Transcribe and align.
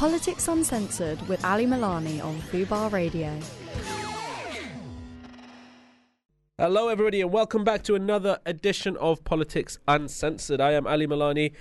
Politics 0.00 0.48
Uncensored 0.48 1.20
with 1.28 1.44
Ali 1.44 1.66
Milani 1.66 2.24
on 2.24 2.40
Fubar 2.50 2.90
Radio. 2.90 3.38
Hello, 6.56 6.88
everybody, 6.88 7.20
and 7.20 7.30
welcome 7.30 7.64
back 7.64 7.82
to 7.82 7.94
another 7.94 8.38
edition 8.46 8.96
of 8.96 9.22
Politics 9.24 9.78
Uncensored. 9.86 10.58
I 10.58 10.72
am 10.72 10.86
Ali 10.86 11.06
Milani, 11.06 11.52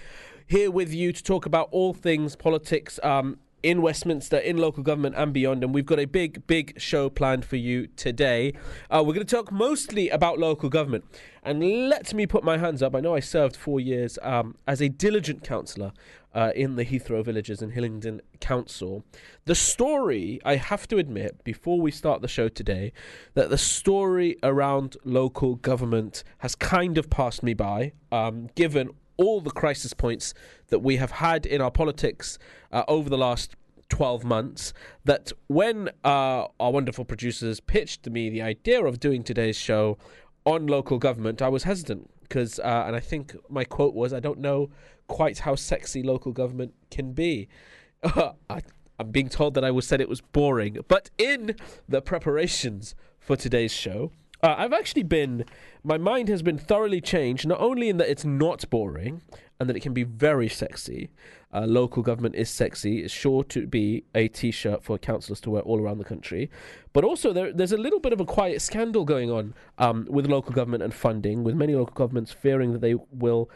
here 0.48 0.72
with 0.72 0.94
you 0.94 1.12
to 1.12 1.22
talk 1.22 1.46
about 1.46 1.68
all 1.72 1.94
things 1.94 2.38
politics 2.38 2.98
um, 3.04 3.40
in 3.62 3.82
Westminster, 3.82 4.38
in 4.38 4.56
local 4.56 4.84
government, 4.84 5.16
and 5.18 5.34
beyond. 5.34 5.62
And 5.62 5.74
we've 5.74 5.86
got 5.86 6.00
a 6.00 6.06
big, 6.06 6.48
big 6.48 6.80
show 6.80 7.10
planned 7.10 7.44
for 7.44 7.58
you 7.58 7.88
today. 7.98 8.54
Uh, 8.90 9.04
we're 9.06 9.16
going 9.16 9.28
to 9.28 9.36
talk 9.36 9.52
mostly 9.52 10.08
about 10.08 10.40
local 10.40 10.70
government. 10.70 11.04
And 11.44 11.90
let 11.90 12.14
me 12.14 12.26
put 12.26 12.46
my 12.46 12.58
hands 12.58 12.82
up. 12.82 12.96
I 12.96 13.02
know 13.02 13.16
I 13.16 13.20
served 13.20 13.58
four 13.58 13.82
years 13.82 14.18
um, 14.22 14.56
as 14.66 14.82
a 14.82 14.88
diligent 14.88 15.44
councillor 15.44 15.92
uh, 16.34 16.52
in 16.56 16.76
the 16.76 16.86
Heathrow 16.86 17.24
Villages 17.24 17.62
and 17.62 17.74
Hillingdon 17.74 18.22
Council. 18.40 19.04
The 19.46 19.56
story, 19.56 20.40
I 20.46 20.56
have 20.56 20.88
to 20.90 20.98
admit, 20.98 21.44
before 21.44 21.80
we 21.80 21.92
start 21.92 22.22
the 22.22 22.28
show 22.28 22.50
today, 22.50 22.94
that 23.34 23.50
the 23.50 23.58
story 23.58 24.38
around 24.44 24.98
local 25.04 25.56
government 25.56 26.24
has 26.40 26.56
kind 26.56 26.98
of 26.98 27.10
passed 27.10 27.44
me 27.44 27.54
by, 27.54 27.94
um, 28.12 28.50
given 28.56 28.90
all 29.18 29.42
the 29.42 29.52
crisis 29.52 29.94
points 29.94 30.34
that 30.68 30.80
we 30.80 30.98
have 30.98 31.12
had 31.12 31.46
in 31.46 31.62
our 31.62 31.72
politics 31.72 32.40
uh, 32.72 32.84
over 32.88 33.10
the 33.10 33.18
last 33.18 33.56
12 33.90 34.24
months 34.24 34.72
that 35.04 35.32
when 35.48 35.90
uh, 36.06 36.46
our 36.60 36.72
wonderful 36.72 37.04
producers 37.04 37.60
pitched 37.60 38.04
to 38.04 38.10
me 38.10 38.30
the 38.30 38.42
idea 38.42 38.84
of 38.86 39.00
doing 39.00 39.24
today's 39.24 39.58
show 39.58 39.98
on 40.46 40.68
local 40.68 40.98
government, 41.00 41.42
I 41.42 41.50
was 41.50 41.64
hesitant 41.64 42.10
because, 42.22 42.60
uh, 42.60 42.84
and 42.86 42.96
I 42.96 43.00
think 43.00 43.36
my 43.50 43.64
quote 43.64 43.94
was, 43.94 44.14
I 44.14 44.20
don't 44.20 44.40
know 44.40 44.70
quite 45.10 45.40
how 45.40 45.56
sexy 45.56 46.02
local 46.02 46.32
government 46.32 46.74
can 46.90 47.12
be. 47.12 47.50
I, 48.04 48.62
I'm 48.98 49.12
being 49.12 49.28
told 49.28 49.56
that 49.56 49.66
I 49.66 49.72
was 49.72 49.86
said 49.86 50.00
it 50.00 50.08
was 50.08 50.22
boring, 50.22 50.78
but 50.88 51.10
in 51.18 51.56
the 51.88 52.02
preparations 52.02 52.96
for 53.20 53.36
today's 53.36 53.74
show, 53.74 54.14
uh, 54.42 54.56
I've 54.58 54.72
actually 54.72 55.04
been, 55.04 55.44
my 55.84 55.98
mind 55.98 56.30
has 56.30 56.42
been 56.42 56.58
thoroughly 56.58 57.02
changed, 57.02 57.46
not 57.46 57.60
only 57.60 57.90
in 57.90 57.98
that 57.98 58.10
it's 58.10 58.24
not 58.24 58.70
boring 58.70 59.22
and 59.60 59.68
that 59.68 59.76
it 59.76 59.82
can 59.82 59.94
be 59.94 60.04
very 60.04 60.48
sexy. 60.48 61.10
Uh, 61.54 61.66
local 61.66 62.02
government 62.02 62.36
is 62.36 62.50
sexy. 62.50 63.00
It's 63.00 63.14
sure 63.14 63.44
to 63.46 63.68
be 63.68 64.06
a 64.16 64.30
t 64.30 64.52
shirt 64.52 64.84
for 64.84 64.98
councillors 64.98 65.42
to 65.42 65.50
wear 65.50 65.62
all 65.64 65.82
around 65.82 65.98
the 65.98 66.06
country. 66.06 66.50
But 66.94 67.04
also, 67.04 67.34
there, 67.34 67.52
there's 67.52 67.74
a 67.74 67.78
little 67.78 68.00
bit 68.00 68.14
of 68.14 68.22
a 68.22 68.26
quiet 68.26 68.62
scandal 68.62 69.04
going 69.04 69.30
on 69.30 69.54
um, 69.78 70.08
with 70.10 70.28
local 70.28 70.54
government 70.54 70.84
and 70.84 70.94
funding, 70.94 71.44
with 71.44 71.56
many 71.56 71.76
local 71.76 71.94
governments 71.94 72.32
fearing 72.32 72.72
that 72.72 72.82
they 72.82 72.96
will 73.12 73.50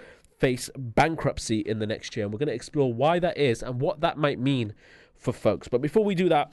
face 0.43 0.69
bankruptcy 0.77 1.59
in 1.59 1.79
the 1.79 1.87
next 1.87 2.17
year. 2.17 2.25
And 2.25 2.33
we're 2.33 2.37
going 2.37 2.49
to 2.49 2.53
explore 2.53 2.93
why 2.93 3.17
that 3.17 3.37
is 3.37 3.63
and 3.63 3.79
what 3.79 4.01
that 4.01 4.17
might 4.17 4.39
mean 4.39 4.73
for 5.15 5.31
folks. 5.31 5.69
But 5.69 5.79
before 5.81 6.03
we 6.03 6.15
do 6.15 6.27
that, 6.27 6.51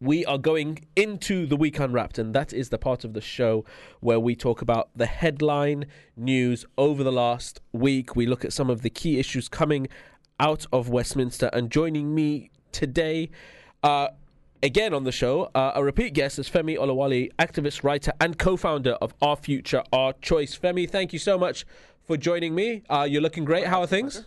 we 0.00 0.26
are 0.26 0.38
going 0.38 0.84
into 0.96 1.46
the 1.46 1.54
week 1.56 1.78
unwrapped, 1.78 2.18
and 2.18 2.34
that 2.34 2.52
is 2.52 2.70
the 2.70 2.78
part 2.78 3.04
of 3.04 3.12
the 3.14 3.20
show 3.20 3.64
where 4.00 4.18
we 4.18 4.34
talk 4.34 4.60
about 4.60 4.90
the 4.96 5.06
headline 5.06 5.86
news 6.16 6.64
over 6.76 7.04
the 7.04 7.12
last 7.12 7.60
week. 7.72 8.16
We 8.16 8.26
look 8.26 8.44
at 8.44 8.52
some 8.52 8.68
of 8.68 8.82
the 8.82 8.90
key 8.90 9.20
issues 9.20 9.48
coming 9.48 9.86
out 10.40 10.66
of 10.72 10.88
Westminster, 10.88 11.48
and 11.52 11.70
joining 11.70 12.12
me 12.12 12.50
today, 12.72 13.30
uh, 13.84 14.08
again 14.64 14.92
on 14.92 15.04
the 15.04 15.12
show, 15.12 15.48
uh, 15.54 15.72
a 15.76 15.84
repeat 15.84 16.12
guest 16.12 16.40
is 16.40 16.50
Femi 16.50 16.76
Oluwole, 16.76 17.30
activist, 17.38 17.84
writer, 17.84 18.12
and 18.20 18.36
co-founder 18.36 18.94
of 18.94 19.14
Our 19.22 19.36
Future, 19.36 19.84
Our 19.92 20.12
Choice. 20.14 20.58
Femi, 20.58 20.90
thank 20.90 21.12
you 21.12 21.20
so 21.20 21.38
much 21.38 21.64
for 22.06 22.16
joining 22.16 22.54
me. 22.54 22.82
Uh, 22.88 23.06
you're 23.08 23.22
looking 23.22 23.44
great. 23.44 23.66
How 23.66 23.80
are 23.80 23.86
things? 23.86 24.24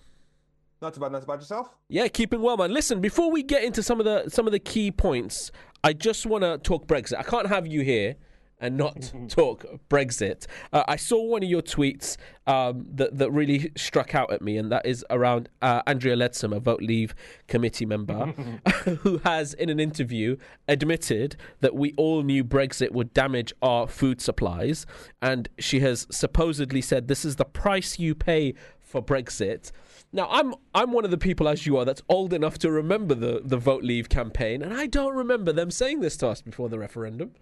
Not 0.81 0.93
too 0.93 0.99
bad. 1.01 1.11
Not 1.11 1.21
too 1.21 1.27
bad 1.27 1.39
yourself. 1.39 1.69
Yeah, 1.89 2.07
keeping 2.07 2.41
well, 2.41 2.57
man. 2.57 2.71
Listen, 2.73 3.01
before 3.01 3.31
we 3.31 3.43
get 3.43 3.63
into 3.63 3.83
some 3.83 3.99
of 3.99 4.05
the 4.05 4.29
some 4.29 4.45
of 4.47 4.51
the 4.51 4.59
key 4.59 4.91
points, 4.91 5.51
I 5.83 5.93
just 5.93 6.25
want 6.25 6.43
to 6.43 6.57
talk 6.57 6.87
Brexit. 6.87 7.17
I 7.17 7.23
can't 7.23 7.47
have 7.47 7.67
you 7.67 7.81
here 7.81 8.15
and 8.59 8.77
not 8.77 9.11
talk 9.29 9.65
Brexit. 9.89 10.45
Uh, 10.73 10.83
I 10.87 10.95
saw 10.95 11.21
one 11.23 11.43
of 11.43 11.49
your 11.49 11.61
tweets 11.61 12.17
um, 12.47 12.85
that 12.95 13.17
that 13.17 13.31
really 13.31 13.71
struck 13.75 14.15
out 14.15 14.31
at 14.31 14.41
me, 14.41 14.57
and 14.57 14.71
that 14.71 14.85
is 14.85 15.05
around 15.09 15.49
uh, 15.61 15.81
Andrea 15.87 16.15
Leadsom, 16.15 16.55
a 16.55 16.59
Vote 16.59 16.81
Leave 16.81 17.15
committee 17.47 17.85
member, 17.85 18.25
who 19.01 19.19
has, 19.19 19.53
in 19.53 19.69
an 19.69 19.79
interview, 19.79 20.37
admitted 20.67 21.35
that 21.61 21.75
we 21.75 21.93
all 21.97 22.23
knew 22.23 22.43
Brexit 22.43 22.91
would 22.91 23.13
damage 23.13 23.53
our 23.61 23.87
food 23.87 24.21
supplies, 24.21 24.85
and 25.21 25.49
she 25.57 25.79
has 25.81 26.07
supposedly 26.09 26.81
said 26.81 27.07
this 27.07 27.25
is 27.25 27.37
the 27.37 27.45
price 27.45 27.99
you 27.99 28.15
pay 28.15 28.53
for 28.81 29.01
Brexit. 29.01 29.71
Now, 30.11 30.27
I'm 30.31 30.55
I'm 30.73 30.91
one 30.91 31.05
of 31.05 31.11
the 31.11 31.17
people, 31.17 31.47
as 31.47 31.67
you 31.67 31.77
are, 31.77 31.85
that's 31.85 32.01
old 32.09 32.33
enough 32.33 32.57
to 32.59 32.71
remember 32.71 33.13
the, 33.13 33.41
the 33.43 33.57
Vote 33.57 33.83
Leave 33.83 34.09
campaign, 34.09 34.63
and 34.63 34.73
I 34.73 34.87
don't 34.87 35.15
remember 35.15 35.53
them 35.53 35.69
saying 35.69 35.99
this 35.99 36.17
to 36.17 36.27
us 36.27 36.41
before 36.41 36.67
the 36.67 36.79
referendum. 36.79 37.33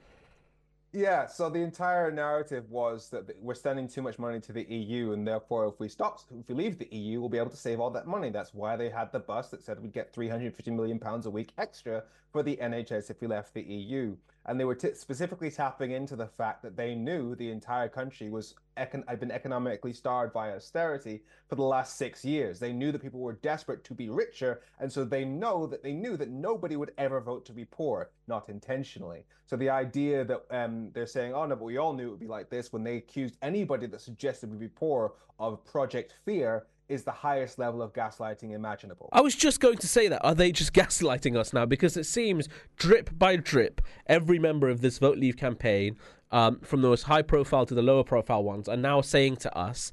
Yeah, 0.93 1.27
so 1.27 1.49
the 1.49 1.59
entire 1.59 2.11
narrative 2.11 2.71
was 2.71 3.09
that 3.09 3.29
we're 3.41 3.55
sending 3.55 3.89
too 3.89 4.01
much 4.01 4.17
money 4.17 4.39
to 4.39 4.53
the 4.53 4.63
EU, 4.63 5.11
and 5.11 5.27
therefore, 5.27 5.67
if 5.67 5.79
we 5.79 5.89
stop, 5.89 6.21
if 6.39 6.47
we 6.47 6.55
leave 6.55 6.79
the 6.79 6.87
EU, 6.91 7.19
we'll 7.19 7.29
be 7.29 7.37
able 7.37 7.49
to 7.49 7.57
save 7.57 7.81
all 7.81 7.89
that 7.91 8.07
money. 8.07 8.29
That's 8.29 8.53
why 8.53 8.77
they 8.77 8.89
had 8.89 9.11
the 9.11 9.19
bus 9.19 9.49
that 9.49 9.61
said 9.61 9.81
we'd 9.81 9.91
get 9.91 10.13
350 10.13 10.71
million 10.71 10.97
pounds 10.97 11.25
a 11.25 11.29
week 11.29 11.51
extra 11.57 12.03
for 12.31 12.41
the 12.41 12.55
NHS 12.57 13.09
if 13.09 13.19
we 13.19 13.27
left 13.27 13.53
the 13.53 13.63
EU. 13.63 14.15
And 14.47 14.59
they 14.59 14.65
were 14.65 14.75
t- 14.75 14.93
specifically 14.93 15.51
tapping 15.51 15.91
into 15.91 16.15
the 16.15 16.27
fact 16.27 16.63
that 16.63 16.77
they 16.77 16.95
knew 16.95 17.35
the 17.35 17.51
entire 17.51 17.89
country 17.89 18.29
was 18.29 18.55
econ- 18.77 19.07
had 19.07 19.19
been 19.19 19.31
economically 19.31 19.91
starved 19.91 20.33
by 20.33 20.51
austerity 20.53 21.21
for 21.49 21.55
the 21.55 21.63
last 21.63 21.97
six 21.97 22.23
years. 22.23 22.59
They 22.59 22.71
knew 22.71 22.91
that 22.91 23.01
people 23.01 23.19
were 23.19 23.33
desperate 23.33 23.83
to 23.83 23.93
be 23.93 24.09
richer, 24.09 24.61
and 24.79 24.91
so 24.91 25.03
they 25.03 25.25
know 25.25 25.67
that 25.67 25.83
they 25.83 25.93
knew 25.93 26.15
that 26.17 26.29
nobody 26.29 26.77
would 26.77 26.91
ever 26.97 27.19
vote 27.19 27.45
to 27.47 27.51
be 27.51 27.65
poor, 27.65 28.09
not 28.27 28.47
intentionally. 28.47 29.25
So 29.45 29.57
the 29.57 29.69
idea 29.69 30.23
that 30.25 30.43
um, 30.51 30.91
they're 30.93 31.07
saying, 31.07 31.33
"Oh 31.33 31.45
no," 31.45 31.55
but 31.55 31.65
we 31.65 31.77
all 31.77 31.93
knew 31.93 32.07
it 32.07 32.11
would 32.11 32.19
be 32.19 32.27
like 32.27 32.49
this 32.49 32.71
when 32.71 32.83
they 32.83 32.97
accused 32.97 33.37
anybody 33.41 33.87
that 33.87 34.01
suggested 34.01 34.49
we'd 34.49 34.59
be 34.59 34.67
poor 34.67 35.13
of 35.39 35.63
Project 35.65 36.15
Fear 36.25 36.65
is 36.89 37.03
the 37.03 37.11
highest 37.11 37.59
level 37.59 37.81
of 37.81 37.93
gaslighting 37.93 38.53
imaginable. 38.53 39.09
I 39.11 39.21
was 39.21 39.35
just 39.35 39.59
going 39.59 39.77
to 39.77 39.87
say 39.87 40.07
that. 40.07 40.23
Are 40.23 40.35
they 40.35 40.51
just 40.51 40.73
gaslighting 40.73 41.35
us 41.35 41.53
now? 41.53 41.65
Because 41.65 41.97
it 41.97 42.05
seems 42.05 42.47
drip 42.75 43.17
by 43.17 43.35
drip, 43.35 43.81
every 44.07 44.39
member 44.39 44.69
of 44.69 44.81
this 44.81 44.97
Vote 44.97 45.17
Leave 45.17 45.37
campaign, 45.37 45.97
um, 46.31 46.59
from 46.59 46.81
the 46.81 46.89
most 46.89 47.03
high 47.03 47.21
profile 47.21 47.65
to 47.65 47.73
the 47.73 47.81
lower 47.81 48.03
profile 48.03 48.43
ones, 48.43 48.67
are 48.67 48.77
now 48.77 49.01
saying 49.01 49.37
to 49.37 49.57
us, 49.57 49.91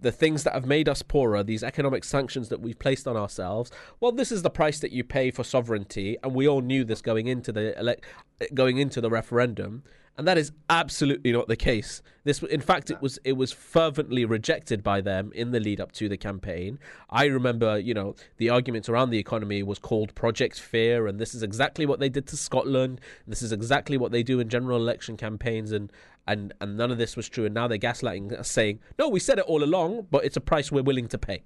the 0.00 0.12
things 0.12 0.44
that 0.44 0.52
have 0.52 0.66
made 0.66 0.88
us 0.88 1.02
poorer, 1.02 1.42
these 1.42 1.62
economic 1.62 2.04
sanctions 2.04 2.50
that 2.50 2.60
we've 2.60 2.78
placed 2.78 3.08
on 3.08 3.16
ourselves, 3.16 3.70
well, 4.00 4.12
this 4.12 4.30
is 4.30 4.42
the 4.42 4.50
price 4.50 4.78
that 4.80 4.92
you 4.92 5.02
pay 5.02 5.30
for 5.30 5.42
sovereignty, 5.42 6.18
and 6.22 6.34
we 6.34 6.46
all 6.46 6.60
knew 6.60 6.84
this 6.84 7.00
going 7.00 7.26
into 7.26 7.52
the 7.52 7.76
ele- 7.78 8.48
going 8.52 8.76
into 8.76 9.00
the 9.00 9.08
referendum 9.08 9.82
and 10.16 10.28
that 10.28 10.38
is 10.38 10.52
absolutely 10.70 11.32
not 11.32 11.48
the 11.48 11.56
case. 11.56 12.02
This, 12.22 12.42
in 12.42 12.60
fact, 12.60 12.90
it 12.90 13.02
was 13.02 13.18
it 13.24 13.32
was 13.32 13.52
fervently 13.52 14.24
rejected 14.24 14.82
by 14.82 15.00
them 15.00 15.32
in 15.34 15.50
the 15.50 15.60
lead 15.60 15.80
up 15.80 15.92
to 15.92 16.08
the 16.08 16.16
campaign. 16.16 16.78
I 17.10 17.26
remember, 17.26 17.78
you 17.78 17.94
know, 17.94 18.14
the 18.36 18.50
arguments 18.50 18.88
around 18.88 19.10
the 19.10 19.18
economy 19.18 19.62
was 19.62 19.78
called 19.78 20.14
Project 20.14 20.60
Fear, 20.60 21.06
and 21.06 21.18
this 21.18 21.34
is 21.34 21.42
exactly 21.42 21.84
what 21.84 22.00
they 22.00 22.08
did 22.08 22.26
to 22.28 22.36
Scotland. 22.36 23.00
This 23.26 23.42
is 23.42 23.52
exactly 23.52 23.96
what 23.96 24.12
they 24.12 24.22
do 24.22 24.40
in 24.40 24.48
general 24.48 24.78
election 24.78 25.16
campaigns, 25.16 25.72
and 25.72 25.92
and 26.26 26.54
and 26.60 26.76
none 26.76 26.90
of 26.90 26.98
this 26.98 27.16
was 27.16 27.28
true. 27.28 27.44
And 27.44 27.54
now 27.54 27.66
they're 27.66 27.78
gaslighting 27.78 28.32
us, 28.38 28.50
saying, 28.50 28.80
"No, 28.98 29.08
we 29.08 29.20
said 29.20 29.38
it 29.38 29.44
all 29.46 29.64
along, 29.64 30.06
but 30.10 30.24
it's 30.24 30.36
a 30.36 30.40
price 30.40 30.70
we're 30.70 30.82
willing 30.82 31.08
to 31.08 31.18
pay." 31.18 31.42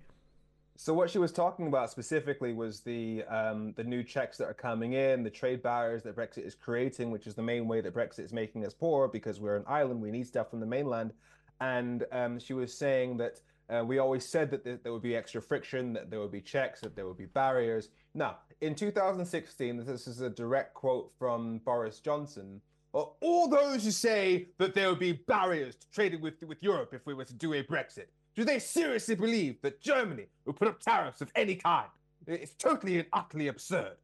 So 0.80 0.94
what 0.94 1.10
she 1.10 1.18
was 1.18 1.32
talking 1.32 1.66
about 1.66 1.90
specifically 1.90 2.52
was 2.52 2.82
the 2.82 3.24
um, 3.24 3.72
the 3.72 3.82
new 3.82 4.04
checks 4.04 4.38
that 4.38 4.44
are 4.44 4.54
coming 4.54 4.92
in, 4.92 5.24
the 5.24 5.28
trade 5.28 5.60
barriers 5.60 6.04
that 6.04 6.14
Brexit 6.14 6.46
is 6.46 6.54
creating, 6.54 7.10
which 7.10 7.26
is 7.26 7.34
the 7.34 7.42
main 7.42 7.66
way 7.66 7.80
that 7.80 7.92
Brexit 7.92 8.20
is 8.20 8.32
making 8.32 8.64
us 8.64 8.74
poor 8.74 9.08
because 9.08 9.40
we're 9.40 9.56
an 9.56 9.64
island, 9.66 10.00
we 10.00 10.12
need 10.12 10.28
stuff 10.28 10.50
from 10.50 10.60
the 10.60 10.66
mainland. 10.66 11.12
And 11.60 12.06
um, 12.12 12.38
she 12.38 12.52
was 12.52 12.72
saying 12.72 13.16
that 13.16 13.40
uh, 13.68 13.84
we 13.84 13.98
always 13.98 14.24
said 14.24 14.52
that 14.52 14.62
there 14.62 14.92
would 14.92 15.02
be 15.02 15.16
extra 15.16 15.42
friction, 15.42 15.92
that 15.94 16.10
there 16.10 16.20
would 16.20 16.30
be 16.30 16.40
checks, 16.40 16.80
that 16.82 16.94
there 16.94 17.08
would 17.08 17.18
be 17.18 17.26
barriers. 17.26 17.88
Now, 18.14 18.36
in 18.60 18.76
2016, 18.76 19.84
this 19.84 20.06
is 20.06 20.20
a 20.20 20.30
direct 20.30 20.74
quote 20.74 21.10
from 21.18 21.58
Boris 21.64 21.98
Johnson. 21.98 22.60
All 22.92 23.48
those 23.48 23.82
who 23.82 23.90
say 23.90 24.50
that 24.58 24.74
there 24.74 24.90
would 24.90 25.00
be 25.00 25.12
barriers 25.26 25.74
to 25.74 25.90
trading 25.90 26.20
with 26.20 26.40
with 26.46 26.62
Europe 26.62 26.94
if 26.94 27.04
we 27.04 27.14
were 27.14 27.24
to 27.24 27.34
do 27.34 27.54
a 27.54 27.64
Brexit 27.64 28.06
do 28.38 28.44
they 28.44 28.60
seriously 28.60 29.16
believe 29.16 29.60
that 29.62 29.80
Germany 29.80 30.26
will 30.44 30.52
put 30.52 30.68
up 30.68 30.78
tariffs 30.78 31.20
of 31.20 31.28
any 31.34 31.56
kind? 31.56 31.88
It's 32.24 32.54
totally 32.54 33.00
and 33.00 33.08
utterly 33.12 33.48
absurd. 33.48 33.96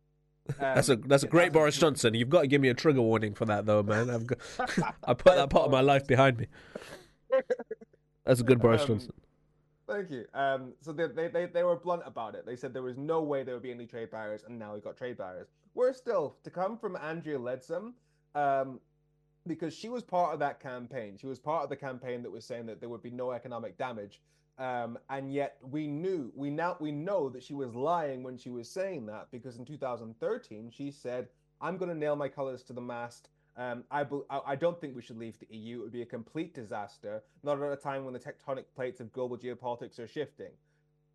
Um, 0.49 0.55
that's 0.59 0.89
a 0.89 0.97
that's 0.97 1.23
a 1.23 1.29
great 1.29 1.45
that's 1.45 1.53
Boris 1.53 1.77
a... 1.77 1.81
Johnson. 1.81 2.15
You've 2.15 2.31
got 2.31 2.41
to 2.41 2.47
give 2.49 2.61
me 2.61 2.69
a 2.69 2.75
trigger 2.75 3.01
warning 3.01 3.35
for 3.35 3.45
that, 3.45 3.65
though, 3.65 3.85
man. 3.85 4.11
I've 4.11 4.27
got, 4.27 4.39
I 5.05 5.15
put 5.15 5.37
that 5.37 5.51
part 5.51 5.67
of 5.67 5.71
my 5.71 5.83
life 5.83 6.09
behind 6.09 6.39
me. 6.39 6.49
That's 8.25 8.41
a 8.41 8.43
good 8.43 8.59
Boris 8.59 8.83
um, 8.83 8.89
Johnson. 8.89 9.13
Thank 9.87 10.11
you. 10.11 10.25
Um, 10.35 10.73
so 10.81 10.93
they, 10.93 11.07
they, 11.07 11.29
they, 11.29 11.47
they 11.47 11.63
were 11.63 11.77
blunt 11.77 12.03
about 12.05 12.35
it. 12.35 12.45
They 12.45 12.57
said 12.57 12.75
there 12.75 12.83
was 12.83 12.97
no 12.97 13.23
way 13.23 13.45
there 13.45 13.55
would 13.55 13.63
be 13.63 13.71
any 13.71 13.87
trade 13.87 14.11
barriers, 14.11 14.43
and 14.45 14.59
now 14.59 14.75
we've 14.75 14.83
got 14.83 14.97
trade 14.97 15.17
barriers. 15.17 15.47
We're 15.75 15.93
still 15.93 16.35
to 16.43 16.51
come 16.51 16.77
from 16.77 16.97
Andrea 16.97 17.39
Leadsom. 17.39 17.93
Um, 18.35 18.81
because 19.47 19.75
she 19.75 19.89
was 19.89 20.03
part 20.03 20.33
of 20.33 20.41
that 20.41 20.61
campaign. 20.61 21.17
She 21.19 21.27
was 21.27 21.39
part 21.39 21.65
of 21.65 21.71
the 21.71 21.77
campaign 21.77 22.23
that 22.23 22.31
was 22.33 22.45
saying 22.45 22.67
that 22.67 22.81
there 22.81 22.89
would 22.89 23.03
be 23.03 23.11
no 23.11 23.33
economic 23.33 23.77
damage 23.79 24.21
Um, 24.59 24.99
and 25.11 25.33
yet 25.33 25.57
we 25.63 25.89
knew 25.89 26.33
we 26.37 26.51
now 26.51 26.77
we 26.81 26.93
know 26.93 27.29
that 27.31 27.43
she 27.43 27.55
was 27.55 27.75
lying 27.75 28.23
when 28.23 28.39
she 28.39 28.51
was 28.51 28.71
saying 28.71 29.07
that 29.07 29.29
because 29.33 29.59
in 29.59 29.65
2013 29.65 30.71
she 30.71 30.91
said, 30.93 31.29
"I'm 31.61 31.77
going 31.77 31.89
to 31.91 31.97
nail 31.97 32.17
my 32.17 32.29
colors 32.29 32.63
to 32.65 32.73
the 32.73 32.81
mast. 32.81 33.31
Um, 33.57 33.85
I, 33.91 34.07
I 34.47 34.57
don't 34.57 34.81
think 34.81 34.97
we 34.97 35.03
should 35.03 35.19
leave 35.19 35.39
the 35.41 35.47
EU. 35.57 35.79
It 35.81 35.83
would 35.83 35.93
be 35.93 36.03
a 36.03 36.07
complete 36.07 36.55
disaster, 36.55 37.23
not 37.43 37.61
at 37.63 37.73
a 37.73 37.77
time 37.77 38.05
when 38.05 38.15
the 38.15 38.21
tectonic 38.21 38.65
plates 38.77 39.01
of 39.01 39.13
global 39.13 39.37
geopolitics 39.39 39.99
are 39.99 40.09
shifting." 40.09 40.53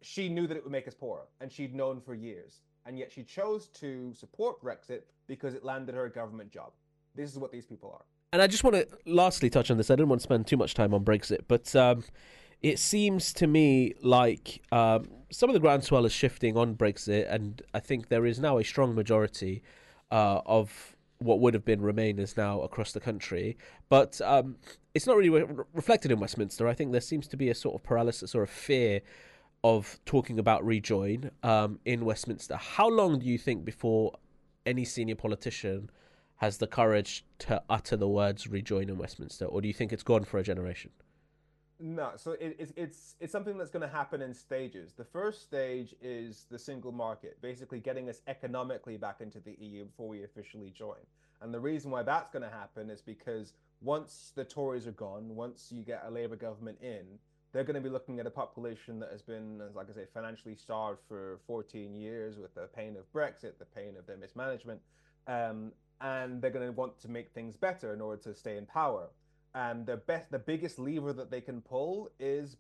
She 0.01 0.29
knew 0.29 0.47
that 0.47 0.57
it 0.57 0.63
would 0.63 0.71
make 0.71 0.87
us 0.87 0.95
poorer, 0.95 1.27
and 1.41 1.51
she'd 1.51 1.75
known 1.75 2.01
for 2.01 2.13
years. 2.15 2.61
And 2.85 2.97
yet 2.97 3.11
she 3.11 3.23
chose 3.23 3.67
to 3.81 4.13
support 4.13 4.61
Brexit 4.61 5.03
because 5.27 5.53
it 5.55 5.63
landed 5.65 5.95
her 5.95 6.05
a 6.05 6.11
government 6.11 6.51
job. 6.51 6.73
This 7.15 7.31
is 7.31 7.39
what 7.39 7.51
these 7.51 7.65
people 7.65 7.91
are. 7.91 8.05
And 8.31 8.41
I 8.41 8.47
just 8.47 8.63
want 8.63 8.75
to 8.75 8.87
lastly 9.05 9.49
touch 9.49 9.71
on 9.71 9.77
this. 9.77 9.89
I 9.89 9.95
didn't 9.95 10.09
want 10.09 10.21
to 10.21 10.23
spend 10.23 10.45
too 10.45 10.57
much 10.57 10.75
time 10.75 10.93
on 10.93 11.03
Brexit, 11.03 11.45
but 11.47 11.75
um, 11.75 12.03
it 12.61 12.77
seems 12.77 13.33
to 13.33 13.47
me 13.47 13.95
like 14.03 14.61
um, 14.71 15.07
some 15.31 15.49
of 15.49 15.55
the 15.55 15.59
groundswell 15.59 16.05
is 16.05 16.11
shifting 16.11 16.55
on 16.55 16.75
Brexit, 16.75 17.31
and 17.31 17.61
I 17.73 17.79
think 17.79 18.09
there 18.09 18.27
is 18.27 18.39
now 18.39 18.59
a 18.59 18.63
strong 18.63 18.93
majority 18.93 19.63
uh, 20.11 20.41
of 20.45 20.95
what 21.17 21.39
would 21.39 21.55
have 21.55 21.65
been 21.65 21.81
Remainers 21.81 22.37
now 22.37 22.61
across 22.61 22.91
the 22.91 22.99
country. 22.99 23.57
But 23.89 24.21
um, 24.21 24.57
it's 24.93 25.07
not 25.07 25.17
really 25.17 25.29
re- 25.29 25.63
reflected 25.73 26.11
in 26.11 26.19
Westminster. 26.19 26.67
I 26.67 26.75
think 26.75 26.91
there 26.91 27.01
seems 27.01 27.27
to 27.29 27.37
be 27.37 27.49
a 27.49 27.55
sort 27.55 27.75
of 27.75 27.83
paralysis 27.83 28.35
or 28.35 28.43
a 28.43 28.47
fear 28.47 29.01
of 29.63 29.99
talking 30.05 30.37
about 30.37 30.63
rejoin 30.63 31.31
um, 31.41 31.79
in 31.83 32.05
Westminster. 32.05 32.57
How 32.57 32.89
long 32.89 33.19
do 33.19 33.25
you 33.25 33.39
think 33.39 33.65
before 33.65 34.13
any 34.65 34.85
senior 34.85 35.15
politician 35.15 35.89
has 36.39 36.57
the 36.57 36.67
courage 36.67 37.25
to 37.37 37.61
utter 37.69 37.95
the 37.95 38.07
words 38.07 38.47
rejoin 38.47 38.89
in 38.89 38.97
Westminster, 38.97 39.45
or 39.45 39.61
do 39.61 39.67
you 39.67 39.73
think 39.73 39.93
it's 39.93 40.03
gone 40.03 40.23
for 40.23 40.37
a 40.37 40.43
generation? 40.43 40.91
No, 41.81 42.11
so 42.17 42.31
it, 42.31 42.57
it's 42.59 42.73
it's 42.75 43.15
it's 43.21 43.31
something 43.31 43.57
that's 43.57 43.69
going 43.69 43.87
to 43.87 43.93
happen 43.93 44.21
in 44.21 44.33
stages. 44.33 44.93
The 44.93 45.05
first 45.05 45.43
stage 45.43 45.95
is 46.01 46.45
the 46.49 46.59
single 46.59 46.91
market, 46.91 47.41
basically 47.41 47.79
getting 47.79 48.09
us 48.09 48.21
economically 48.27 48.97
back 48.97 49.21
into 49.21 49.39
the 49.39 49.55
EU 49.59 49.85
before 49.85 50.09
we 50.09 50.23
officially 50.23 50.71
join. 50.71 50.97
And 51.41 51.53
the 51.53 51.59
reason 51.59 51.89
why 51.91 52.03
that's 52.03 52.29
going 52.29 52.43
to 52.43 52.49
happen 52.49 52.89
is 52.89 53.01
because 53.01 53.53
once 53.81 54.33
the 54.35 54.43
Tories 54.43 54.87
are 54.87 54.91
gone, 54.91 55.35
once 55.35 55.71
you 55.71 55.83
get 55.83 56.03
a 56.05 56.11
Labour 56.11 56.35
government 56.35 56.77
in, 56.81 57.05
they're 57.53 57.63
going 57.63 57.81
to 57.81 57.81
be 57.81 57.89
looking 57.89 58.19
at 58.19 58.27
a 58.27 58.31
population 58.31 58.99
that 58.99 59.09
has 59.11 59.21
been, 59.21 59.61
like 59.73 59.89
I 59.89 59.93
say, 59.93 60.05
financially 60.13 60.55
starved 60.55 60.99
for 61.07 61.39
14 61.47 61.95
years 61.95 62.37
with 62.37 62.53
the 62.55 62.67
pain 62.75 62.97
of 62.97 63.11
Brexit, 63.13 63.57
the 63.57 63.65
pain 63.65 63.95
of 63.97 64.05
their 64.05 64.17
mismanagement, 64.17 64.81
um, 65.27 65.71
and 66.01 66.41
they're 66.41 66.51
going 66.51 66.65
to 66.65 66.71
want 66.71 66.99
to 67.01 67.09
make 67.09 67.31
things 67.31 67.55
better 67.55 67.93
in 67.93 68.01
order 68.01 68.21
to 68.23 68.33
stay 68.33 68.57
in 68.57 68.65
power 68.65 69.09
and 69.55 69.85
the 69.85 69.97
best, 69.97 70.31
the 70.31 70.39
biggest 70.39 70.79
lever 70.79 71.13
that 71.13 71.31
they 71.31 71.41
can 71.41 71.61
pull 71.61 72.09
is 72.19 72.57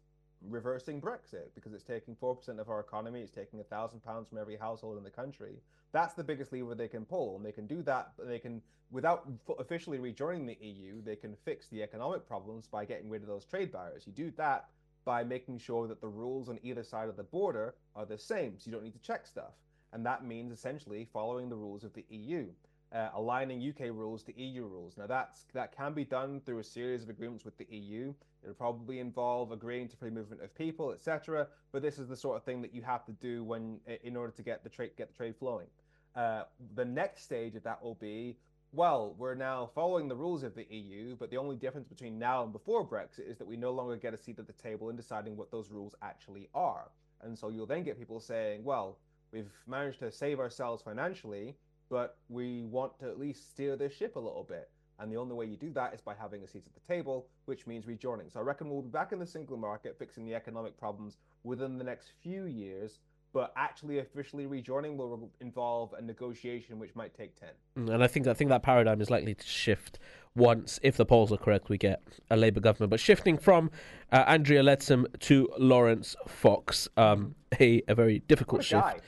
reversing 0.47 1.01
Brexit 1.01 1.53
because 1.53 1.73
it's 1.73 1.83
taking 1.83 2.15
four 2.15 2.35
percent 2.35 2.59
of 2.59 2.69
our 2.69 2.79
economy. 2.79 3.21
It's 3.21 3.31
taking 3.31 3.59
a 3.59 3.63
thousand 3.63 4.03
pounds 4.03 4.27
from 4.27 4.37
every 4.37 4.55
household 4.55 4.97
in 4.97 5.03
the 5.03 5.09
country. 5.09 5.61
That's 5.91 6.13
the 6.13 6.23
biggest 6.23 6.51
lever 6.51 6.75
they 6.75 6.87
can 6.87 7.05
pull, 7.05 7.35
and 7.35 7.45
they 7.45 7.51
can 7.51 7.67
do 7.67 7.81
that. 7.83 8.13
They 8.23 8.39
can, 8.39 8.61
without 8.91 9.27
officially 9.57 9.99
rejoining 9.99 10.45
the 10.45 10.57
EU, 10.61 11.01
they 11.01 11.15
can 11.15 11.35
fix 11.45 11.67
the 11.67 11.81
economic 11.81 12.27
problems 12.27 12.67
by 12.67 12.85
getting 12.85 13.09
rid 13.09 13.21
of 13.21 13.27
those 13.27 13.45
trade 13.45 13.71
barriers. 13.71 14.03
You 14.05 14.13
do 14.13 14.31
that 14.37 14.69
by 15.05 15.23
making 15.23 15.57
sure 15.57 15.87
that 15.87 16.01
the 16.01 16.07
rules 16.07 16.49
on 16.49 16.59
either 16.61 16.83
side 16.83 17.09
of 17.09 17.17
the 17.17 17.23
border 17.23 17.73
are 17.95 18.05
the 18.05 18.17
same, 18.17 18.59
so 18.59 18.67
you 18.67 18.71
don't 18.71 18.83
need 18.83 18.93
to 18.93 19.01
check 19.01 19.25
stuff. 19.25 19.53
And 19.91 20.05
that 20.05 20.25
means 20.25 20.51
essentially 20.51 21.07
following 21.11 21.49
the 21.49 21.55
rules 21.55 21.83
of 21.83 21.93
the 21.93 22.05
EU 22.09 22.45
uh, 22.93 23.09
aligning 23.13 23.61
UK 23.61 23.89
rules 23.91 24.23
to 24.23 24.39
EU 24.39 24.65
rules. 24.65 24.97
Now 24.97 25.07
that's 25.07 25.45
that 25.53 25.75
can 25.75 25.93
be 25.93 26.05
done 26.05 26.41
through 26.45 26.59
a 26.59 26.63
series 26.63 27.03
of 27.03 27.09
agreements 27.09 27.45
with 27.45 27.57
the 27.57 27.67
EU. 27.69 28.13
It'll 28.41 28.55
probably 28.55 28.99
involve 28.99 29.51
agreeing 29.51 29.89
to 29.89 29.97
free 29.97 30.09
movement 30.09 30.41
of 30.41 30.55
people, 30.55 30.91
etc. 30.91 31.47
But 31.71 31.81
this 31.81 31.99
is 31.99 32.07
the 32.07 32.15
sort 32.15 32.37
of 32.37 32.43
thing 32.43 32.61
that 32.61 32.73
you 32.73 32.81
have 32.81 33.05
to 33.05 33.11
do 33.13 33.43
when 33.43 33.79
in 34.03 34.15
order 34.15 34.31
to 34.31 34.41
get 34.41 34.63
the 34.63 34.69
trade 34.69 34.91
get 34.97 35.09
the 35.09 35.17
trade 35.17 35.35
flowing. 35.37 35.67
Uh, 36.15 36.43
the 36.75 36.85
next 36.85 37.23
stage 37.23 37.55
of 37.55 37.63
that 37.63 37.81
will 37.83 37.95
be 37.95 38.37
well, 38.71 39.15
we're 39.17 39.33
now 39.33 39.69
following 39.73 40.07
the 40.07 40.15
rules 40.15 40.43
of 40.43 40.53
the 40.53 40.67
EU, 40.69 41.15
but 41.15 41.31
the 41.31 41.37
only 41.37 41.55
difference 41.55 41.87
between 41.87 42.19
now 42.19 42.43
and 42.43 42.53
before 42.53 42.87
Brexit 42.87 43.27
is 43.27 43.37
that 43.39 43.47
we 43.47 43.57
no 43.57 43.71
longer 43.71 43.95
get 43.95 44.13
a 44.13 44.17
seat 44.17 44.37
at 44.37 44.45
the 44.45 44.53
table 44.53 44.89
in 44.89 44.95
deciding 44.95 45.35
what 45.35 45.49
those 45.49 45.71
rules 45.71 45.95
actually 46.03 46.49
are. 46.53 46.91
And 47.21 47.37
so 47.37 47.49
you'll 47.49 47.65
then 47.65 47.83
get 47.83 47.97
people 47.97 48.19
saying, 48.19 48.63
well, 48.63 48.99
we've 49.31 49.51
managed 49.65 49.99
to 49.99 50.11
save 50.11 50.39
ourselves 50.39 50.83
financially, 50.83 51.55
but 51.89 52.17
we 52.29 52.65
want 52.65 52.97
to 52.99 53.05
at 53.07 53.19
least 53.19 53.49
steer 53.49 53.75
this 53.75 53.93
ship 53.93 54.15
a 54.15 54.19
little 54.19 54.45
bit. 54.47 54.69
And 54.99 55.11
the 55.11 55.15
only 55.15 55.33
way 55.33 55.45
you 55.45 55.55
do 55.55 55.71
that 55.71 55.93
is 55.93 56.01
by 56.01 56.13
having 56.13 56.43
a 56.43 56.47
seat 56.47 56.63
at 56.65 56.73
the 56.73 56.93
table, 56.93 57.27
which 57.45 57.65
means 57.65 57.87
rejoining. 57.87 58.29
So 58.29 58.39
I 58.41 58.43
reckon 58.43 58.69
we'll 58.69 58.81
be 58.81 58.89
back 58.89 59.13
in 59.13 59.19
the 59.19 59.25
single 59.25 59.55
market, 59.55 59.95
fixing 59.97 60.25
the 60.25 60.35
economic 60.35 60.77
problems 60.77 61.17
within 61.43 61.77
the 61.77 61.85
next 61.85 62.11
few 62.21 62.45
years. 62.45 62.99
But 63.31 63.53
actually, 63.55 63.99
officially 63.99 64.47
rejoining 64.47 64.97
will 64.97 65.29
involve 65.39 65.93
a 65.93 66.01
negotiation, 66.01 66.79
which 66.79 66.95
might 66.95 67.15
take 67.15 67.39
ten. 67.39 67.51
Mm, 67.77 67.93
and 67.93 68.03
I 68.03 68.07
think 68.07 68.25
I 68.25 68.33
think 68.33 68.49
that 68.49 68.63
paradigm 68.63 69.01
is 69.01 69.11
likely 69.11 69.35
to 69.35 69.45
shift 69.45 69.99
once, 70.35 70.79
if 70.81 70.97
the 70.97 71.05
polls 71.05 71.31
are 71.31 71.37
correct, 71.37 71.69
we 71.69 71.77
get 71.77 72.01
a 72.31 72.37
Labour 72.37 72.59
government. 72.59 72.89
But 72.89 72.99
shifting 72.99 73.37
from 73.37 73.69
uh, 74.11 74.23
Andrea 74.25 74.63
Leadsom 74.63 75.05
to 75.19 75.49
Laurence 75.59 76.15
Fox, 76.27 76.87
um, 76.97 77.35
a 77.59 77.83
a 77.87 77.93
very 77.93 78.19
difficult 78.19 78.63
shift. 78.63 78.81
Guy. 78.81 78.99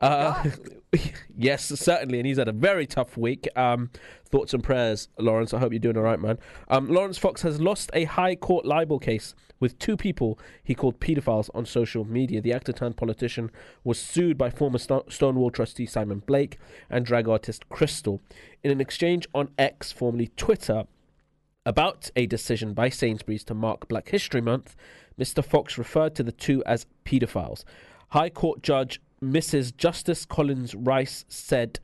Uh, 0.00 0.44
yes, 1.36 1.66
certainly, 1.66 2.18
and 2.18 2.26
he's 2.26 2.38
had 2.38 2.48
a 2.48 2.52
very 2.52 2.86
tough 2.86 3.16
week. 3.16 3.48
Um, 3.56 3.90
thoughts 4.30 4.54
and 4.54 4.62
prayers, 4.62 5.08
Laurence. 5.18 5.52
I 5.52 5.58
hope 5.58 5.72
you're 5.72 5.78
doing 5.78 5.96
all 5.96 6.02
right, 6.02 6.20
man. 6.20 6.38
Um, 6.68 6.88
Laurence 6.88 7.18
Fox 7.18 7.42
has 7.42 7.60
lost 7.60 7.90
a 7.92 8.04
High 8.04 8.36
Court 8.36 8.64
libel 8.64 8.98
case 8.98 9.34
with 9.58 9.78
two 9.78 9.96
people 9.96 10.38
he 10.64 10.74
called 10.74 10.98
paedophiles 11.00 11.50
on 11.54 11.66
social 11.66 12.04
media. 12.04 12.40
The 12.40 12.52
actor 12.52 12.72
turned 12.72 12.96
politician 12.96 13.50
was 13.84 14.00
sued 14.00 14.38
by 14.38 14.50
former 14.50 14.78
St- 14.78 15.12
Stonewall 15.12 15.50
trustee 15.50 15.86
Simon 15.86 16.20
Blake 16.20 16.58
and 16.88 17.04
drag 17.04 17.28
artist 17.28 17.68
Crystal 17.68 18.22
in 18.62 18.70
an 18.70 18.80
exchange 18.80 19.28
on 19.34 19.50
X, 19.58 19.92
formerly 19.92 20.28
Twitter. 20.36 20.84
About 21.66 22.10
a 22.16 22.24
decision 22.24 22.72
by 22.72 22.88
Sainsbury's 22.88 23.44
to 23.44 23.54
mark 23.54 23.86
Black 23.86 24.08
History 24.08 24.40
Month, 24.40 24.76
Mr. 25.18 25.44
Fox 25.44 25.76
referred 25.76 26.14
to 26.14 26.22
the 26.22 26.32
two 26.32 26.64
as 26.64 26.86
paedophiles. 27.04 27.64
High 28.08 28.30
Court 28.30 28.62
Judge 28.62 28.98
Mrs. 29.22 29.76
Justice 29.76 30.24
Collins 30.24 30.74
Rice 30.74 31.24
said 31.28 31.78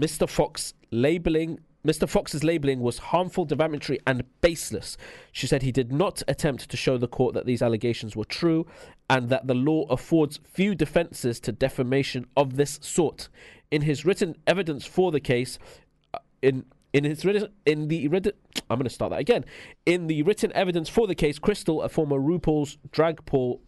Mr. 0.00 0.28
Fox 0.28 0.74
labeling 0.90 1.60
Mr. 1.86 2.06
Fox's 2.06 2.44
labeling 2.44 2.80
was 2.80 2.98
harmful, 2.98 3.46
defamatory, 3.46 3.98
and 4.06 4.22
baseless. 4.42 4.98
She 5.32 5.46
said 5.46 5.62
he 5.62 5.72
did 5.72 5.90
not 5.90 6.22
attempt 6.28 6.68
to 6.68 6.76
show 6.76 6.98
the 6.98 7.08
court 7.08 7.32
that 7.34 7.46
these 7.46 7.62
allegations 7.62 8.14
were 8.14 8.26
true 8.26 8.66
and 9.08 9.30
that 9.30 9.46
the 9.46 9.54
law 9.54 9.86
affords 9.88 10.40
few 10.44 10.74
defenses 10.74 11.40
to 11.40 11.52
defamation 11.52 12.26
of 12.36 12.56
this 12.56 12.78
sort. 12.82 13.30
In 13.70 13.82
his 13.82 14.04
written 14.04 14.36
evidence 14.46 14.84
for 14.84 15.10
the 15.10 15.20
case, 15.20 15.58
uh, 16.12 16.18
in 16.42 16.66
in 16.92 17.04
his 17.04 17.24
written 17.24 17.48
in 17.64 17.88
the 17.88 18.08
written, 18.08 18.32
I'm 18.68 18.76
going 18.76 18.84
to 18.84 18.90
start 18.90 19.10
that 19.10 19.20
again. 19.20 19.44
In 19.86 20.06
the 20.06 20.22
written 20.22 20.52
evidence 20.52 20.88
for 20.88 21.06
the 21.06 21.14
case, 21.14 21.38
Crystal, 21.38 21.82
a 21.82 21.88
former 21.88 22.18
RuPaul's 22.18 22.76
drag 22.90 23.24
Paul 23.24 23.62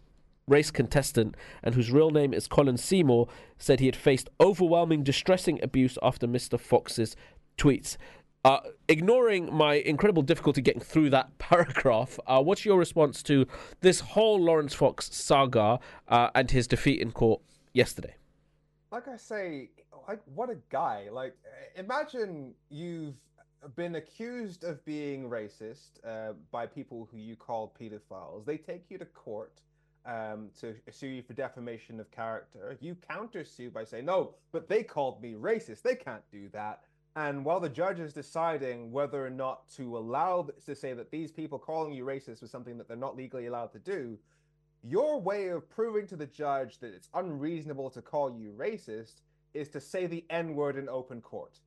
race 0.46 0.70
contestant 0.70 1.34
and 1.62 1.75
whose 1.75 1.90
real 1.90 2.11
name 2.11 2.34
is 2.34 2.46
Colin 2.46 2.76
Seymour, 2.76 3.28
said 3.58 3.80
he 3.80 3.87
had 3.87 3.96
faced 3.96 4.28
overwhelming, 4.40 5.02
distressing 5.02 5.62
abuse 5.62 5.99
after 6.02 6.26
Mr. 6.26 6.58
Fox's 6.58 7.16
tweets. 7.56 7.96
Uh, 8.44 8.58
ignoring 8.88 9.54
my 9.54 9.75
incredible 9.75 10.22
difficulty 10.22 10.61
getting 10.61 10.82
through 10.82 11.11
that 11.11 11.38
paragraph, 11.38 12.18
uh, 12.26 12.42
what's 12.42 12.64
your 12.64 12.78
response 12.78 13.22
to 13.22 13.46
this 13.80 14.00
whole 14.00 14.40
Laurence 14.40 14.75
Fox 14.75 15.14
saga 15.14 15.78
uh, 16.08 16.30
and 16.34 16.50
his 16.50 16.66
defeat 16.66 17.00
in 17.00 17.12
court 17.12 17.40
yesterday? 17.72 18.16
Like 18.90 19.06
I 19.06 19.16
say, 19.16 19.70
like 20.08 20.20
what 20.34 20.50
a 20.50 20.56
guy! 20.70 21.08
Like, 21.11 21.34
imagine 21.76 22.52
you've 22.68 23.14
been 23.76 23.94
accused 23.94 24.64
of 24.64 24.84
being 24.84 25.30
racist 25.30 26.04
uh, 26.04 26.32
by 26.50 26.66
people 26.66 27.08
who 27.11 27.18
you 27.18 27.37
called 27.37 27.70
pedophiles. 27.78 28.44
They 28.44 28.56
take 28.56 28.84
you 28.90 28.99
to 28.99 29.04
court 29.04 29.52
um, 30.06 30.50
to 30.61 30.75
sue 30.90 31.09
you 31.09 31.23
for 31.23 31.32
defamation 31.32 32.00
of 32.00 32.11
character. 32.11 32.76
You 32.80 32.97
counter 33.09 33.44
sue 33.44 33.71
by 33.71 33.85
saying, 33.85 34.04
no, 34.04 34.35
but 34.52 34.68
they 34.68 34.82
called 34.82 35.23
me 35.23 35.35
racist. 35.35 35.82
They 35.82 35.94
can't 35.94 36.23
do 36.30 36.49
that. 36.52 36.80
And 37.14 37.44
while 37.44 37.61
the 37.61 37.68
judge 37.68 38.00
is 38.00 38.12
deciding 38.12 38.90
whether 38.90 39.25
or 39.25 39.30
not 39.30 39.68
to 39.76 39.99
allow 39.99 40.49
to 40.64 40.75
say 40.75 40.94
that 40.94 41.11
these 41.11 41.30
people 41.30 41.59
calling 41.59 41.92
you 41.92 42.04
racist 42.04 42.40
was 42.40 42.50
something 42.50 42.78
that 42.78 42.88
they're 42.88 42.97
not 42.97 43.16
legally 43.16 43.47
allowed 43.47 43.73
to 43.73 43.78
do, 43.78 44.18
your 44.82 45.21
way 45.21 45.49
of 45.49 45.68
proving 45.68 46.06
to 46.09 46.16
the 46.16 46.26
judge 46.26 46.78
that 46.78 46.92
it's 46.94 47.09
unreasonable 47.14 47.90
to 47.90 48.02
call 48.02 48.35
you 48.35 48.52
racist 48.56 49.21
is 49.54 49.68
to 49.68 49.80
say 49.80 50.06
the 50.06 50.25
N 50.30 50.54
word 50.54 50.76
in 50.76 50.88
open 50.88 51.21
court 51.21 51.61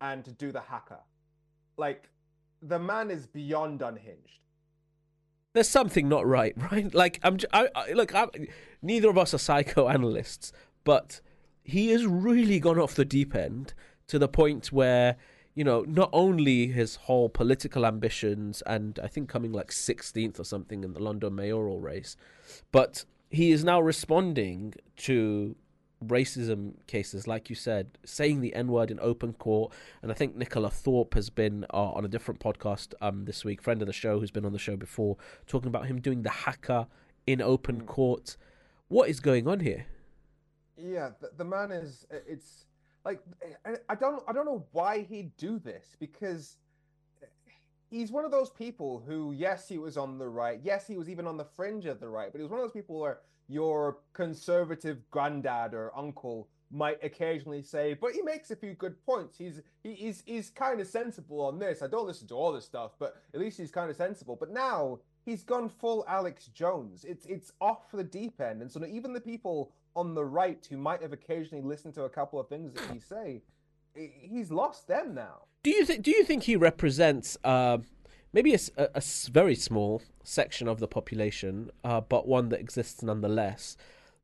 and 0.00 0.24
to 0.24 0.32
do 0.32 0.50
the 0.50 0.60
haka. 0.60 1.00
Like, 1.76 2.08
the 2.62 2.78
man 2.78 3.10
is 3.10 3.26
beyond 3.26 3.82
unhinged 3.82 4.40
there's 5.52 5.68
something 5.68 6.08
not 6.08 6.26
right, 6.26 6.54
right? 6.72 6.92
Like 6.94 7.20
I'm, 7.22 7.38
I, 7.52 7.68
I, 7.74 7.92
look, 7.92 8.14
I'm, 8.14 8.30
neither 8.82 9.10
of 9.10 9.18
us 9.18 9.34
are 9.34 9.38
psychoanalysts, 9.38 10.52
but 10.84 11.20
he 11.62 11.90
has 11.90 12.06
really 12.06 12.60
gone 12.60 12.78
off 12.78 12.94
the 12.94 13.04
deep 13.04 13.34
end 13.34 13.74
to 14.08 14.18
the 14.18 14.28
point 14.28 14.72
where 14.72 15.16
you 15.54 15.60
you 15.60 15.64
know, 15.64 15.84
not 15.86 16.10
only 16.12 16.68
his 16.68 16.96
whole 16.96 17.28
political 17.28 17.84
ambitions 17.84 18.62
and 18.66 18.98
I 19.02 19.08
think 19.08 19.28
coming 19.28 19.52
like 19.52 19.70
16th 19.70 20.38
or 20.38 20.44
something 20.44 20.84
in 20.84 20.92
the 20.92 21.02
London 21.02 21.34
mayoral 21.34 21.80
race, 21.80 22.16
but 22.72 23.04
he 23.30 23.52
is 23.52 23.64
now 23.64 23.80
responding 23.80 24.74
to 24.98 25.56
racism 26.04 26.72
cases, 26.86 27.26
like 27.26 27.50
you 27.50 27.56
said, 27.56 27.98
saying 28.04 28.40
the 28.40 28.54
N 28.54 28.68
word 28.68 28.90
in 28.90 28.98
open 29.00 29.32
court. 29.34 29.72
And 30.02 30.10
I 30.10 30.14
think 30.14 30.36
Nicola 30.36 30.70
Thorp 30.70 31.14
has 31.14 31.30
been 31.30 31.64
uh, 31.72 31.92
on 31.92 32.04
a 32.04 32.08
different 32.08 32.40
podcast 32.40 32.94
um, 33.00 33.24
this 33.24 33.44
week, 33.44 33.62
friend 33.62 33.82
of 33.82 33.86
the 33.86 33.92
show 33.92 34.18
who's 34.18 34.30
been 34.30 34.44
on 34.44 34.52
the 34.52 34.58
show 34.58 34.76
before, 34.76 35.16
talking 35.46 35.68
about 35.68 35.86
him 35.86 36.00
doing 36.00 36.22
the 36.22 36.30
haka 36.30 36.88
in 37.26 37.40
open 37.40 37.82
mm. 37.82 37.86
court. 37.86 38.36
What 38.88 39.08
is 39.08 39.20
going 39.20 39.46
on 39.46 39.60
here? 39.60 39.86
Yeah, 40.76 41.10
the, 41.20 41.30
the 41.36 41.44
man 41.44 41.70
is. 41.70 42.06
It's 42.10 42.64
like 43.04 43.20
I 43.88 43.94
don't. 43.94 44.22
I 44.26 44.32
don't 44.32 44.46
know 44.46 44.66
why 44.72 45.02
he'd 45.02 45.36
do 45.36 45.58
this 45.58 45.96
because 46.00 46.56
he's 47.90 48.10
one 48.10 48.24
of 48.24 48.30
those 48.30 48.50
people 48.50 49.02
who, 49.06 49.32
yes, 49.32 49.68
he 49.68 49.78
was 49.78 49.96
on 49.96 50.18
the 50.18 50.28
right. 50.28 50.60
Yes, 50.62 50.86
he 50.86 50.96
was 50.96 51.08
even 51.08 51.26
on 51.26 51.36
the 51.36 51.44
fringe 51.44 51.86
of 51.86 52.00
the 52.00 52.08
right. 52.08 52.30
But 52.32 52.38
he 52.38 52.42
was 52.42 52.50
one 52.50 52.60
of 52.60 52.64
those 52.64 52.72
people 52.72 52.98
where 52.98 53.20
your 53.50 53.98
conservative 54.12 54.98
granddad 55.10 55.74
or 55.74 55.90
uncle 55.96 56.48
might 56.70 57.02
occasionally 57.02 57.62
say, 57.62 57.94
but 57.94 58.12
he 58.12 58.22
makes 58.22 58.50
a 58.50 58.56
few 58.56 58.74
good 58.74 59.04
points. 59.04 59.36
He's 59.36 59.60
he, 59.82 59.94
he's 59.94 60.22
he's 60.24 60.50
kind 60.50 60.80
of 60.80 60.86
sensible 60.86 61.40
on 61.40 61.58
this. 61.58 61.82
I 61.82 61.88
don't 61.88 62.06
listen 62.06 62.28
to 62.28 62.34
all 62.34 62.52
this 62.52 62.64
stuff, 62.64 62.92
but 62.98 63.16
at 63.34 63.40
least 63.40 63.58
he's 63.58 63.72
kind 63.72 63.90
of 63.90 63.96
sensible. 63.96 64.36
But 64.36 64.52
now 64.52 65.00
he's 65.24 65.42
gone 65.42 65.68
full 65.68 66.04
Alex 66.08 66.46
Jones. 66.46 67.04
It's 67.04 67.26
it's 67.26 67.52
off 67.60 67.90
the 67.92 68.04
deep 68.04 68.40
end, 68.40 68.62
and 68.62 68.70
so 68.70 68.84
even 68.86 69.12
the 69.12 69.20
people 69.20 69.72
on 69.96 70.14
the 70.14 70.24
right 70.24 70.64
who 70.70 70.76
might 70.76 71.02
have 71.02 71.12
occasionally 71.12 71.64
listened 71.64 71.94
to 71.94 72.04
a 72.04 72.08
couple 72.08 72.38
of 72.38 72.48
things 72.48 72.72
that 72.72 72.88
he 72.92 73.00
say, 73.00 73.42
he's 73.94 74.52
lost 74.52 74.86
them 74.86 75.12
now. 75.12 75.42
Do 75.64 75.70
you 75.70 75.84
think? 75.84 76.02
Do 76.02 76.12
you 76.12 76.24
think 76.24 76.44
he 76.44 76.54
represents? 76.54 77.36
Uh 77.42 77.78
maybe 78.32 78.54
a, 78.54 78.58
a, 78.76 78.88
a, 78.96 79.02
very 79.30 79.54
small 79.54 80.02
section 80.22 80.68
of 80.68 80.80
the 80.80 80.88
population, 80.88 81.70
uh, 81.84 82.00
but 82.00 82.26
one 82.26 82.48
that 82.50 82.60
exists 82.60 83.02
nonetheless, 83.02 83.76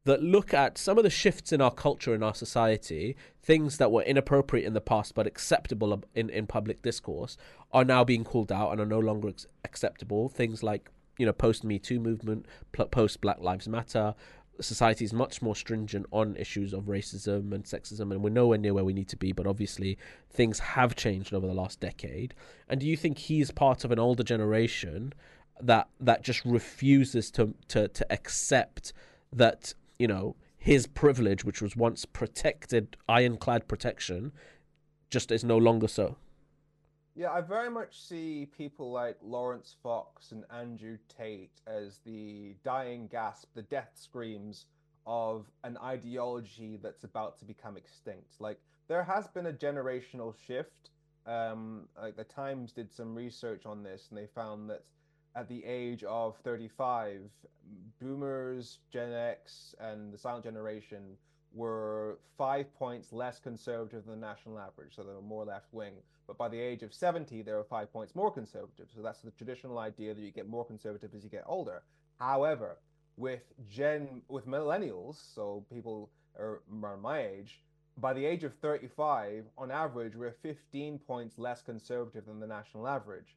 that 0.04 0.22
look 0.22 0.54
at 0.54 0.78
some 0.78 0.98
of 0.98 1.04
the 1.04 1.10
shifts 1.10 1.52
in 1.52 1.60
our 1.60 1.70
culture 1.70 2.14
in 2.14 2.22
our 2.22 2.34
society, 2.34 3.16
things 3.42 3.78
that 3.78 3.90
were 3.90 4.02
inappropriate 4.02 4.64
in 4.64 4.72
the 4.72 4.80
past 4.80 5.14
but 5.14 5.26
acceptable 5.26 6.02
in, 6.14 6.30
in 6.30 6.46
public 6.46 6.80
discourse, 6.82 7.36
are 7.72 7.84
now 7.84 8.04
being 8.04 8.22
called 8.22 8.52
out 8.52 8.70
and 8.70 8.80
are 8.80 8.86
no 8.86 9.00
longer 9.00 9.32
acceptable. 9.64 10.28
Things 10.28 10.62
like 10.62 10.90
you 11.18 11.26
know 11.26 11.32
post 11.32 11.64
Me 11.64 11.78
Too 11.78 11.98
movement, 11.98 12.46
post 12.72 13.20
Black 13.20 13.40
Lives 13.40 13.66
Matter, 13.66 14.14
society 14.60 15.04
is 15.04 15.12
much 15.12 15.42
more 15.42 15.54
stringent 15.54 16.06
on 16.10 16.36
issues 16.36 16.72
of 16.72 16.84
racism 16.84 17.52
and 17.52 17.64
sexism, 17.64 18.12
and 18.12 18.22
we're 18.22 18.30
nowhere 18.30 18.58
near 18.58 18.74
where 18.74 18.84
we 18.84 18.92
need 18.92 19.08
to 19.08 19.16
be. 19.16 19.32
But 19.32 19.46
obviously, 19.46 19.98
things 20.30 20.58
have 20.58 20.96
changed 20.96 21.34
over 21.34 21.46
the 21.46 21.54
last 21.54 21.80
decade. 21.80 22.34
And 22.68 22.80
do 22.80 22.86
you 22.86 22.96
think 22.96 23.18
he's 23.18 23.50
part 23.50 23.84
of 23.84 23.90
an 23.90 23.98
older 23.98 24.22
generation 24.22 25.12
that 25.60 25.88
that 26.00 26.22
just 26.22 26.44
refuses 26.44 27.30
to 27.32 27.54
to 27.68 27.88
to 27.88 28.12
accept 28.12 28.92
that 29.32 29.74
you 29.98 30.06
know 30.06 30.36
his 30.58 30.86
privilege, 30.86 31.44
which 31.44 31.62
was 31.62 31.76
once 31.76 32.04
protected, 32.04 32.96
ironclad 33.08 33.68
protection, 33.68 34.32
just 35.10 35.30
is 35.30 35.44
no 35.44 35.56
longer 35.56 35.88
so? 35.88 36.16
Yeah, 37.18 37.32
I 37.32 37.40
very 37.40 37.70
much 37.70 37.98
see 37.98 38.46
people 38.54 38.92
like 38.92 39.16
Laurence 39.22 39.74
Fox 39.82 40.32
and 40.32 40.44
Andrew 40.50 40.98
Tate 41.08 41.62
as 41.66 41.98
the 42.04 42.54
dying 42.62 43.08
gasp, 43.10 43.48
the 43.54 43.62
death 43.62 43.92
screams 43.94 44.66
of 45.06 45.46
an 45.64 45.78
ideology 45.78 46.78
that's 46.82 47.04
about 47.04 47.38
to 47.38 47.46
become 47.46 47.78
extinct. 47.78 48.38
Like 48.38 48.60
there 48.86 49.02
has 49.02 49.28
been 49.28 49.46
a 49.46 49.52
generational 49.52 50.34
shift. 50.46 50.90
Um, 51.24 51.88
like 52.00 52.16
the 52.18 52.24
Times 52.24 52.70
did 52.70 52.92
some 52.92 53.14
research 53.14 53.64
on 53.64 53.82
this, 53.82 54.08
and 54.10 54.18
they 54.18 54.26
found 54.26 54.68
that 54.68 54.84
at 55.34 55.48
the 55.48 55.64
age 55.64 56.04
of 56.04 56.36
35, 56.44 57.22
Boomers, 57.98 58.78
Gen 58.92 59.12
X, 59.12 59.74
and 59.80 60.12
the 60.12 60.18
Silent 60.18 60.44
Generation 60.44 61.16
were 61.54 62.18
five 62.36 62.72
points 62.74 63.12
less 63.12 63.40
conservative 63.40 64.04
than 64.04 64.20
the 64.20 64.26
national 64.26 64.58
average, 64.58 64.94
so 64.94 65.02
they 65.02 65.14
were 65.14 65.22
more 65.22 65.46
left 65.46 65.72
wing. 65.72 65.94
But 66.26 66.38
by 66.38 66.48
the 66.48 66.58
age 66.58 66.82
of 66.82 66.92
70, 66.92 67.42
they 67.42 67.52
were 67.52 67.64
five 67.64 67.92
points 67.92 68.14
more 68.14 68.30
conservative. 68.30 68.88
So 68.94 69.02
that's 69.02 69.20
the 69.20 69.30
traditional 69.30 69.78
idea 69.78 70.14
that 70.14 70.20
you 70.20 70.30
get 70.32 70.48
more 70.48 70.64
conservative 70.64 71.10
as 71.14 71.22
you 71.22 71.30
get 71.30 71.44
older. 71.46 71.82
However, 72.18 72.78
with 73.16 73.42
Gen, 73.68 74.22
with 74.28 74.46
millennials, 74.46 75.16
so 75.34 75.64
people 75.72 76.10
are 76.38 76.60
around 76.82 77.00
my 77.00 77.22
age, 77.22 77.60
by 77.98 78.12
the 78.12 78.24
age 78.24 78.44
of 78.44 78.54
35, 78.54 79.44
on 79.56 79.70
average, 79.70 80.16
we're 80.16 80.32
15 80.42 80.98
points 80.98 81.38
less 81.38 81.62
conservative 81.62 82.26
than 82.26 82.40
the 82.40 82.46
national 82.46 82.86
average, 82.86 83.36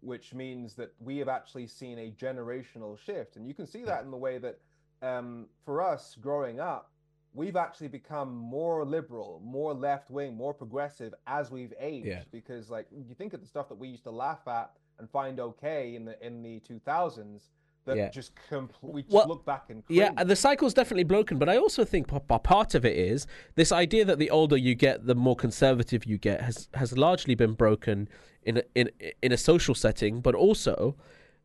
which 0.00 0.34
means 0.34 0.74
that 0.74 0.92
we 0.98 1.18
have 1.18 1.28
actually 1.28 1.68
seen 1.68 1.98
a 1.98 2.10
generational 2.10 2.98
shift. 2.98 3.36
And 3.36 3.46
you 3.46 3.54
can 3.54 3.66
see 3.66 3.84
that 3.84 4.02
in 4.02 4.10
the 4.10 4.16
way 4.16 4.38
that 4.38 4.58
um, 5.02 5.46
for 5.64 5.80
us 5.80 6.16
growing 6.20 6.58
up, 6.58 6.90
we've 7.34 7.56
actually 7.56 7.88
become 7.88 8.34
more 8.34 8.84
liberal, 8.84 9.40
more 9.44 9.72
left 9.72 10.10
wing, 10.10 10.36
more 10.36 10.54
progressive 10.54 11.14
as 11.26 11.50
we've 11.50 11.74
aged. 11.78 12.06
Yeah. 12.06 12.22
Because 12.32 12.70
like 12.70 12.86
you 12.90 13.14
think 13.14 13.32
of 13.32 13.40
the 13.40 13.46
stuff 13.46 13.68
that 13.68 13.76
we 13.78 13.88
used 13.88 14.04
to 14.04 14.10
laugh 14.10 14.46
at 14.46 14.72
and 14.98 15.08
find 15.10 15.40
okay 15.40 15.94
in 15.94 16.04
the 16.04 16.26
in 16.26 16.42
the 16.42 16.60
2000s 16.60 17.48
that 17.86 17.96
yeah. 17.96 18.10
just 18.10 18.32
completely 18.48 19.04
well, 19.08 19.26
look 19.26 19.44
back 19.46 19.64
and 19.70 19.84
cringe. 19.86 19.98
yeah 19.98 20.24
the 20.24 20.36
cycle's 20.36 20.74
definitely 20.74 21.02
broken 21.04 21.38
but 21.38 21.48
i 21.48 21.56
also 21.56 21.82
think 21.82 22.06
part 22.42 22.74
of 22.74 22.84
it 22.84 22.94
is 22.94 23.26
this 23.54 23.72
idea 23.72 24.04
that 24.04 24.18
the 24.18 24.28
older 24.28 24.56
you 24.56 24.74
get 24.74 25.06
the 25.06 25.14
more 25.14 25.34
conservative 25.34 26.04
you 26.04 26.18
get 26.18 26.42
has 26.42 26.68
has 26.74 26.96
largely 26.98 27.34
been 27.34 27.54
broken 27.54 28.06
in 28.42 28.58
a, 28.58 28.62
in 28.74 28.90
in 29.22 29.32
a 29.32 29.36
social 29.36 29.74
setting 29.74 30.20
but 30.20 30.34
also 30.34 30.94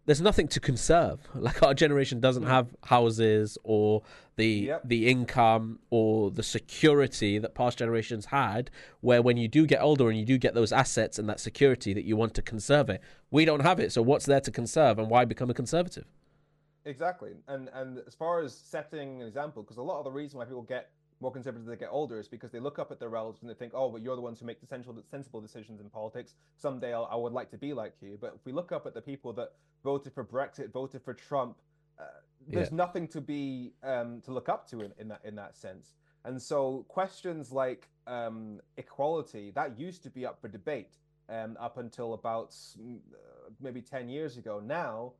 there's 0.05 0.21
nothing 0.21 0.47
to 0.49 0.59
conserve. 0.59 1.19
Like 1.35 1.61
our 1.61 1.73
generation 1.73 2.19
doesn't 2.19 2.43
hmm. 2.43 2.49
have 2.49 2.75
houses 2.85 3.57
or 3.63 4.01
the 4.35 4.47
yep. 4.47 4.81
the 4.83 5.07
income 5.07 5.79
or 5.89 6.31
the 6.31 6.43
security 6.43 7.37
that 7.37 7.53
past 7.53 7.77
generations 7.77 8.25
had. 8.27 8.71
Where 9.01 9.21
when 9.21 9.37
you 9.37 9.47
do 9.47 9.65
get 9.67 9.81
older 9.81 10.09
and 10.09 10.17
you 10.17 10.25
do 10.25 10.37
get 10.37 10.55
those 10.55 10.71
assets 10.71 11.19
and 11.19 11.29
that 11.29 11.39
security 11.39 11.93
that 11.93 12.03
you 12.03 12.17
want 12.17 12.33
to 12.35 12.41
conserve 12.41 12.89
it, 12.89 13.01
we 13.29 13.45
don't 13.45 13.61
have 13.61 13.79
it. 13.79 13.91
So 13.91 14.01
what's 14.01 14.25
there 14.25 14.41
to 14.41 14.51
conserve, 14.51 14.97
and 14.97 15.09
why 15.09 15.25
become 15.25 15.49
a 15.49 15.53
conservative? 15.53 16.05
Exactly, 16.85 17.33
and 17.47 17.69
and 17.73 17.99
as 18.07 18.15
far 18.15 18.41
as 18.41 18.55
setting 18.55 19.21
an 19.21 19.27
example, 19.27 19.61
because 19.61 19.77
a 19.77 19.83
lot 19.83 19.99
of 19.99 20.05
the 20.05 20.11
reason 20.11 20.39
why 20.39 20.45
people 20.45 20.63
get 20.63 20.91
more 21.21 21.31
conservative 21.31 21.67
as 21.67 21.69
they 21.69 21.77
get 21.77 21.89
older 21.91 22.19
is 22.19 22.27
because 22.27 22.51
they 22.51 22.59
look 22.59 22.77
up 22.77 22.91
at 22.91 22.99
their 22.99 23.09
relatives 23.09 23.41
and 23.41 23.49
they 23.49 23.55
think, 23.55 23.73
oh, 23.73 23.89
but 23.89 24.01
you're 24.01 24.15
the 24.15 24.21
ones 24.21 24.39
who 24.39 24.45
make 24.45 24.59
the 24.59 24.67
sensible, 24.67 25.01
sensible 25.09 25.41
decisions 25.41 25.79
in 25.79 25.89
politics. 25.89 26.33
Someday 26.57 26.93
I'll, 26.93 27.07
I 27.11 27.15
would 27.15 27.33
like 27.33 27.49
to 27.51 27.57
be 27.57 27.73
like 27.73 27.93
you. 28.01 28.17
But 28.19 28.33
if 28.35 28.45
we 28.45 28.51
look 28.51 28.71
up 28.71 28.85
at 28.85 28.93
the 28.93 29.01
people 29.01 29.31
that 29.33 29.53
voted 29.83 30.13
for 30.13 30.25
Brexit, 30.25 30.71
voted 30.71 31.01
for 31.03 31.13
Trump, 31.13 31.57
uh, 31.99 32.03
there's 32.47 32.69
yeah. 32.69 32.75
nothing 32.75 33.07
to 33.09 33.21
be 33.21 33.73
um, 33.83 34.21
to 34.25 34.31
look 34.31 34.49
up 34.49 34.69
to 34.69 34.81
in, 34.81 34.91
in 34.99 35.07
that 35.07 35.21
in 35.23 35.35
that 35.35 35.55
sense. 35.55 35.93
And 36.25 36.41
so 36.41 36.85
questions 36.87 37.51
like 37.51 37.87
um, 38.07 38.59
equality 38.77 39.51
that 39.55 39.79
used 39.79 40.03
to 40.03 40.09
be 40.09 40.25
up 40.25 40.41
for 40.41 40.47
debate 40.47 40.97
um, 41.29 41.55
up 41.59 41.77
until 41.77 42.13
about 42.13 42.51
mm, 42.51 42.97
uh, 42.97 43.49
maybe 43.61 43.81
10 43.81 44.09
years 44.09 44.37
ago. 44.37 44.61
Now 44.63 45.13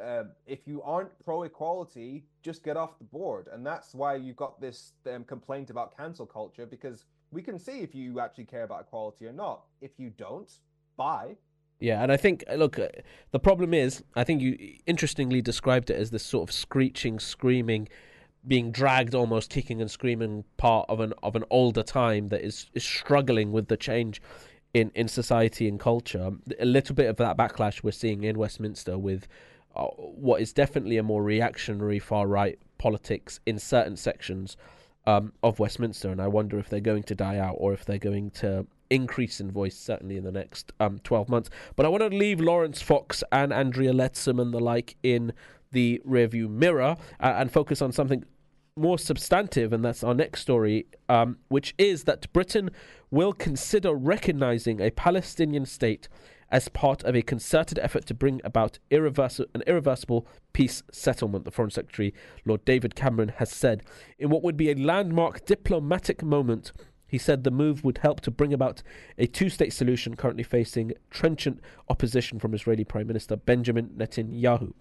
uh, 0.00 0.24
if 0.46 0.66
you 0.66 0.82
aren't 0.82 1.10
pro 1.24 1.42
equality, 1.42 2.24
just 2.42 2.62
get 2.62 2.76
off 2.76 2.98
the 2.98 3.04
board. 3.04 3.48
And 3.52 3.64
that's 3.64 3.94
why 3.94 4.16
you've 4.16 4.36
got 4.36 4.60
this 4.60 4.92
um, 5.12 5.24
complaint 5.24 5.70
about 5.70 5.96
cancel 5.96 6.26
culture 6.26 6.66
because 6.66 7.04
we 7.30 7.42
can 7.42 7.58
see 7.58 7.80
if 7.80 7.94
you 7.94 8.20
actually 8.20 8.44
care 8.44 8.64
about 8.64 8.82
equality 8.82 9.26
or 9.26 9.32
not. 9.32 9.62
If 9.80 9.92
you 9.98 10.10
don't, 10.10 10.50
bye. 10.96 11.36
Yeah, 11.80 12.02
and 12.02 12.12
I 12.12 12.16
think 12.16 12.44
uh, 12.48 12.54
look, 12.54 12.78
uh, 12.78 12.88
the 13.32 13.40
problem 13.40 13.74
is, 13.74 14.04
I 14.14 14.22
think 14.24 14.40
you 14.40 14.76
interestingly 14.86 15.42
described 15.42 15.90
it 15.90 15.96
as 15.96 16.10
this 16.10 16.22
sort 16.22 16.48
of 16.48 16.54
screeching, 16.54 17.18
screaming, 17.18 17.88
being 18.46 18.70
dragged, 18.70 19.14
almost 19.14 19.50
kicking 19.50 19.80
and 19.80 19.90
screaming 19.90 20.44
part 20.58 20.86
of 20.88 21.00
an 21.00 21.12
of 21.24 21.34
an 21.34 21.44
older 21.50 21.82
time 21.82 22.28
that 22.28 22.42
is 22.42 22.66
is 22.74 22.84
struggling 22.84 23.50
with 23.50 23.66
the 23.66 23.76
change 23.76 24.22
in 24.72 24.92
in 24.94 25.08
society 25.08 25.66
and 25.66 25.80
culture. 25.80 26.30
A 26.60 26.64
little 26.64 26.94
bit 26.94 27.08
of 27.08 27.16
that 27.16 27.36
backlash 27.36 27.82
we're 27.82 27.90
seeing 27.90 28.22
in 28.22 28.38
Westminster 28.38 28.96
with 28.96 29.26
what 29.74 30.40
is 30.40 30.52
definitely 30.52 30.96
a 30.96 31.02
more 31.02 31.22
reactionary 31.22 31.98
far 31.98 32.26
right 32.26 32.58
politics 32.78 33.40
in 33.46 33.58
certain 33.58 33.96
sections 33.96 34.56
um, 35.06 35.32
of 35.42 35.58
Westminster, 35.58 36.10
and 36.10 36.20
I 36.20 36.28
wonder 36.28 36.58
if 36.58 36.68
they're 36.68 36.80
going 36.80 37.02
to 37.04 37.14
die 37.14 37.38
out 37.38 37.56
or 37.58 37.72
if 37.72 37.84
they're 37.84 37.98
going 37.98 38.30
to 38.32 38.66
increase 38.90 39.40
in 39.40 39.50
voice 39.50 39.76
certainly 39.76 40.16
in 40.16 40.24
the 40.24 40.32
next 40.32 40.72
um, 40.78 40.98
12 41.02 41.28
months. 41.28 41.50
But 41.76 41.86
I 41.86 41.88
want 41.88 42.02
to 42.02 42.16
leave 42.16 42.40
Laurence 42.40 42.82
Fox 42.82 43.24
and 43.32 43.52
Andrea 43.52 43.92
Leadsom 43.92 44.40
and 44.40 44.52
the 44.52 44.60
like 44.60 44.96
in 45.02 45.32
the 45.72 46.00
rearview 46.06 46.48
mirror 46.48 46.96
uh, 47.18 47.34
and 47.36 47.50
focus 47.50 47.80
on 47.80 47.92
something 47.92 48.24
more 48.76 48.98
substantive, 48.98 49.72
and 49.72 49.84
that's 49.84 50.04
our 50.04 50.14
next 50.14 50.40
story, 50.40 50.86
um, 51.08 51.38
which 51.48 51.74
is 51.78 52.04
that 52.04 52.32
Britain 52.32 52.70
will 53.10 53.32
consider 53.32 53.92
recognizing 53.92 54.80
a 54.80 54.90
Palestinian 54.90 55.66
state 55.66 56.08
as 56.52 56.68
part 56.68 57.02
of 57.02 57.16
a 57.16 57.22
concerted 57.22 57.78
effort 57.80 58.06
to 58.06 58.14
bring 58.14 58.40
about 58.44 58.78
an 58.90 59.62
irreversible 59.66 60.26
peace 60.52 60.82
settlement, 60.92 61.44
the 61.44 61.50
Foreign 61.50 61.70
Secretary, 61.70 62.14
Lord 62.44 62.64
David 62.64 62.94
Cameron, 62.94 63.32
has 63.38 63.50
said. 63.50 63.82
In 64.18 64.30
what 64.30 64.44
would 64.44 64.56
be 64.56 64.70
a 64.70 64.76
landmark 64.76 65.44
diplomatic 65.46 66.22
moment, 66.22 66.72
He 67.12 67.18
said 67.18 67.44
the 67.44 67.50
move 67.50 67.84
would 67.84 67.98
help 67.98 68.22
to 68.22 68.30
bring 68.30 68.54
about 68.54 68.82
a 69.18 69.26
two 69.26 69.50
state 69.50 69.74
solution 69.74 70.16
currently 70.16 70.42
facing 70.42 70.94
trenchant 71.10 71.60
opposition 71.90 72.38
from 72.38 72.54
Israeli 72.54 72.84
Prime 72.84 73.06
Minister 73.06 73.36
Benjamin 73.36 73.90
Netanyahu. 73.98 74.72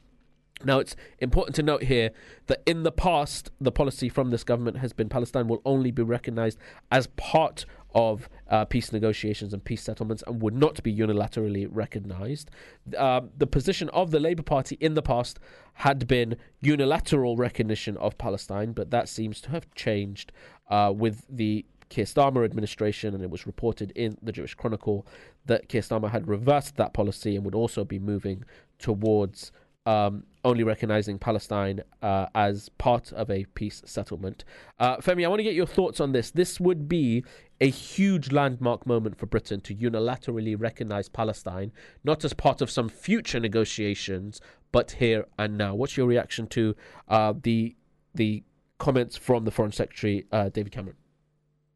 Now, 0.63 0.79
it's 0.79 0.95
important 1.19 1.57
to 1.57 1.63
note 1.63 1.83
here 1.83 2.11
that 2.47 2.63
in 2.65 2.83
the 2.83 2.91
past, 2.91 3.51
the 3.59 3.71
policy 3.71 4.07
from 4.07 4.29
this 4.29 4.45
government 4.45 4.77
has 4.77 4.93
been 4.93 5.09
Palestine 5.09 5.49
will 5.49 5.61
only 5.65 5.91
be 5.91 6.03
recognized 6.03 6.57
as 6.89 7.07
part 7.17 7.65
of 7.93 8.29
uh, 8.49 8.65
peace 8.65 8.91
negotiations 8.91 9.53
and 9.53 9.63
peace 9.63 9.83
settlements 9.83 10.23
and 10.27 10.41
would 10.41 10.55
not 10.55 10.81
be 10.83 10.93
unilaterally 10.93 11.67
recognized. 11.69 12.49
Uh, 12.97 13.21
the 13.37 13.47
position 13.47 13.89
of 13.89 14.11
the 14.11 14.19
Labour 14.19 14.43
Party 14.43 14.77
in 14.79 14.93
the 14.93 15.01
past 15.01 15.39
had 15.75 16.07
been 16.07 16.37
unilateral 16.61 17.35
recognition 17.35 17.97
of 17.97 18.17
Palestine, 18.17 18.71
but 18.71 18.91
that 18.91 19.09
seems 19.09 19.41
to 19.41 19.49
have 19.49 19.73
changed 19.75 20.31
uh, 20.69 20.93
with 20.95 21.25
the 21.29 21.65
Keir 21.89 22.05
Starmer 22.05 22.45
administration, 22.45 23.13
and 23.13 23.21
it 23.21 23.29
was 23.29 23.45
reported 23.45 23.91
in 23.95 24.17
the 24.21 24.31
Jewish 24.31 24.55
Chronicle 24.55 25.05
that 25.45 25.67
Keir 25.67 25.81
Starmer 25.81 26.09
had 26.09 26.27
reversed 26.27 26.77
that 26.77 26.93
policy 26.93 27.35
and 27.35 27.43
would 27.43 27.55
also 27.55 27.83
be 27.83 27.99
moving 27.99 28.45
towards 28.79 29.51
um, 29.85 30.23
only 30.43 30.63
recognizing 30.63 31.19
Palestine 31.19 31.81
uh, 32.01 32.27
as 32.35 32.69
part 32.77 33.11
of 33.13 33.29
a 33.29 33.45
peace 33.53 33.81
settlement. 33.85 34.43
Uh, 34.79 34.97
Femi, 34.97 35.25
I 35.25 35.27
want 35.27 35.39
to 35.39 35.43
get 35.43 35.53
your 35.53 35.65
thoughts 35.65 35.99
on 35.99 36.11
this. 36.11 36.31
This 36.31 36.59
would 36.59 36.87
be 36.87 37.23
a 37.59 37.69
huge 37.69 38.31
landmark 38.31 38.85
moment 38.85 39.17
for 39.17 39.25
Britain 39.27 39.61
to 39.61 39.75
unilaterally 39.75 40.59
recognize 40.59 41.09
Palestine, 41.09 41.71
not 42.03 42.25
as 42.25 42.33
part 42.33 42.61
of 42.61 42.69
some 42.69 42.89
future 42.89 43.39
negotiations, 43.39 44.41
but 44.71 44.91
here 44.91 45.25
and 45.37 45.57
now. 45.57 45.75
What's 45.75 45.97
your 45.97 46.07
reaction 46.07 46.47
to 46.47 46.75
uh, 47.07 47.33
the 47.41 47.75
the 48.13 48.43
comments 48.77 49.15
from 49.15 49.45
the 49.45 49.51
Foreign 49.51 49.71
Secretary 49.71 50.25
uh, 50.31 50.49
David 50.49 50.71
Cameron? 50.71 50.95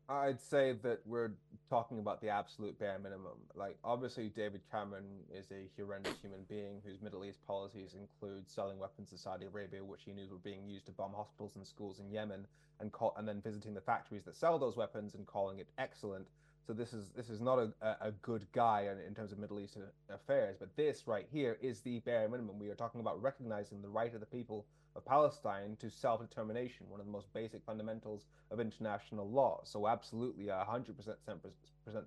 I'd 0.08 0.40
say 0.40 0.74
that 0.84 1.00
we're 1.06 1.32
talking 1.68 1.98
about 1.98 2.22
the 2.22 2.30
absolute 2.30 2.78
bare 2.78 3.00
minimum. 3.00 3.40
Like, 3.56 3.78
obviously, 3.84 4.30
David 4.30 4.62
Cameron 4.72 5.06
is 5.34 5.48
a 5.52 5.68
horrendous 5.76 6.14
human 6.22 6.42
being 6.48 6.82
whose 6.86 7.02
Middle 7.02 7.26
East 7.26 7.40
policies 7.48 7.96
include 8.00 8.48
selling 8.48 8.78
weapons 8.78 9.10
to 9.10 9.18
Saudi 9.18 9.46
Arabia, 9.46 9.84
which 9.84 10.02
he 10.06 10.14
knew 10.14 10.28
were 10.30 10.38
being 10.38 10.68
used 10.68 10.86
to 10.86 10.92
bomb 10.92 11.14
hospitals 11.14 11.56
and 11.56 11.66
schools 11.66 12.00
in 12.00 12.12
Yemen, 12.12 12.46
and 12.80 12.92
call, 12.92 13.16
and 13.18 13.28
then 13.28 13.42
visiting 13.42 13.74
the 13.74 13.82
factories 13.82 14.24
that 14.26 14.36
sell 14.36 14.60
those 14.60 14.78
weapons 14.78 15.16
and 15.16 15.26
calling 15.26 15.58
it 15.58 15.68
excellent. 15.80 16.28
So 16.68 16.74
this 16.74 16.94
is 16.94 17.10
this 17.16 17.30
is 17.30 17.42
not 17.42 17.60
a, 17.60 17.72
a 18.02 18.12
good 18.22 18.46
guy 18.52 18.88
in, 18.92 19.00
in 19.08 19.16
terms 19.16 19.32
of 19.32 19.40
Middle 19.40 19.60
East 19.60 19.78
affairs, 20.10 20.58
but 20.60 20.76
this 20.76 21.08
right 21.08 21.28
here 21.32 21.58
is 21.62 21.80
the 21.82 22.00
bare 22.00 22.28
minimum. 22.28 22.60
We 22.60 22.70
are 22.70 22.76
talking 22.76 23.02
about 23.02 23.22
recognizing 23.22 23.82
the 23.82 23.90
right 23.90 24.14
of 24.14 24.20
the 24.20 24.26
people 24.26 24.66
of 24.96 25.06
Palestine 25.06 25.75
to 25.80 25.90
self 25.90 26.22
determination, 26.22 26.86
one 26.90 27.00
of 27.00 27.06
the 27.06 27.12
most 27.12 27.32
basic 27.34 27.64
fundamentals 27.66 28.25
of 28.52 28.60
international 28.60 29.30
law. 29.30 29.62
So, 29.64 29.88
absolutely, 29.88 30.46
100% 30.46 30.86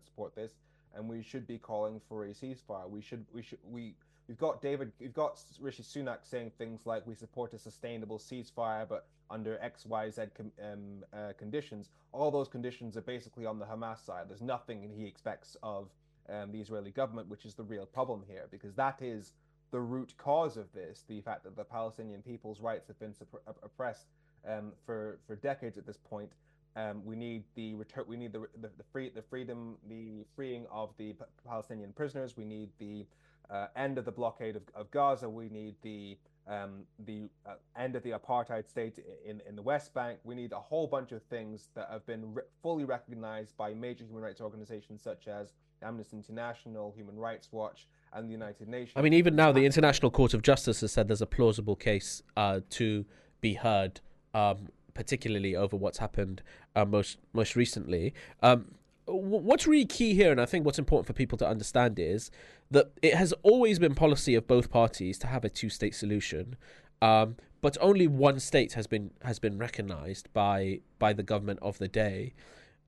support 0.04 0.34
this, 0.34 0.52
and 0.94 1.08
we 1.08 1.22
should 1.22 1.46
be 1.46 1.58
calling 1.58 2.00
for 2.08 2.24
a 2.24 2.28
ceasefire. 2.28 2.88
We 2.88 3.02
should, 3.02 3.24
we 3.32 3.42
should, 3.42 3.58
we. 3.68 3.94
We've 4.26 4.36
got 4.36 4.60
David, 4.60 4.92
we've 5.00 5.14
got 5.14 5.42
Rishi 5.58 5.82
Sunak 5.82 6.18
saying 6.22 6.52
things 6.58 6.82
like 6.84 7.06
we 7.06 7.14
support 7.14 7.54
a 7.54 7.58
sustainable 7.58 8.18
ceasefire, 8.18 8.86
but 8.86 9.06
under 9.30 9.58
X, 9.62 9.86
Y, 9.86 10.10
Z 10.10 10.22
um, 10.62 11.02
uh, 11.14 11.32
conditions. 11.38 11.88
All 12.12 12.30
those 12.30 12.46
conditions 12.46 12.98
are 12.98 13.02
basically 13.02 13.46
on 13.46 13.58
the 13.58 13.64
Hamas 13.64 14.04
side. 14.04 14.24
There's 14.28 14.42
nothing 14.42 14.90
he 14.94 15.06
expects 15.06 15.56
of 15.62 15.88
um, 16.28 16.52
the 16.52 16.60
Israeli 16.60 16.90
government, 16.90 17.28
which 17.28 17.46
is 17.46 17.54
the 17.54 17.62
real 17.62 17.86
problem 17.86 18.22
here, 18.28 18.46
because 18.50 18.74
that 18.74 19.00
is 19.00 19.32
the 19.70 19.80
root 19.80 20.14
cause 20.16 20.56
of 20.56 20.72
this, 20.72 21.04
the 21.08 21.20
fact 21.20 21.44
that 21.44 21.56
the 21.56 21.64
Palestinian 21.64 22.22
people's 22.22 22.60
rights 22.60 22.88
have 22.88 22.98
been 22.98 23.14
oppressed 23.62 24.06
um, 24.48 24.72
for 24.84 25.18
for 25.26 25.36
decades 25.36 25.76
at 25.78 25.86
this 25.86 25.98
point. 25.98 26.32
Um, 26.76 27.04
we 27.04 27.16
need 27.16 27.44
the 27.54 27.74
return. 27.74 28.04
We 28.06 28.16
need 28.16 28.32
the, 28.32 28.40
the, 28.60 28.70
the 28.76 28.84
free 28.92 29.10
the 29.10 29.22
freedom, 29.22 29.76
the 29.88 30.24
freeing 30.36 30.66
of 30.70 30.90
the 30.96 31.12
P- 31.14 31.24
Palestinian 31.46 31.92
prisoners. 31.92 32.36
We 32.36 32.44
need 32.44 32.70
the 32.78 33.06
uh, 33.50 33.66
end 33.76 33.98
of 33.98 34.04
the 34.04 34.12
blockade 34.12 34.56
of, 34.56 34.62
of 34.74 34.90
Gaza. 34.90 35.28
We 35.28 35.48
need 35.48 35.74
the 35.82 36.16
um, 36.46 36.84
the 37.04 37.28
uh, 37.46 37.54
end 37.76 37.96
of 37.96 38.02
the 38.02 38.10
apartheid 38.10 38.68
state 38.68 38.98
in 39.24 39.42
in 39.48 39.56
the 39.56 39.62
West 39.62 39.92
Bank. 39.92 40.18
We 40.24 40.34
need 40.34 40.52
a 40.52 40.60
whole 40.60 40.86
bunch 40.86 41.12
of 41.12 41.22
things 41.24 41.68
that 41.74 41.88
have 41.90 42.06
been 42.06 42.34
re- 42.34 42.42
fully 42.62 42.84
recognized 42.84 43.56
by 43.56 43.74
major 43.74 44.04
human 44.04 44.22
rights 44.22 44.40
organizations 44.40 45.02
such 45.02 45.26
as 45.26 45.52
Amnesty 45.82 46.16
International, 46.16 46.92
Human 46.96 47.16
Rights 47.16 47.48
Watch, 47.52 47.86
and 48.12 48.28
the 48.28 48.32
United 48.32 48.68
Nations. 48.68 48.92
I 48.96 49.02
mean, 49.02 49.12
even 49.12 49.36
now, 49.36 49.52
the 49.52 49.64
International 49.64 50.10
Court 50.10 50.34
of 50.34 50.42
Justice 50.42 50.80
has 50.80 50.92
said 50.92 51.08
there's 51.08 51.22
a 51.22 51.26
plausible 51.26 51.76
case 51.76 52.22
uh, 52.36 52.60
to 52.70 53.04
be 53.40 53.54
heard, 53.54 54.00
um, 54.34 54.68
particularly 54.94 55.54
over 55.54 55.76
what's 55.76 55.98
happened 55.98 56.42
uh, 56.76 56.84
most 56.84 57.18
most 57.32 57.56
recently. 57.56 58.14
Um, 58.42 58.74
what's 59.06 59.66
really 59.66 59.86
key 59.86 60.14
here, 60.14 60.30
and 60.30 60.40
I 60.40 60.46
think 60.46 60.64
what's 60.64 60.78
important 60.78 61.06
for 61.06 61.12
people 61.12 61.38
to 61.38 61.48
understand 61.48 61.98
is 61.98 62.30
that 62.70 62.90
it 63.02 63.14
has 63.14 63.32
always 63.42 63.78
been 63.78 63.94
policy 63.94 64.34
of 64.34 64.46
both 64.46 64.70
parties 64.70 65.18
to 65.18 65.26
have 65.26 65.44
a 65.44 65.48
two-state 65.48 65.94
solution, 65.94 66.56
um, 67.00 67.36
but 67.60 67.78
only 67.80 68.06
one 68.06 68.38
state 68.40 68.74
has 68.74 68.86
been 68.86 69.10
has 69.22 69.38
been 69.38 69.58
recognised 69.58 70.32
by 70.32 70.80
by 70.98 71.12
the 71.12 71.22
government 71.22 71.58
of 71.62 71.78
the 71.78 71.88
day. 71.88 72.34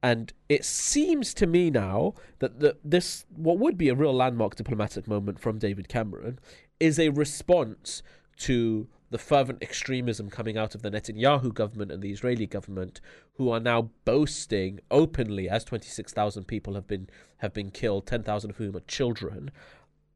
And 0.02 0.32
it 0.48 0.64
seems 0.64 1.34
to 1.34 1.46
me 1.46 1.70
now 1.70 2.14
that 2.38 2.60
the, 2.60 2.76
this, 2.82 3.26
what 3.34 3.58
would 3.58 3.76
be 3.76 3.88
a 3.88 3.94
real 3.94 4.14
landmark 4.14 4.56
diplomatic 4.56 5.06
moment 5.06 5.38
from 5.38 5.58
David 5.58 5.88
Cameron, 5.88 6.38
is 6.78 6.98
a 6.98 7.10
response 7.10 8.02
to 8.38 8.88
the 9.10 9.18
fervent 9.18 9.62
extremism 9.62 10.30
coming 10.30 10.56
out 10.56 10.74
of 10.74 10.82
the 10.82 10.90
Netanyahu 10.90 11.52
government 11.52 11.90
and 11.90 12.02
the 12.02 12.12
Israeli 12.12 12.46
government, 12.46 13.00
who 13.34 13.50
are 13.50 13.60
now 13.60 13.90
boasting 14.04 14.80
openly, 14.90 15.48
as 15.48 15.64
26,000 15.64 16.44
people 16.44 16.74
have 16.74 16.86
been 16.86 17.08
have 17.38 17.52
been 17.52 17.70
killed, 17.70 18.06
10,000 18.06 18.50
of 18.50 18.56
whom 18.56 18.76
are 18.76 18.80
children, 18.80 19.50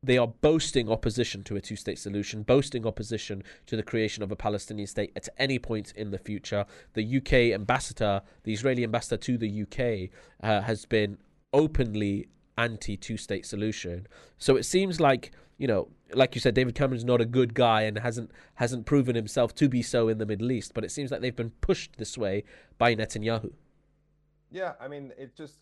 they 0.05 0.19
are 0.19 0.27
boasting 0.27 0.91
opposition 0.91 1.43
to 1.45 1.57
a 1.57 1.61
two 1.61 1.77
state 1.77 1.99
solution, 1.99 2.43
boasting 2.43 2.87
opposition 2.87 3.43
to 3.67 3.77
the 3.77 3.83
creation 3.83 4.23
of 4.23 4.31
a 4.31 4.37
Palestinian 4.37 4.87
state 4.87 5.13
at 5.17 5.29
any 5.39 5.59
point 5.59 5.93
in 5.97 6.11
the 6.11 6.19
future. 6.19 6.67
The 6.95 7.17
UK 7.19 7.55
ambassador, 7.55 8.23
the 8.43 8.53
Israeli 8.53 8.85
ambassador 8.85 9.17
to 9.17 9.39
the 9.39 9.63
UK, 9.63 10.11
uh, 10.43 10.63
has 10.63 10.85
been 10.85 11.19
openly 11.53 12.29
anti 12.59 12.97
two 12.97 13.17
state 13.17 13.47
solution. 13.47 14.07
So 14.39 14.57
it 14.57 14.65
seems 14.65 15.01
like, 15.01 15.33
you 15.59 15.67
know, 15.67 15.89
like 16.13 16.35
you 16.35 16.41
said, 16.41 16.55
David 16.55 16.75
Cameron's 16.75 17.05
not 17.05 17.21
a 17.21 17.27
good 17.27 17.55
guy 17.55 17.83
and 17.83 17.99
hasn't 17.99 18.31
hasn't 18.55 18.87
proven 18.87 19.17
himself 19.17 19.55
to 19.57 19.69
be 19.69 19.83
so 19.83 20.09
in 20.09 20.19
the 20.19 20.27
Middle 20.27 20.53
East, 20.53 20.75
but 20.75 20.85
it 20.85 20.91
seems 20.91 21.11
like 21.11 21.21
they've 21.21 21.35
been 21.35 21.53
pushed 21.61 21.97
this 21.97 22.19
way 22.19 22.45
by 22.79 22.95
Netanyahu. 22.95 23.53
Yeah, 24.51 24.75
I 24.81 24.87
mean, 24.89 25.13
it 25.19 25.35
just 25.35 25.59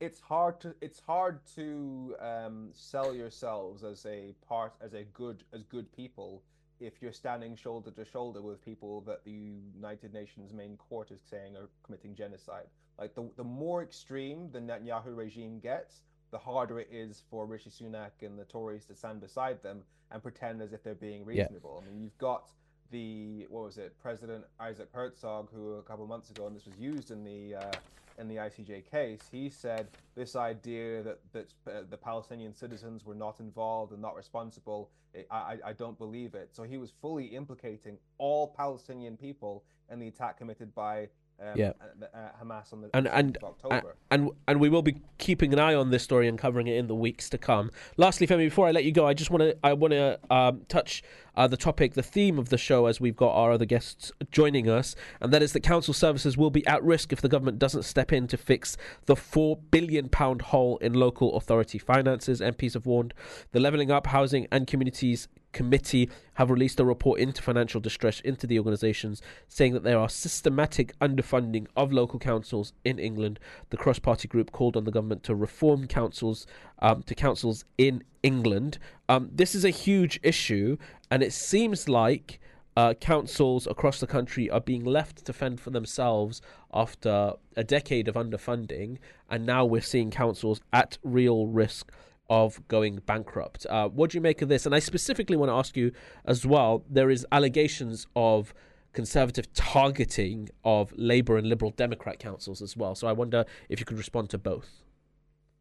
it's 0.00 0.20
hard 0.20 0.60
to 0.60 0.74
it's 0.80 1.00
hard 1.00 1.40
to 1.54 2.16
um, 2.20 2.70
sell 2.72 3.14
yourselves 3.14 3.84
as 3.84 4.04
a 4.06 4.34
part 4.46 4.72
as 4.80 4.94
a 4.94 5.04
good 5.12 5.44
as 5.52 5.62
good 5.64 5.90
people 5.94 6.42
if 6.80 7.02
you're 7.02 7.12
standing 7.12 7.54
shoulder 7.54 7.90
to 7.90 8.04
shoulder 8.06 8.40
with 8.40 8.64
people 8.64 9.02
that 9.02 9.22
the 9.24 9.58
United 9.74 10.14
Nations 10.14 10.54
main 10.54 10.78
court 10.78 11.10
is 11.10 11.20
saying 11.28 11.54
are 11.54 11.68
committing 11.82 12.14
genocide. 12.14 12.66
Like 12.98 13.14
the 13.14 13.30
the 13.36 13.44
more 13.44 13.82
extreme 13.82 14.48
the 14.50 14.60
Netanyahu 14.60 15.14
regime 15.16 15.60
gets, 15.60 16.00
the 16.30 16.38
harder 16.38 16.80
it 16.80 16.88
is 16.90 17.22
for 17.30 17.44
Rishi 17.46 17.70
Sunak 17.70 18.22
and 18.22 18.38
the 18.38 18.44
Tories 18.44 18.86
to 18.86 18.94
stand 18.94 19.20
beside 19.20 19.62
them 19.62 19.82
and 20.10 20.22
pretend 20.22 20.62
as 20.62 20.72
if 20.72 20.82
they're 20.82 20.94
being 20.94 21.24
reasonable. 21.24 21.82
Yeah. 21.82 21.88
I 21.88 21.92
mean, 21.92 22.02
you've 22.02 22.18
got 22.18 22.50
the 22.90 23.46
what 23.50 23.64
was 23.64 23.78
it, 23.78 23.94
President 24.02 24.44
Isaac 24.58 24.88
Herzog, 24.92 25.50
who 25.54 25.74
a 25.74 25.82
couple 25.82 26.04
of 26.04 26.08
months 26.08 26.30
ago, 26.30 26.46
and 26.46 26.56
this 26.56 26.64
was 26.64 26.78
used 26.78 27.10
in 27.10 27.22
the 27.22 27.56
uh, 27.56 27.72
in 28.20 28.28
the 28.28 28.36
ICJ 28.36 28.90
case, 28.90 29.20
he 29.32 29.48
said 29.48 29.88
this 30.14 30.36
idea 30.36 31.02
that 31.02 31.18
that 31.32 31.52
uh, 31.66 31.82
the 31.88 31.96
Palestinian 31.96 32.54
citizens 32.54 33.04
were 33.04 33.14
not 33.14 33.40
involved 33.40 33.92
and 33.92 34.02
not 34.02 34.14
responsible, 34.14 34.90
I, 35.30 35.56
I 35.64 35.72
don't 35.72 35.98
believe 35.98 36.34
it. 36.34 36.50
So 36.52 36.62
he 36.62 36.76
was 36.76 36.92
fully 37.00 37.26
implicating 37.26 37.96
all 38.18 38.48
Palestinian 38.48 39.16
people 39.16 39.64
in 39.90 39.98
the 39.98 40.08
attack 40.08 40.38
committed 40.38 40.74
by 40.74 41.08
um, 41.40 41.52
yeah. 41.54 41.72
Uh, 42.14 42.28
Hamas 42.42 42.72
on 42.72 42.82
the 42.82 42.90
and 42.92 43.08
and, 43.08 43.38
October. 43.42 43.96
And 44.10 44.30
and 44.46 44.60
we 44.60 44.68
will 44.68 44.82
be 44.82 44.96
keeping 45.18 45.52
an 45.52 45.58
eye 45.58 45.74
on 45.74 45.90
this 45.90 46.02
story 46.02 46.28
and 46.28 46.38
covering 46.38 46.66
it 46.66 46.76
in 46.76 46.86
the 46.86 46.94
weeks 46.94 47.30
to 47.30 47.38
come. 47.38 47.70
Lastly, 47.96 48.26
Femi, 48.26 48.38
before 48.38 48.66
I 48.66 48.72
let 48.72 48.84
you 48.84 48.92
go, 48.92 49.06
I 49.06 49.14
just 49.14 49.30
want 49.30 49.42
to 49.42 49.56
I 49.64 49.72
want 49.72 49.92
to 49.92 50.18
um, 50.30 50.62
touch 50.68 51.02
uh, 51.36 51.46
the 51.46 51.56
topic, 51.56 51.94
the 51.94 52.02
theme 52.02 52.38
of 52.38 52.50
the 52.50 52.58
show, 52.58 52.86
as 52.86 53.00
we've 53.00 53.16
got 53.16 53.32
our 53.32 53.52
other 53.52 53.64
guests 53.64 54.12
joining 54.30 54.68
us, 54.68 54.94
and 55.20 55.32
that 55.32 55.42
is 55.42 55.52
that 55.54 55.60
council 55.60 55.94
services 55.94 56.36
will 56.36 56.50
be 56.50 56.66
at 56.66 56.82
risk 56.82 57.12
if 57.12 57.22
the 57.22 57.28
government 57.28 57.58
doesn't 57.58 57.84
step 57.84 58.12
in 58.12 58.26
to 58.26 58.36
fix 58.36 58.76
the 59.06 59.16
four 59.16 59.56
billion 59.56 60.08
pound 60.08 60.42
hole 60.42 60.76
in 60.78 60.92
local 60.92 61.36
authority 61.36 61.78
finances. 61.78 62.40
MPs 62.40 62.74
have 62.74 62.86
warned 62.86 63.14
the 63.52 63.60
Levelling 63.60 63.90
Up 63.90 64.08
Housing 64.08 64.46
and 64.52 64.66
Communities 64.66 65.28
committee 65.52 66.08
have 66.34 66.50
released 66.50 66.80
a 66.80 66.84
report 66.84 67.20
into 67.20 67.42
financial 67.42 67.80
distress 67.80 68.20
into 68.20 68.46
the 68.46 68.58
organisations, 68.58 69.22
saying 69.48 69.72
that 69.74 69.82
there 69.82 69.98
are 69.98 70.08
systematic 70.08 70.98
underfunding 71.00 71.66
of 71.76 71.92
local 71.92 72.18
councils 72.18 72.72
in 72.84 72.98
England. 72.98 73.38
The 73.70 73.76
cross-party 73.76 74.28
group 74.28 74.52
called 74.52 74.76
on 74.76 74.84
the 74.84 74.90
government 74.90 75.22
to 75.24 75.34
reform 75.34 75.86
councils 75.86 76.46
um, 76.80 77.02
to 77.04 77.14
councils 77.14 77.64
in 77.76 78.04
England. 78.22 78.78
Um, 79.08 79.30
this 79.32 79.54
is 79.54 79.64
a 79.64 79.70
huge 79.70 80.20
issue, 80.22 80.76
and 81.10 81.22
it 81.22 81.32
seems 81.32 81.88
like. 81.88 82.40
uh, 82.76 82.94
councils 82.94 83.66
across 83.66 84.00
the 84.00 84.06
country 84.06 84.48
are 84.48 84.60
being 84.60 84.84
left 84.84 85.24
to 85.26 85.32
fend 85.32 85.60
for 85.60 85.70
themselves 85.70 86.40
after 86.72 87.32
a 87.56 87.64
decade 87.64 88.08
of 88.08 88.14
underfunding, 88.14 88.98
and 89.28 89.44
now 89.44 89.64
we're 89.64 89.80
seeing 89.80 90.10
councils 90.10 90.60
at 90.72 90.98
real 91.02 91.46
risk 91.46 91.92
of 92.30 92.66
going 92.68 93.00
bankrupt. 93.04 93.66
Uh, 93.68 93.88
what 93.88 94.10
do 94.10 94.16
you 94.16 94.22
make 94.22 94.40
of 94.40 94.48
this? 94.48 94.64
And 94.64 94.74
I 94.74 94.78
specifically 94.78 95.36
want 95.36 95.50
to 95.50 95.54
ask 95.54 95.76
you 95.76 95.92
as 96.24 96.46
well. 96.46 96.84
There 96.88 97.10
is 97.10 97.26
allegations 97.32 98.06
of 98.16 98.54
conservative 98.92 99.52
targeting 99.52 100.48
of 100.64 100.92
Labour 100.96 101.36
and 101.36 101.48
Liberal 101.48 101.72
Democrat 101.72 102.18
councils 102.20 102.62
as 102.62 102.76
well. 102.76 102.94
So 102.94 103.08
I 103.08 103.12
wonder 103.12 103.44
if 103.68 103.80
you 103.80 103.84
could 103.84 103.98
respond 103.98 104.30
to 104.30 104.38
both. 104.38 104.84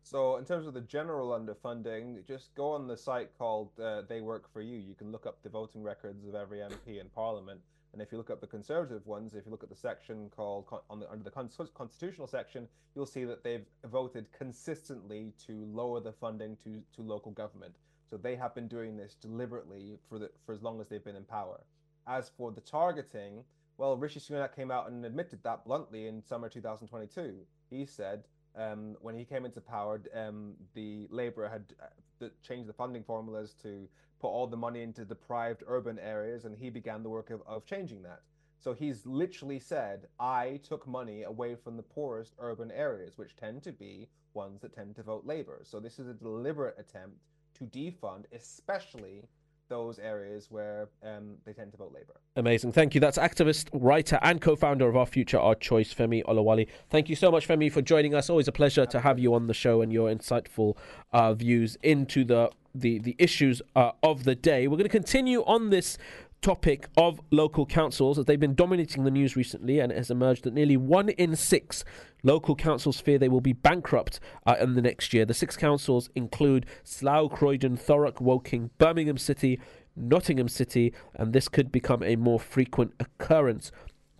So, 0.02 0.38
in 0.38 0.46
terms 0.46 0.66
of 0.66 0.74
the 0.74 0.82
general 0.82 1.40
underfunding, 1.40 2.26
just 2.26 2.56
go 2.56 2.72
on 2.72 2.88
the 2.88 2.98
site 2.98 3.30
called 3.38 3.70
uh, 3.80 4.02
They 4.10 4.22
Work 4.22 4.52
for 4.52 4.60
You. 4.60 4.78
You 4.78 4.96
can 4.96 5.12
look 5.12 5.28
up 5.28 5.44
the 5.44 5.50
voting 5.50 5.84
records 5.84 6.26
of 6.26 6.34
every 6.34 6.60
MP 6.60 7.00
in 7.00 7.10
Parliament. 7.14 7.60
And 7.94 8.02
if 8.02 8.12
you 8.12 8.18
look 8.18 8.30
at 8.30 8.42
the 8.42 8.48
Conservative 8.48 9.06
ones, 9.08 9.34
if 9.34 9.46
you 9.46 9.52
look 9.52 9.64
at 9.64 9.70
the 9.70 9.76
section 9.76 10.30
called 10.36 10.66
the, 11.00 11.10
under 11.10 11.24
the 11.24 11.32
constitutional 11.32 12.28
section, 12.28 12.68
you'll 12.96 13.06
see 13.06 13.26
that 13.26 13.44
they've 13.44 13.66
voted 13.86 14.28
consistently 14.32 15.34
to 15.48 15.66
lower 15.74 16.00
the 16.00 16.12
funding 16.12 16.56
to, 16.64 16.82
to 16.96 17.02
local 17.02 17.32
government. 17.32 17.76
So 18.10 18.18
they 18.18 18.36
have 18.36 18.56
been 18.56 18.68
doing 18.68 18.98
this 18.98 19.16
deliberately 19.16 19.98
for 20.08 20.20
the, 20.20 20.30
for 20.46 20.54
as 20.54 20.62
long 20.62 20.80
as 20.82 20.88
they've 20.88 21.04
been 21.04 21.16
in 21.16 21.26
power. 21.26 21.62
As 22.08 22.30
for 22.38 22.52
the 22.52 22.62
targeting, 22.62 23.44
well, 23.78 23.98
Rishi 23.98 24.20
Sunak 24.20 24.56
came 24.56 24.72
out 24.72 24.90
and 24.90 25.06
admitted 25.06 25.44
that 25.44 25.64
bluntly 25.66 26.08
in 26.08 26.22
summer 26.24 26.50
2022. 26.50 27.36
He 27.70 27.86
said 27.86 28.24
um, 28.56 28.98
when 29.02 29.16
he 29.16 29.26
came 29.26 29.46
into 29.46 29.62
power, 29.62 30.02
um, 30.16 30.54
the 30.74 31.08
Labour 31.10 31.48
had 31.48 31.64
uh, 31.82 32.28
changed 32.46 32.68
the 32.68 32.74
funding 32.74 33.04
formulas 33.04 33.56
to 33.62 33.88
put 34.20 34.28
all 34.28 34.48
the 34.48 34.58
money 34.58 34.82
into 34.82 35.06
deprived 35.06 35.64
urban 35.68 35.98
areas, 36.00 36.46
and 36.46 36.58
he 36.58 36.70
began 36.70 37.04
the 37.04 37.10
work 37.10 37.30
of, 37.30 37.42
of 37.48 37.66
changing 37.66 38.04
that. 38.04 38.22
So 38.60 38.74
he's 38.74 39.06
literally 39.06 39.60
said, 39.60 40.08
I 40.20 40.60
took 40.68 40.86
money 40.86 41.24
away 41.24 41.56
from 41.56 41.78
the 41.78 41.84
poorest 41.84 42.34
urban 42.40 42.72
areas, 42.72 43.18
which 43.18 43.36
tend 43.38 43.64
to 43.64 43.72
be 43.72 44.10
ones 44.34 44.62
that 44.62 44.76
tend 44.76 44.96
to 44.98 45.04
vote 45.04 45.26
Labour. 45.26 45.62
So 45.64 45.80
this 45.80 45.98
is 45.98 46.08
a 46.08 46.14
deliberate 46.14 46.76
attempt 46.78 47.18
to 47.56 47.64
defund, 47.64 48.26
especially 48.34 49.24
those 49.70 50.00
areas 50.00 50.48
where 50.50 50.90
um, 51.04 51.36
they 51.46 51.54
tend 51.54 51.72
to 51.72 51.78
vote 51.78 51.94
Labour. 51.94 52.16
Amazing. 52.36 52.72
Thank 52.72 52.96
you. 52.96 53.02
That's 53.02 53.18
activist, 53.18 53.70
writer, 53.74 54.20
and 54.22 54.42
co 54.42 54.56
founder 54.56 54.88
of 54.88 54.98
Our 54.98 55.06
Future, 55.06 55.40
Our 55.40 55.56
Choice, 55.56 55.94
Femi 55.94 56.24
Oluwole. 56.26 56.68
Thank 56.90 57.10
you 57.10 57.16
so 57.16 57.32
much, 57.32 57.48
Femi, 57.48 57.72
for 57.72 57.82
joining 57.82 58.14
us. 58.14 58.30
Always 58.30 58.48
a 58.48 58.52
pleasure 58.52 58.86
to 58.88 59.00
have 59.00 59.20
you 59.20 59.34
on 59.34 59.48
the 59.48 59.54
show 59.54 59.82
and 59.82 59.94
your 59.94 60.10
insightful 60.10 60.76
uh, 61.14 61.34
views 61.34 61.78
into 61.84 62.24
the 62.24 62.52
the, 62.76 63.00
the 63.00 63.16
issues 63.18 63.62
uh, 63.76 63.92
of 64.04 64.26
the 64.26 64.36
day. 64.36 64.68
We're 64.68 64.78
going 64.78 64.84
to 64.84 64.90
continue 64.90 65.44
on 65.46 65.70
this 65.72 65.98
topic 66.42 66.88
of 66.96 67.20
local 67.32 67.66
councils 67.66 68.18
as 68.18 68.26
they've 68.26 68.40
been 68.40 68.56
dominating 68.56 69.04
the 69.04 69.12
news 69.12 69.36
recently, 69.36 69.80
and 69.80 69.92
it 69.92 69.98
has 69.98 70.10
emerged 70.10 70.44
that 70.44 70.54
nearly 70.54 70.78
one 70.78 71.10
in 71.10 71.36
six 71.36 71.84
local 72.24 72.56
councils 72.56 73.00
fear 73.00 73.18
they 73.18 73.30
will 73.30 73.42
be 73.42 73.54
bankrupt 73.54 74.20
uh, 74.46 74.56
in 74.60 74.76
the 74.76 74.82
next 74.82 75.14
year. 75.14 75.26
The 75.26 75.34
six 75.34 75.56
councils 75.56 76.10
include 76.16 76.66
Slough, 76.84 77.30
Croydon, 77.30 77.78
Thurrock, 77.78 78.22
Woking, 78.22 78.70
Birmingham 78.78 79.18
City, 79.18 79.60
Nottingham 79.96 80.48
City, 80.48 80.94
and 81.16 81.34
this 81.34 81.48
could 81.48 81.72
become 81.72 82.04
a 82.04 82.16
more 82.16 82.40
frequent 82.40 82.94
occurrence. 83.00 83.72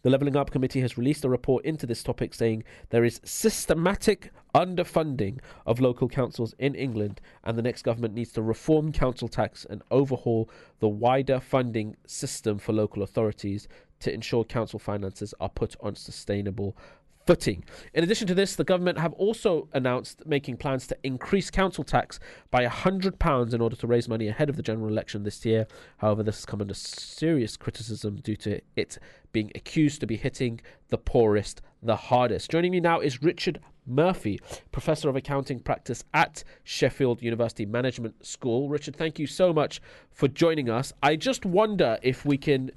The 0.02 0.10
Levelling 0.10 0.38
Up 0.38 0.50
Committee 0.50 0.80
has 0.80 0.98
released 0.98 1.26
a 1.26 1.30
report 1.30 1.66
into 1.66 1.86
this 1.86 2.04
topic 2.04 2.34
saying 2.34 2.64
there 2.90 3.04
is 3.04 3.20
systematic 3.26 4.32
underfunding 4.56 5.40
of 5.66 5.82
local 5.82 6.08
councils 6.08 6.56
in 6.58 6.74
England, 6.74 7.20
and 7.44 7.58
the 7.58 7.62
next 7.62 7.82
government 7.82 8.14
needs 8.14 8.32
to 8.34 8.42
reform 8.42 8.94
council 8.94 9.28
tax 9.28 9.66
and 9.70 9.82
overhaul 9.92 10.50
the 10.80 10.88
wider 10.88 11.40
funding 11.42 11.98
system 12.08 12.58
for 12.60 12.72
local 12.72 13.04
authorities 13.04 13.68
to 14.00 14.14
ensure 14.14 14.46
council 14.46 14.80
finances 14.80 15.34
are 15.42 15.50
put 15.50 15.76
on 15.82 15.96
sustainable 15.96 16.78
footing. 17.26 17.64
In 17.94 18.04
addition 18.04 18.28
to 18.28 18.34
this, 18.34 18.56
the 18.56 18.64
government 18.64 18.98
have 18.98 19.14
also 19.14 19.68
announced 19.74 20.26
making 20.26 20.58
plans 20.58 20.88
to 20.88 20.98
increase 21.04 21.52
council 21.52 21.84
tax 21.84 22.20
by 22.50 22.66
£100 22.66 23.54
in 23.54 23.62
order 23.62 23.76
to 23.76 23.88
raise 23.88 24.08
money 24.08 24.28
ahead 24.28 24.50
of 24.50 24.56
the 24.56 24.64
general 24.64 24.90
election 24.90 25.24
this 25.24 25.46
year. 25.46 25.68
However, 25.98 26.24
this 26.24 26.38
has 26.38 26.46
come 26.46 26.62
under 26.62 26.74
serious 26.74 27.56
criticism 27.58 28.18
due 28.18 28.36
to 28.38 28.62
it 28.76 28.98
being 29.32 29.52
accused 29.54 30.00
to 30.02 30.08
be 30.08 30.18
hitting 30.18 30.60
the 30.88 30.98
poorest 30.98 31.62
the 31.82 31.96
hardest. 31.96 32.52
Joining 32.52 32.72
me 32.72 32.80
now 32.80 33.00
is 33.00 33.22
Richard 33.22 33.60
Murphy, 33.86 34.40
Professor 34.72 35.10
of 35.10 35.16
Accounting 35.16 35.60
Practice 35.60 36.04
at 36.14 36.44
Sheffield 36.64 37.22
University 37.22 37.66
Management 37.66 38.26
School. 38.26 38.70
Richard, 38.70 38.96
thank 38.96 39.18
you 39.18 39.26
so 39.26 39.54
much 39.54 39.82
for 40.12 40.28
joining 40.28 40.70
us. 40.70 40.94
I 41.02 41.16
just 41.16 41.46
wonder 41.46 41.98
if 42.02 42.26
we 42.26 42.38
can 42.38 42.72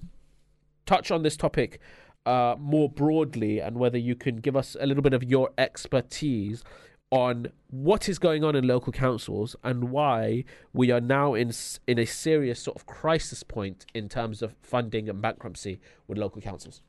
touch 0.86 1.10
on 1.10 1.22
this 1.22 1.36
topic 1.36 1.80
uh, 2.26 2.56
more 2.58 2.88
broadly 2.88 3.60
and 3.60 3.76
whether 3.76 3.98
you 3.98 4.14
can 4.14 4.36
give 4.36 4.56
us 4.56 4.76
a 4.80 4.86
little 4.86 5.02
bit 5.02 5.14
of 5.14 5.24
your 5.24 5.50
expertise 5.58 6.62
on 7.10 7.48
what 7.68 8.08
is 8.08 8.18
going 8.18 8.42
on 8.42 8.56
in 8.56 8.66
local 8.66 8.92
councils 8.92 9.54
and 9.62 9.90
why 9.90 10.44
we 10.72 10.90
are 10.90 11.00
now 11.00 11.34
in 11.34 11.52
in 11.86 11.98
a 11.98 12.06
serious 12.06 12.60
sort 12.60 12.76
of 12.76 12.86
crisis 12.86 13.42
point 13.42 13.84
in 13.92 14.08
terms 14.08 14.40
of 14.40 14.54
funding 14.62 15.08
and 15.10 15.20
bankruptcy 15.20 15.78
with 16.08 16.16
local 16.16 16.40
councils. 16.40 16.80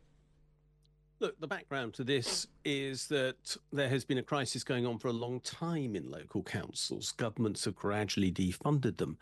Look, 1.24 1.40
the 1.40 1.48
background 1.48 1.94
to 1.94 2.04
this 2.04 2.48
is 2.66 3.08
that 3.08 3.56
there 3.72 3.88
has 3.88 4.04
been 4.04 4.18
a 4.18 4.24
crisis 4.24 4.62
going 4.62 4.86
on 4.86 4.98
for 5.00 5.08
a 5.08 5.14
long 5.14 5.40
time 5.40 5.96
in 5.96 6.12
local 6.12 6.44
councils. 6.44 7.14
Governments 7.14 7.64
have 7.64 7.78
gradually 7.78 8.30
defunded 8.30 8.98
them, 8.98 9.18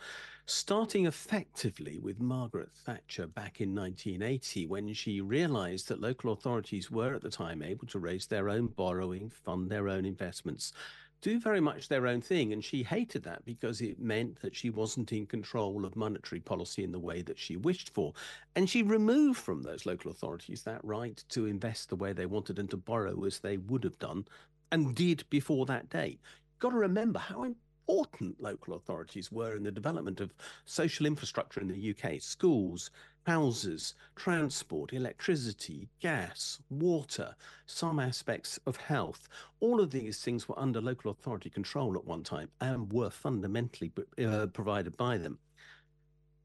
starting 0.48 1.06
effectively 1.06 2.00
with 2.00 2.20
Margaret 2.20 2.72
Thatcher 2.74 3.28
back 3.28 3.62
in 3.62 3.76
1980 3.76 4.66
when 4.66 4.92
she 4.96 5.22
realised 5.22 5.90
that 5.90 6.02
local 6.02 6.32
authorities 6.32 6.90
were 6.90 7.14
at 7.14 7.22
the 7.22 7.30
time 7.30 7.62
able 7.62 7.86
to 7.86 8.00
raise 8.00 8.26
their 8.26 8.50
own 8.50 8.66
borrowing, 8.66 9.30
fund 9.30 9.70
their 9.70 9.88
own 9.88 10.04
investments, 10.04 10.74
do 11.22 11.40
very 11.40 11.62
much 11.62 11.88
their 11.88 12.08
own 12.08 12.22
thing. 12.22 12.52
And 12.52 12.64
she 12.64 12.84
hated 12.84 13.24
that 13.24 13.46
because 13.46 13.82
it 13.82 14.00
meant 14.00 14.42
that 14.42 14.56
she 14.56 14.70
wasn't 14.70 15.12
in 15.12 15.26
control 15.26 15.86
of 15.86 15.96
monetary 15.96 16.42
policy 16.42 16.84
in 16.84 16.92
the 16.92 17.00
way 17.00 17.22
that 17.22 17.40
she 17.40 17.58
wished 17.58 17.94
for. 17.94 18.14
And 18.56 18.70
she 18.70 18.84
removed 18.84 19.40
from 19.40 19.62
those 19.62 19.86
local 19.86 20.12
authorities 20.12 20.64
that 20.64 20.84
right 20.84 21.24
to 21.30 21.46
invest 21.46 21.90
the 21.90 21.96
way 21.96 22.14
they 22.14 22.26
wanted 22.26 22.60
and 22.60 22.70
to 22.72 22.78
borrow 22.78 23.24
as 23.26 23.40
they 23.40 23.58
would 23.58 23.84
have 23.84 24.00
done 24.00 24.26
and 24.72 24.96
did 24.96 25.24
before 25.30 25.66
that 25.68 25.90
day. 25.90 26.18
Got 26.60 26.72
to 26.72 26.78
remember 26.78 27.20
how 27.20 27.44
important 27.88 28.42
local 28.42 28.76
authorities 28.76 29.32
were 29.32 29.56
in 29.56 29.64
the 29.64 29.72
development 29.72 30.20
of 30.22 30.34
social 30.66 31.06
infrastructure 31.06 31.60
in 31.60 31.68
the 31.68 31.96
UK 31.96 32.22
schools, 32.22 32.92
houses, 33.26 33.96
transport, 34.16 34.94
electricity, 34.94 35.90
gas, 36.00 36.60
water, 36.70 37.36
some 37.66 38.00
aspects 38.00 38.60
of 38.66 38.78
health. 38.78 39.28
All 39.60 39.80
of 39.80 39.92
these 39.92 40.20
things 40.22 40.48
were 40.48 40.58
under 40.58 40.82
local 40.82 41.12
authority 41.12 41.50
control 41.50 41.96
at 41.96 42.06
one 42.06 42.24
time 42.24 42.50
and 42.62 42.92
were 42.92 43.10
fundamentally 43.10 43.92
uh, 44.24 44.48
provided 44.48 44.96
by 44.98 45.18
them. 45.18 45.40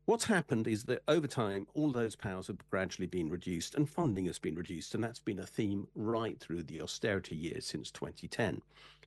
What's 0.06 0.24
happened 0.26 0.68
is 0.68 0.84
that 0.84 1.02
over 1.08 1.26
time, 1.26 1.66
all 1.74 1.90
those 1.90 2.14
powers 2.14 2.46
have 2.46 2.58
gradually 2.70 3.08
been 3.08 3.28
reduced 3.28 3.74
and 3.74 3.90
funding 3.90 4.26
has 4.26 4.38
been 4.38 4.54
reduced. 4.54 4.94
And 4.94 5.02
that's 5.02 5.18
been 5.18 5.40
a 5.40 5.46
theme 5.46 5.88
right 5.96 6.38
through 6.38 6.62
the 6.62 6.80
austerity 6.80 7.34
years 7.34 7.66
since 7.66 7.90
2010. 7.90 8.62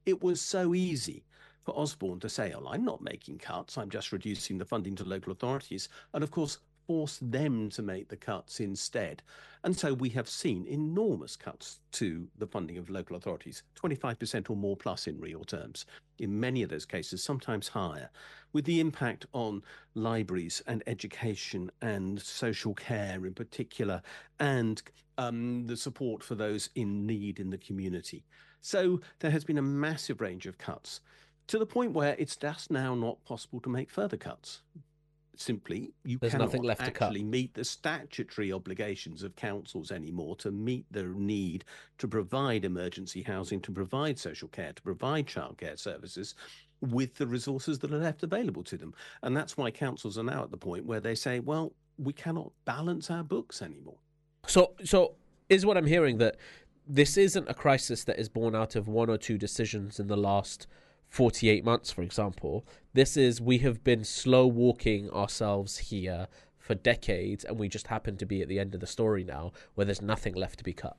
It 0.06 0.22
was 0.22 0.42
so 0.42 0.76
easy 0.76 1.24
for 1.70 1.80
Osborne 1.80 2.20
to 2.20 2.30
say, 2.30 2.52
oh, 2.56 2.68
I'm 2.68 2.84
not 2.84 3.04
making 3.04 3.38
cuts, 3.38 3.78
I'm 3.78 3.92
just 3.92 4.12
reducing 4.12 4.58
the 4.58 4.66
funding 4.66 4.96
to 4.96 5.04
local 5.04 5.32
authorities. 5.32 5.88
And 6.16 6.24
of 6.24 6.32
course, 6.32 6.58
force 6.88 7.20
them 7.22 7.70
to 7.70 7.84
make 7.84 8.10
the 8.10 8.18
cuts 8.18 8.60
instead. 8.60 9.22
And 9.64 9.78
so 9.78 9.94
we 9.94 10.10
have 10.10 10.28
seen 10.28 10.66
enormous 10.66 11.36
cuts 11.36 11.80
to 11.92 12.28
the 12.40 12.48
funding 12.48 12.80
of 12.80 12.90
local 12.90 13.16
authorities, 13.16 13.62
25% 13.80 14.50
or 14.50 14.56
more 14.56 14.76
plus 14.76 15.06
in 15.06 15.20
real 15.20 15.44
terms, 15.44 15.86
in 16.18 16.40
many 16.40 16.64
of 16.64 16.70
those 16.70 16.86
cases, 16.86 17.24
sometimes 17.24 17.68
higher, 17.68 18.10
with 18.52 18.66
the 18.66 18.80
impact 18.80 19.28
on 19.34 19.62
libraries 19.94 20.64
and 20.66 20.82
education 20.88 21.70
and 21.84 22.20
social 22.20 22.74
care 22.74 23.28
in 23.28 23.36
particular, 23.36 24.02
and 24.40 24.82
um, 25.20 25.68
the 25.68 25.78
support 25.78 26.24
for 26.24 26.34
those 26.34 26.72
in 26.74 27.06
need 27.06 27.40
in 27.40 27.52
the 27.52 27.58
community. 27.60 28.26
So 28.62 29.02
there 29.20 29.32
has 29.32 29.44
been 29.44 29.60
a 29.60 29.62
massive 29.62 30.20
range 30.20 30.48
of 30.48 30.58
cuts 30.58 31.02
to 31.50 31.58
the 31.58 31.66
point 31.66 31.94
where 31.94 32.16
it's 32.20 32.36
just 32.36 32.70
now 32.70 32.94
not 32.94 33.24
possible 33.26 33.60
to 33.60 33.70
make 33.70 33.90
further 33.90 34.18
cuts 34.18 34.62
simply 35.36 35.92
you 36.04 36.18
There's 36.20 36.34
cannot 36.34 36.46
nothing 36.46 36.64
left 36.64 36.82
actually 36.82 37.24
meet 37.24 37.54
the 37.54 37.64
statutory 37.64 38.52
obligations 38.52 39.24
of 39.24 39.36
councils 39.36 39.92
anymore 39.92 40.36
to 40.38 40.52
meet 40.52 40.86
the 40.92 41.04
need 41.04 41.66
to 41.98 42.08
provide 42.08 42.66
emergency 42.66 43.24
housing, 43.24 43.62
to 43.62 43.72
provide 43.72 44.20
social 44.20 44.50
care, 44.50 44.74
to 44.74 44.82
provide 44.82 45.28
childcare 45.28 45.80
services 45.80 46.36
with 46.82 47.16
the 47.16 47.26
resources 47.26 47.80
that 47.80 47.92
are 47.92 47.98
left 47.98 48.22
available 48.22 48.64
to 48.64 48.78
them. 48.78 48.94
And 49.24 49.36
that's 49.36 49.58
why 49.58 49.72
councils 49.72 50.18
are 50.18 50.24
now 50.24 50.44
at 50.44 50.52
the 50.52 50.58
point 50.58 50.86
where 50.86 51.00
they 51.00 51.16
say, 51.16 51.40
well, 51.40 51.74
we 51.98 52.14
cannot 52.14 52.52
balance 52.66 53.10
our 53.10 53.24
books 53.24 53.62
anymore. 53.62 53.98
So, 54.46 54.74
so 54.84 55.16
is 55.48 55.66
what 55.66 55.78
I'm 55.78 55.88
hearing 55.88 56.18
that 56.20 56.36
this 56.86 57.18
isn't 57.18 57.50
a 57.50 57.54
crisis 57.54 58.04
that 58.04 58.20
is 58.20 58.30
born 58.30 58.56
out 58.56 58.76
of 58.76 58.88
one 58.88 59.10
or 59.10 59.18
two 59.18 59.38
decisions 59.38 60.00
in 60.00 60.08
the 60.08 60.18
last 60.18 60.68
48 61.10 61.66
months, 61.66 61.92
for 61.92 62.02
example. 62.02 62.66
This 62.94 63.18
is, 63.18 63.42
we 63.42 63.58
have 63.60 63.84
been 63.84 64.04
slow 64.04 64.48
walking 64.48 65.10
ourselves 65.10 65.78
here 65.78 66.28
for 66.58 66.76
decades, 66.76 67.44
and 67.44 67.58
we 67.58 67.68
just 67.68 67.88
happen 67.88 68.16
to 68.18 68.26
be 68.26 68.42
at 68.42 68.48
the 68.48 68.60
end 68.60 68.74
of 68.76 68.80
the 68.80 68.88
story 68.88 69.24
now, 69.24 69.52
where 69.76 69.86
there's 69.86 70.02
nothing 70.02 70.36
left 70.36 70.60
to 70.60 70.64
be 70.64 70.74
cut. 70.74 70.98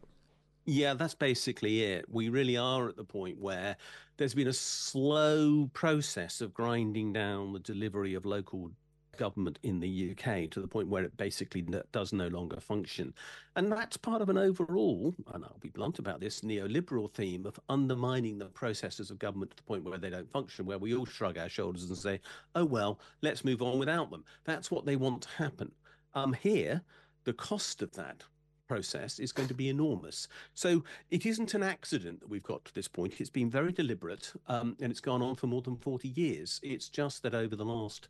Yeah, 0.66 0.94
that's 0.94 1.14
basically 1.14 1.84
it. 1.84 2.04
We 2.08 2.28
really 2.28 2.56
are 2.56 2.88
at 2.88 2.96
the 2.96 3.04
point 3.04 3.38
where 3.40 3.76
there's 4.16 4.34
been 4.34 4.48
a 4.48 4.52
slow 4.52 5.70
process 5.72 6.40
of 6.40 6.52
grinding 6.52 7.12
down 7.12 7.52
the 7.52 7.58
delivery 7.60 8.14
of 8.14 8.26
local 8.26 8.70
government 9.16 9.58
in 9.62 9.80
the 9.80 10.10
UK 10.12 10.50
to 10.50 10.60
the 10.60 10.68
point 10.68 10.88
where 10.88 11.04
it 11.04 11.16
basically 11.16 11.66
does 11.92 12.12
no 12.12 12.28
longer 12.28 12.60
function. 12.60 13.14
And 13.56 13.70
that's 13.70 13.96
part 13.96 14.22
of 14.22 14.28
an 14.28 14.38
overall, 14.38 15.14
and 15.32 15.44
I'll 15.44 15.58
be 15.60 15.70
blunt 15.70 15.98
about 15.98 16.20
this, 16.20 16.40
neoliberal 16.40 17.10
theme 17.10 17.46
of 17.46 17.58
undermining 17.68 18.38
the 18.38 18.46
processes 18.46 19.10
of 19.10 19.18
government 19.18 19.50
to 19.50 19.56
the 19.56 19.62
point 19.62 19.84
where 19.84 19.98
they 19.98 20.10
don't 20.10 20.30
function, 20.30 20.66
where 20.66 20.78
we 20.78 20.94
all 20.94 21.06
shrug 21.06 21.38
our 21.38 21.48
shoulders 21.48 21.84
and 21.84 21.98
say, 21.98 22.20
oh, 22.54 22.64
well, 22.64 23.00
let's 23.22 23.44
move 23.44 23.62
on 23.62 23.78
without 23.78 24.10
them. 24.10 24.24
That's 24.44 24.70
what 24.70 24.86
they 24.86 24.96
want 24.96 25.22
to 25.22 25.28
happen. 25.30 25.72
Um, 26.14 26.32
here, 26.32 26.82
the 27.24 27.32
cost 27.32 27.82
of 27.82 27.92
that 27.92 28.24
process 28.70 29.18
is 29.18 29.32
going 29.32 29.48
to 29.48 29.54
be 29.54 29.68
enormous. 29.68 30.28
So 30.54 30.84
it 31.10 31.26
isn't 31.26 31.54
an 31.54 31.62
accident 31.64 32.20
that 32.20 32.28
we've 32.28 32.40
got 32.44 32.64
to 32.66 32.72
this 32.72 32.86
point. 32.86 33.14
It's 33.18 33.28
been 33.28 33.50
very 33.50 33.72
deliberate 33.72 34.32
um, 34.46 34.76
and 34.80 34.92
it's 34.92 35.00
gone 35.00 35.22
on 35.22 35.34
for 35.34 35.48
more 35.48 35.60
than 35.60 35.74
40 35.74 36.06
years. 36.06 36.60
It's 36.62 36.88
just 36.88 37.24
that 37.24 37.34
over 37.34 37.56
the 37.56 37.64
last 37.64 38.06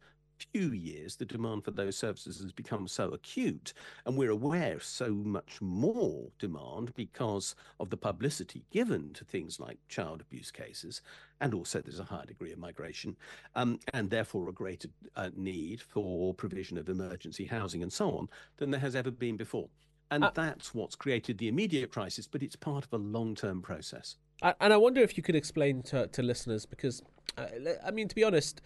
few 0.52 0.72
years, 0.72 1.16
the 1.16 1.24
demand 1.24 1.64
for 1.64 1.70
those 1.70 1.96
services 1.96 2.40
has 2.40 2.52
become 2.52 2.88
so 2.88 3.08
acute, 3.10 3.72
and 4.04 4.16
we're 4.16 4.30
aware 4.30 4.74
of 4.74 4.84
so 4.84 5.10
much 5.10 5.60
more 5.60 6.28
demand 6.38 6.94
because 6.94 7.54
of 7.78 7.90
the 7.90 7.96
publicity 7.96 8.64
given 8.70 9.12
to 9.14 9.24
things 9.24 9.60
like 9.60 9.78
child 9.88 10.20
abuse 10.20 10.50
cases, 10.50 11.02
and 11.40 11.54
also 11.54 11.80
there's 11.80 12.00
a 12.00 12.04
higher 12.04 12.26
degree 12.26 12.52
of 12.52 12.58
migration, 12.58 13.16
um, 13.54 13.78
and 13.92 14.10
therefore 14.10 14.48
a 14.48 14.52
greater 14.52 14.88
uh, 15.16 15.30
need 15.36 15.80
for 15.80 16.34
provision 16.34 16.78
of 16.78 16.88
emergency 16.88 17.44
housing 17.44 17.82
and 17.82 17.92
so 17.92 18.10
on 18.16 18.28
than 18.56 18.70
there 18.70 18.80
has 18.80 18.96
ever 18.96 19.10
been 19.10 19.36
before. 19.36 19.68
And 20.12 20.24
uh, 20.24 20.32
that's 20.34 20.74
what's 20.74 20.96
created 20.96 21.38
the 21.38 21.46
immediate 21.46 21.92
crisis, 21.92 22.26
but 22.26 22.42
it's 22.42 22.56
part 22.56 22.84
of 22.84 22.92
a 22.92 22.98
long 22.98 23.36
term 23.36 23.62
process. 23.62 24.16
And 24.42 24.72
I 24.72 24.76
wonder 24.76 25.02
if 25.02 25.16
you 25.16 25.22
could 25.22 25.36
explain 25.36 25.82
to, 25.84 26.06
to 26.08 26.22
listeners, 26.22 26.66
because, 26.66 27.02
uh, 27.36 27.46
I 27.86 27.90
mean, 27.90 28.08
to 28.08 28.14
be 28.14 28.24
honest, 28.24 28.62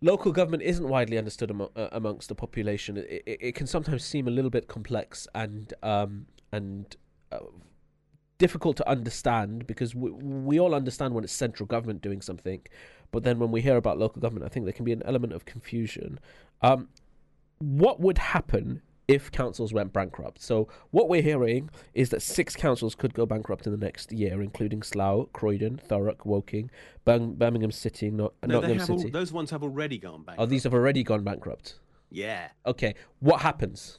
local 0.00 0.32
government 0.32 0.62
isn't 0.62 0.88
widely 0.88 1.18
understood 1.18 1.50
uh, 1.50 1.88
amongst 1.92 2.28
the 2.28 2.34
population. 2.34 2.96
It, 2.96 3.22
it, 3.26 3.38
it, 3.40 3.54
can 3.54 3.66
sometimes 3.66 4.04
seem 4.04 4.28
a 4.28 4.30
little 4.30 4.50
bit 4.50 4.68
complex 4.68 5.26
and 5.34 5.72
um, 5.82 6.26
and 6.52 6.96
uh, 7.32 7.38
difficult 8.38 8.76
to 8.76 8.88
understand 8.88 9.66
because 9.66 9.94
we, 9.94 10.10
we 10.10 10.60
all 10.60 10.74
understand 10.74 11.14
when 11.14 11.24
it's 11.24 11.32
central 11.32 11.66
government 11.66 12.00
doing 12.00 12.22
something, 12.22 12.60
but 13.10 13.24
then 13.24 13.38
when 13.38 13.50
we 13.50 13.60
hear 13.60 13.76
about 13.76 13.98
local 13.98 14.22
government, 14.22 14.46
I 14.46 14.48
think 14.48 14.64
there 14.64 14.72
can 14.72 14.84
be 14.84 14.92
an 14.92 15.02
element 15.04 15.32
of 15.32 15.44
confusion. 15.44 16.20
Um, 16.62 16.88
what 17.58 18.00
would 18.00 18.18
happen 18.18 18.82
if 19.08 19.32
councils 19.32 19.72
went 19.72 19.92
bankrupt. 19.92 20.40
So 20.42 20.68
what 20.90 21.08
we're 21.08 21.22
hearing 21.22 21.70
is 21.94 22.10
that 22.10 22.20
six 22.20 22.54
councils 22.54 22.94
could 22.94 23.14
go 23.14 23.24
bankrupt 23.24 23.66
in 23.66 23.72
the 23.72 23.78
next 23.78 24.12
year, 24.12 24.42
including 24.42 24.82
Slough, 24.82 25.32
Croydon, 25.32 25.80
Thurrock, 25.88 26.26
Woking, 26.26 26.70
Birmingham 27.04 27.72
City, 27.72 28.10
no, 28.10 28.32
Nottingham 28.44 28.98
City. 28.98 29.10
Those 29.10 29.32
ones 29.32 29.50
have 29.50 29.62
already 29.62 29.96
gone 29.98 30.24
bankrupt. 30.24 30.40
Oh, 30.40 30.46
these 30.46 30.64
have 30.64 30.74
already 30.74 31.02
gone 31.02 31.24
bankrupt. 31.24 31.80
Yeah. 32.10 32.48
Okay. 32.66 32.94
What 33.20 33.40
happens? 33.40 33.98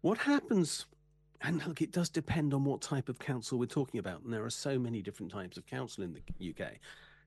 What 0.00 0.18
happens? 0.18 0.86
And 1.42 1.66
look, 1.66 1.82
it 1.82 1.90
does 1.90 2.08
depend 2.08 2.54
on 2.54 2.64
what 2.64 2.80
type 2.80 3.08
of 3.08 3.18
council 3.18 3.58
we're 3.58 3.66
talking 3.66 3.98
about. 3.98 4.22
And 4.22 4.32
there 4.32 4.44
are 4.44 4.50
so 4.50 4.78
many 4.78 5.02
different 5.02 5.32
types 5.32 5.56
of 5.56 5.66
council 5.66 6.04
in 6.04 6.14
the 6.14 6.50
UK. 6.50 6.74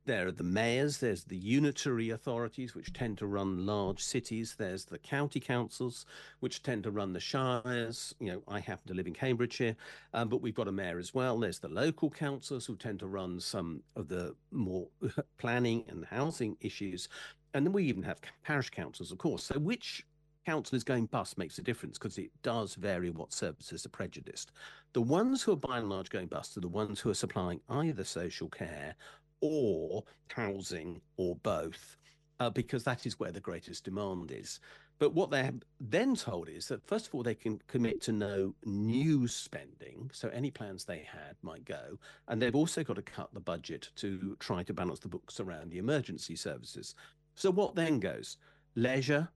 There 0.08 0.26
are 0.26 0.32
the 0.32 0.42
mayors, 0.42 1.00
there's 1.00 1.26
the 1.26 1.36
unitary 1.36 2.12
authorities, 2.12 2.74
which 2.74 2.94
tend 2.94 3.18
to 3.18 3.28
run 3.28 3.66
large 3.66 4.02
cities, 4.02 4.56
there's 4.58 4.86
the 4.86 4.98
county 4.98 5.42
councils, 5.42 6.06
which 6.40 6.64
tend 6.64 6.84
to 6.84 6.92
run 6.92 7.12
the 7.12 7.20
shires. 7.20 8.16
You 8.22 8.32
know, 8.32 8.42
I 8.48 8.62
happen 8.62 8.88
to 8.88 8.94
live 8.94 9.08
in 9.08 9.14
Cambridgeshire, 9.14 9.76
um, 10.14 10.30
but 10.30 10.42
we've 10.42 10.56
got 10.56 10.70
a 10.70 10.72
mayor 10.72 10.98
as 10.98 11.14
well. 11.14 11.38
There's 11.38 11.60
the 11.60 11.68
local 11.68 12.10
councils 12.10 12.66
who 12.66 12.78
tend 12.78 13.00
to 13.00 13.08
run 13.08 13.42
some 13.42 13.84
of 13.98 14.08
the 14.08 14.34
more 14.50 14.88
planning 15.38 15.84
and 15.90 16.06
housing 16.06 16.56
issues. 16.62 17.10
And 17.54 17.66
then 17.66 17.74
we 17.74 17.84
even 17.84 18.04
have 18.04 18.22
parish 18.46 18.70
councils, 18.70 19.12
of 19.12 19.18
course. 19.18 19.44
So, 19.44 19.60
which 19.60 20.06
council 20.46 20.78
is 20.78 20.86
going 20.86 21.08
bust 21.08 21.38
makes 21.38 21.58
a 21.58 21.62
difference 21.62 21.98
because 21.98 22.18
it 22.18 22.32
does 22.44 22.76
vary 22.76 23.10
what 23.10 23.34
services 23.34 23.86
are 23.86 23.90
prejudiced. 23.90 24.54
The 24.94 25.02
ones 25.02 25.44
who 25.44 25.52
are 25.52 25.58
by 25.58 25.80
and 25.80 25.90
large 25.90 26.10
going 26.10 26.28
bust 26.28 26.56
are 26.56 26.62
the 26.62 26.70
ones 26.70 27.02
who 27.02 27.10
are 27.10 27.14
supplying 27.14 27.60
either 27.68 28.06
social 28.06 28.48
care 28.48 28.96
or 29.42 30.04
housing 30.30 31.02
or 31.18 31.36
both, 31.38 31.98
uh, 32.40 32.50
because 32.50 32.84
that 32.84 33.06
is 33.06 33.20
where 33.20 33.32
the 33.32 33.40
greatest 33.40 33.84
demand 33.84 34.32
is. 34.32 34.60
But 35.00 35.14
what 35.14 35.30
they're 35.30 35.54
then 35.80 36.16
told 36.16 36.50
is 36.50 36.68
that, 36.70 36.86
first 36.88 37.08
of 37.08 37.14
all, 37.14 37.22
they 37.22 37.36
can 37.36 37.62
commit 37.68 38.02
to 38.04 38.12
no 38.12 38.56
new 38.66 39.28
spending. 39.28 40.10
So 40.12 40.30
any 40.30 40.50
plans 40.50 40.86
they 40.86 41.08
had 41.12 41.36
might 41.44 41.66
go. 41.66 42.00
And 42.28 42.42
they've 42.42 42.56
also 42.56 42.84
got 42.84 42.96
to 42.96 43.04
cut 43.04 43.32
the 43.34 43.40
budget 43.40 43.90
to 43.98 44.36
try 44.40 44.64
to 44.64 44.74
balance 44.74 45.00
the 45.00 45.08
books 45.08 45.40
around 45.40 45.70
the 45.70 45.78
emergency 45.78 46.36
services. 46.36 46.96
So 47.36 47.52
what 47.52 47.76
then 47.76 48.00
goes? 48.00 48.38
Leisure, 48.76 49.30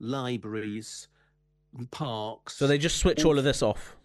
libraries, 0.00 1.08
parks. 1.90 2.56
So 2.56 2.66
they 2.66 2.78
just 2.78 2.96
switch 2.96 3.24
all 3.24 3.36
of 3.36 3.44
this 3.44 3.62
off 3.62 3.96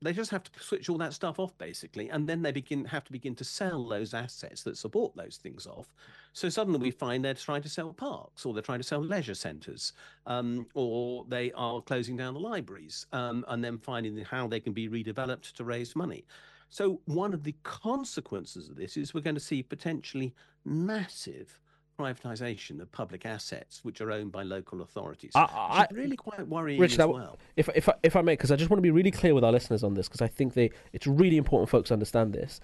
they 0.00 0.12
just 0.12 0.30
have 0.30 0.44
to 0.44 0.60
switch 0.60 0.88
all 0.88 0.98
that 0.98 1.12
stuff 1.12 1.38
off 1.38 1.56
basically 1.58 2.08
and 2.10 2.28
then 2.28 2.42
they 2.42 2.52
begin 2.52 2.84
have 2.84 3.04
to 3.04 3.12
begin 3.12 3.34
to 3.34 3.44
sell 3.44 3.86
those 3.86 4.14
assets 4.14 4.62
that 4.62 4.76
support 4.76 5.14
those 5.16 5.38
things 5.42 5.66
off. 5.66 5.88
So 6.32 6.48
suddenly 6.48 6.78
we 6.78 6.90
find 6.90 7.24
they're 7.24 7.34
trying 7.34 7.62
to 7.62 7.68
sell 7.68 7.92
parks 7.92 8.46
or 8.46 8.54
they're 8.54 8.62
trying 8.62 8.78
to 8.78 8.86
sell 8.86 9.02
leisure 9.02 9.34
centres 9.34 9.92
um, 10.26 10.66
or 10.74 11.24
they 11.28 11.52
are 11.52 11.80
closing 11.80 12.16
down 12.16 12.34
the 12.34 12.40
libraries 12.40 13.06
um, 13.12 13.44
and 13.48 13.64
then 13.64 13.78
finding 13.78 14.16
how 14.18 14.46
they 14.46 14.60
can 14.60 14.72
be 14.72 14.88
redeveloped 14.88 15.52
to 15.52 15.64
raise 15.64 15.96
money. 15.96 16.24
So 16.70 17.00
one 17.06 17.32
of 17.34 17.42
the 17.44 17.54
consequences 17.62 18.68
of 18.68 18.76
this 18.76 18.96
is 18.96 19.14
we're 19.14 19.20
going 19.20 19.34
to 19.34 19.40
see 19.40 19.62
potentially 19.62 20.34
massive 20.64 21.60
privatization 21.98 22.80
of 22.80 22.90
public 22.92 23.26
assets 23.26 23.80
which 23.82 24.00
are 24.00 24.12
owned 24.12 24.30
by 24.30 24.42
local 24.42 24.82
authorities. 24.82 25.32
I, 25.34 25.40
I 25.42 25.86
really 25.92 26.16
quite 26.16 26.46
worrying 26.46 26.80
Richard, 26.80 27.00
as 27.00 27.06
well. 27.06 27.38
If 27.56 27.68
if 27.74 27.88
if 28.02 28.16
I 28.16 28.22
may, 28.22 28.32
because 28.32 28.50
I 28.50 28.56
just 28.56 28.70
want 28.70 28.78
to 28.78 28.82
be 28.82 28.90
really 28.90 29.10
clear 29.10 29.34
with 29.34 29.44
our 29.44 29.52
listeners 29.52 29.82
on 29.82 29.94
this, 29.94 30.08
because 30.08 30.22
I 30.22 30.28
think 30.28 30.54
they 30.54 30.70
it's 30.92 31.06
really 31.06 31.36
important 31.36 31.70
folks 31.70 31.90
understand 31.90 32.32
this. 32.32 32.60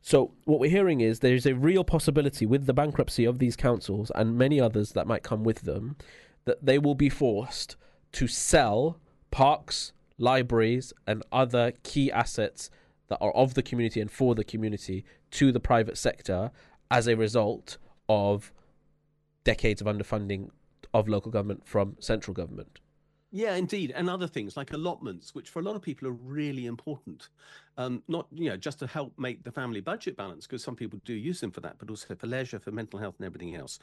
So 0.00 0.32
what 0.44 0.60
we're 0.60 0.70
hearing 0.70 1.00
is 1.00 1.20
there 1.20 1.34
is 1.34 1.44
a 1.44 1.54
real 1.54 1.84
possibility 1.84 2.46
with 2.46 2.66
the 2.66 2.72
bankruptcy 2.72 3.24
of 3.24 3.40
these 3.40 3.56
councils 3.56 4.12
and 4.14 4.38
many 4.38 4.60
others 4.60 4.92
that 4.92 5.06
might 5.06 5.22
come 5.22 5.42
with 5.42 5.62
them 5.62 5.96
that 6.44 6.64
they 6.64 6.78
will 6.78 6.94
be 6.94 7.08
forced 7.08 7.76
to 8.12 8.26
sell 8.28 8.98
parks, 9.30 9.92
libraries, 10.16 10.92
and 11.06 11.22
other 11.32 11.72
key 11.82 12.10
assets 12.12 12.70
that 13.08 13.18
are 13.20 13.32
of 13.32 13.54
the 13.54 13.62
community 13.62 14.00
and 14.00 14.10
for 14.10 14.34
the 14.34 14.44
community 14.44 15.04
to 15.32 15.50
the 15.50 15.60
private 15.60 15.98
sector 15.98 16.52
as 16.90 17.06
a 17.06 17.16
result 17.16 17.76
of 18.08 18.52
decades 19.48 19.80
of 19.80 19.86
underfunding 19.86 20.50
of 20.92 21.08
local 21.08 21.32
government 21.32 21.66
from 21.66 21.96
central 22.00 22.34
government. 22.34 22.80
Yeah, 23.30 23.54
indeed, 23.56 23.92
and 23.94 24.08
other 24.08 24.26
things 24.26 24.56
like 24.56 24.72
allotments, 24.72 25.34
which 25.34 25.48
for 25.50 25.60
a 25.60 25.62
lot 25.62 25.76
of 25.76 25.82
people 25.82 26.08
are 26.08 26.18
really 26.38 26.64
important. 26.66 27.28
Um, 27.76 28.02
not 28.08 28.26
you 28.30 28.48
know 28.50 28.56
just 28.56 28.78
to 28.80 28.86
help 28.86 29.12
make 29.18 29.44
the 29.44 29.52
family 29.52 29.80
budget 29.80 30.16
balance, 30.16 30.46
because 30.46 30.62
some 30.64 30.76
people 30.76 30.98
do 31.04 31.14
use 31.14 31.40
them 31.40 31.50
for 31.50 31.62
that, 31.62 31.76
but 31.78 31.90
also 31.90 32.14
for 32.14 32.26
leisure, 32.26 32.58
for 32.58 32.72
mental 32.72 32.98
health, 32.98 33.16
and 33.18 33.26
everything 33.26 33.54
else. 33.54 33.78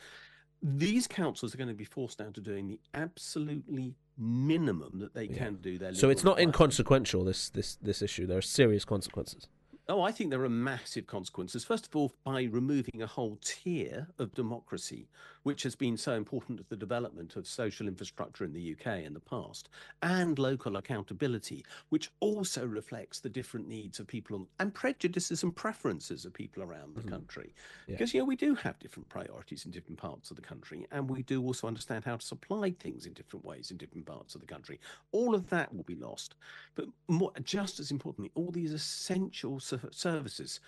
These 0.61 1.05
councils 1.07 1.53
are 1.53 1.57
going 1.57 1.67
to 1.75 1.75
be 1.75 1.85
forced 1.97 2.17
down 2.17 2.33
to 2.33 2.41
doing 2.41 2.67
the 2.67 2.79
absolutely 2.93 3.95
minimum 4.17 4.99
that 4.99 5.13
they 5.13 5.25
yeah. 5.25 5.37
can 5.37 5.55
do. 5.55 5.77
Their 5.77 5.93
so 5.93 6.09
it's 6.09 6.23
not 6.23 6.39
inconsequential. 6.39 7.23
This 7.23 7.49
this 7.49 7.77
this 7.81 8.01
issue. 8.01 8.25
There 8.25 8.37
are 8.37 8.49
serious 8.59 8.85
consequences. 8.85 9.47
Oh, 9.87 10.01
I 10.01 10.11
think 10.11 10.31
there 10.31 10.43
are 10.43 10.49
massive 10.49 11.05
consequences. 11.05 11.63
First 11.63 11.85
of 11.85 11.95
all, 11.95 12.11
by 12.23 12.43
removing 12.43 13.03
a 13.03 13.07
whole 13.07 13.37
tier 13.43 14.07
of 14.17 14.33
democracy, 14.33 15.07
which 15.45 15.61
has 15.61 15.75
been 15.75 15.95
so 15.95 16.13
important 16.13 16.57
to 16.57 16.65
the 16.69 16.75
development 16.75 17.35
of 17.35 17.45
social 17.45 17.87
infrastructure 17.87 18.43
in 18.43 18.51
the 18.51 18.73
UK 18.73 19.03
in 19.03 19.13
the 19.13 19.19
past, 19.19 19.69
and 20.01 20.39
local 20.39 20.75
accountability, 20.75 21.63
which 21.89 22.09
also 22.19 22.65
reflects 22.65 23.19
the 23.19 23.29
different 23.29 23.67
needs 23.67 23.99
of 23.99 24.07
people 24.07 24.47
and 24.59 24.73
prejudices 24.73 25.43
and 25.43 25.55
preferences 25.55 26.25
of 26.25 26.33
people 26.33 26.63
around 26.63 26.95
the 26.95 27.01
mm-hmm. 27.01 27.09
country. 27.09 27.53
Yeah. 27.87 27.93
Because, 27.93 28.11
you 28.11 28.21
know, 28.21 28.25
we 28.25 28.35
do 28.35 28.55
have 28.55 28.79
different 28.79 29.07
priorities 29.07 29.65
in 29.65 29.71
different 29.71 29.99
parts 29.99 30.31
of 30.31 30.35
the 30.35 30.41
country, 30.41 30.87
and 30.91 31.07
we 31.07 31.21
do 31.21 31.43
also 31.43 31.67
understand 31.67 32.05
how 32.05 32.15
to 32.15 32.25
supply 32.25 32.71
things 32.71 33.05
in 33.05 33.13
different 33.13 33.45
ways 33.45 33.69
in 33.69 33.77
different 33.77 34.07
parts 34.07 34.33
of 34.33 34.41
the 34.41 34.47
country. 34.47 34.79
All 35.11 35.35
of 35.35 35.47
that 35.51 35.71
will 35.75 35.83
be 35.83 35.93
lost. 35.93 36.33
But 36.73 36.87
more, 37.07 37.31
just 37.43 37.79
as 37.79 37.91
importantly, 37.91 38.31
all 38.33 38.49
these 38.49 38.73
essential 38.73 39.59
services, 39.59 40.59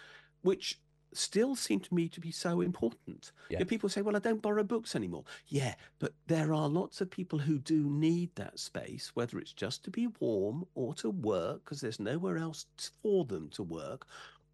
which 0.43 0.79
still 1.13 1.55
seem 1.55 1.79
to 1.81 1.93
me 1.93 2.07
to 2.09 2.19
be 2.19 2.31
so 2.31 2.61
important. 2.61 3.31
Yeah. 3.49 3.57
You 3.57 3.59
know, 3.59 3.69
people 3.69 3.89
say, 3.89 4.01
well, 4.01 4.15
I 4.15 4.19
don't 4.19 4.41
borrow 4.41 4.63
books 4.63 4.95
anymore. 4.95 5.23
Yeah, 5.47 5.75
but 5.99 6.13
there 6.27 6.53
are 6.53 6.67
lots 6.67 7.01
of 7.01 7.09
people 7.09 7.39
who 7.39 7.59
do 7.59 7.89
need 7.89 8.35
that 8.35 8.59
space, 8.59 9.11
whether 9.13 9.39
it's 9.39 9.53
just 9.53 9.83
to 9.85 9.91
be 9.91 10.07
warm 10.19 10.65
or 10.75 10.93
to 10.95 11.09
work, 11.09 11.63
because 11.63 11.81
there's 11.81 11.99
nowhere 11.99 12.37
else 12.37 12.65
for 13.01 13.25
them 13.25 13.49
to 13.49 13.63
work, 13.63 14.05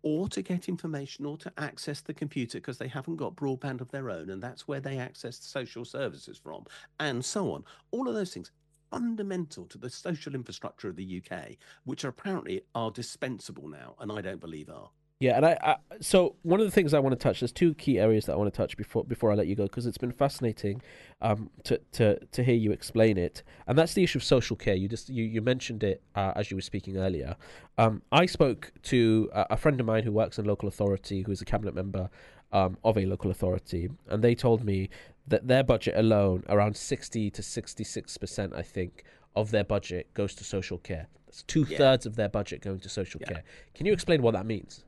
or 0.03 0.27
to 0.27 0.41
get 0.41 0.67
information 0.67 1.25
or 1.25 1.37
to 1.37 1.51
access 1.57 2.01
the 2.01 2.13
computer 2.13 2.57
because 2.57 2.77
they 2.77 2.89
haven't 2.89 3.15
got 3.15 3.35
broadband 3.35 3.81
of 3.81 3.89
their 3.91 4.09
own, 4.09 4.29
and 4.29 4.41
that's 4.41 4.67
where 4.67 4.81
they 4.81 4.97
access 4.97 5.37
the 5.37 5.45
social 5.45 5.85
services 5.85 6.37
from, 6.37 6.65
and 6.99 7.23
so 7.23 7.51
on. 7.51 7.63
All 7.91 8.07
of 8.07 8.13
those 8.13 8.33
things 8.33 8.51
fundamental 8.91 9.65
to 9.65 9.77
the 9.79 9.89
social 9.89 10.35
infrastructure 10.35 10.87
of 10.87 10.95
the 10.95 11.23
UK, 11.23 11.57
which 11.85 12.05
are 12.05 12.09
apparently 12.09 12.61
are 12.75 12.91
dispensable 12.91 13.67
now, 13.67 13.95
and 13.99 14.11
I 14.11 14.21
don't 14.21 14.39
believe 14.39 14.69
are. 14.69 14.91
Yeah, 15.23 15.37
and 15.37 15.45
I, 15.45 15.57
I 15.61 15.75
so 16.01 16.35
one 16.41 16.59
of 16.59 16.65
the 16.65 16.71
things 16.71 16.93
I 16.93 16.99
want 16.99 17.17
to 17.17 17.23
touch. 17.23 17.39
There's 17.39 17.53
two 17.53 17.73
key 17.75 17.97
areas 17.97 18.25
that 18.25 18.33
I 18.33 18.35
want 18.35 18.53
to 18.53 18.57
touch 18.57 18.75
before 18.75 19.05
before 19.05 19.31
I 19.31 19.35
let 19.35 19.47
you 19.47 19.55
go 19.55 19.63
because 19.63 19.85
it's 19.85 19.97
been 19.97 20.11
fascinating 20.11 20.81
um, 21.21 21.49
to 21.63 21.79
to 21.93 22.19
to 22.25 22.43
hear 22.43 22.55
you 22.55 22.73
explain 22.73 23.17
it, 23.17 23.41
and 23.65 23.77
that's 23.77 23.93
the 23.93 24.03
issue 24.03 24.17
of 24.17 24.23
social 24.25 24.57
care. 24.57 24.75
You 24.75 24.89
just 24.89 25.07
you, 25.07 25.23
you 25.23 25.41
mentioned 25.41 25.81
it 25.81 26.01
uh, 26.13 26.33
as 26.35 26.51
you 26.51 26.57
were 26.57 26.61
speaking 26.61 26.97
earlier. 26.97 27.37
Um, 27.77 28.01
I 28.11 28.25
spoke 28.25 28.73
to 28.91 29.29
a, 29.33 29.45
a 29.51 29.57
friend 29.57 29.79
of 29.79 29.85
mine 29.85 30.03
who 30.03 30.11
works 30.11 30.39
in 30.39 30.43
local 30.43 30.67
authority, 30.67 31.21
who 31.21 31.31
is 31.31 31.41
a 31.41 31.45
cabinet 31.45 31.73
member 31.73 32.09
um, 32.51 32.75
of 32.83 32.97
a 32.97 33.05
local 33.05 33.31
authority, 33.31 33.89
and 34.09 34.21
they 34.21 34.35
told 34.35 34.65
me 34.65 34.89
that 35.25 35.47
their 35.47 35.63
budget 35.63 35.93
alone, 35.95 36.43
around 36.49 36.75
sixty 36.75 37.31
to 37.31 37.41
sixty 37.41 37.85
six 37.85 38.17
percent, 38.17 38.53
I 38.53 38.61
think, 38.61 39.05
of 39.37 39.51
their 39.51 39.63
budget 39.63 40.13
goes 40.13 40.35
to 40.35 40.43
social 40.43 40.79
care. 40.79 41.07
That's 41.27 41.43
two 41.43 41.63
thirds 41.63 42.05
yeah. 42.05 42.09
of 42.09 42.17
their 42.17 42.27
budget 42.27 42.59
going 42.59 42.81
to 42.81 42.89
social 42.89 43.21
yeah. 43.21 43.27
care. 43.27 43.43
Can 43.73 43.85
you 43.85 43.93
explain 43.93 44.21
what 44.21 44.33
that 44.33 44.45
means? 44.45 44.83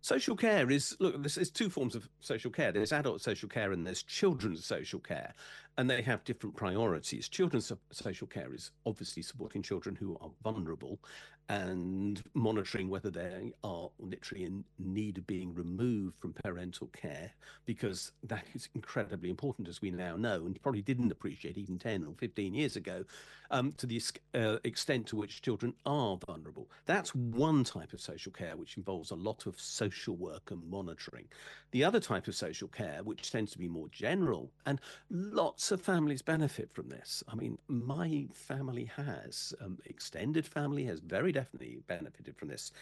Social 0.00 0.36
care 0.36 0.70
is 0.70 0.96
look. 1.00 1.22
There's, 1.22 1.50
two 1.50 1.70
forms 1.70 1.94
of 1.94 2.08
social 2.20 2.50
care. 2.50 2.72
There's 2.72 2.92
adult 2.92 3.22
social 3.22 3.48
care 3.48 3.72
and 3.72 3.86
there's 3.86 4.02
children's 4.02 4.64
social 4.64 5.00
care, 5.00 5.34
and 5.78 5.88
they 5.88 6.02
have 6.02 6.24
different 6.24 6.56
priorities. 6.56 7.28
Children's 7.28 7.72
social 7.92 8.26
care 8.26 8.52
is 8.54 8.70
obviously 8.84 9.22
supporting 9.22 9.62
children 9.62 9.96
who 9.96 10.16
are 10.20 10.30
vulnerable, 10.42 10.98
and 11.48 12.22
monitoring 12.34 12.88
whether 12.88 13.10
they 13.10 13.52
are 13.62 13.88
literally 13.98 14.44
in 14.44 14.64
need 14.78 15.18
of 15.18 15.26
being 15.26 15.54
removed 15.54 16.16
from 16.18 16.32
parental 16.32 16.88
care, 16.88 17.30
because 17.64 18.12
that 18.24 18.44
is 18.54 18.68
incredibly 18.74 19.30
important, 19.30 19.68
as 19.68 19.80
we 19.80 19.90
now 19.90 20.16
know, 20.16 20.44
and 20.44 20.60
probably 20.62 20.82
didn't 20.82 21.12
appreciate 21.12 21.56
even 21.56 21.78
10 21.78 22.04
or 22.04 22.14
15 22.18 22.54
years 22.54 22.76
ago, 22.76 23.04
um, 23.50 23.72
to 23.78 23.86
the 23.86 24.00
uh, 24.34 24.58
extent 24.64 25.06
to 25.06 25.16
which 25.16 25.42
children 25.42 25.74
are 25.84 26.18
vulnerable. 26.26 26.70
That's 26.86 27.14
one 27.14 27.64
type 27.64 27.92
of 27.92 28.00
social 28.00 28.32
care 28.32 28.56
which 28.56 28.76
involves 28.76 29.10
a 29.10 29.16
lot 29.16 29.46
of 29.46 29.60
social 29.60 30.16
work 30.16 30.50
and 30.50 30.68
monitoring. 30.68 31.26
The 31.70 31.84
other 31.84 32.00
type 32.00 32.28
of 32.28 32.34
social 32.34 32.68
care, 32.68 33.00
which 33.02 33.30
tends 33.30 33.52
to 33.52 33.58
be 33.58 33.68
more 33.68 33.88
general, 33.88 34.50
and 34.64 34.80
lots 35.10 35.70
of 35.70 35.80
families 35.80 36.22
benefit 36.22 36.72
from 36.72 36.88
this. 36.88 37.22
I 37.28 37.34
mean, 37.34 37.58
my 37.68 38.26
family 38.32 38.90
has, 38.96 39.54
um, 39.60 39.78
extended 39.86 40.46
family 40.46 40.84
has 40.84 41.00
very 41.00 41.32
definitely 41.32 41.78
benefited 41.86 42.36
from 42.36 42.48
this. 42.48 42.72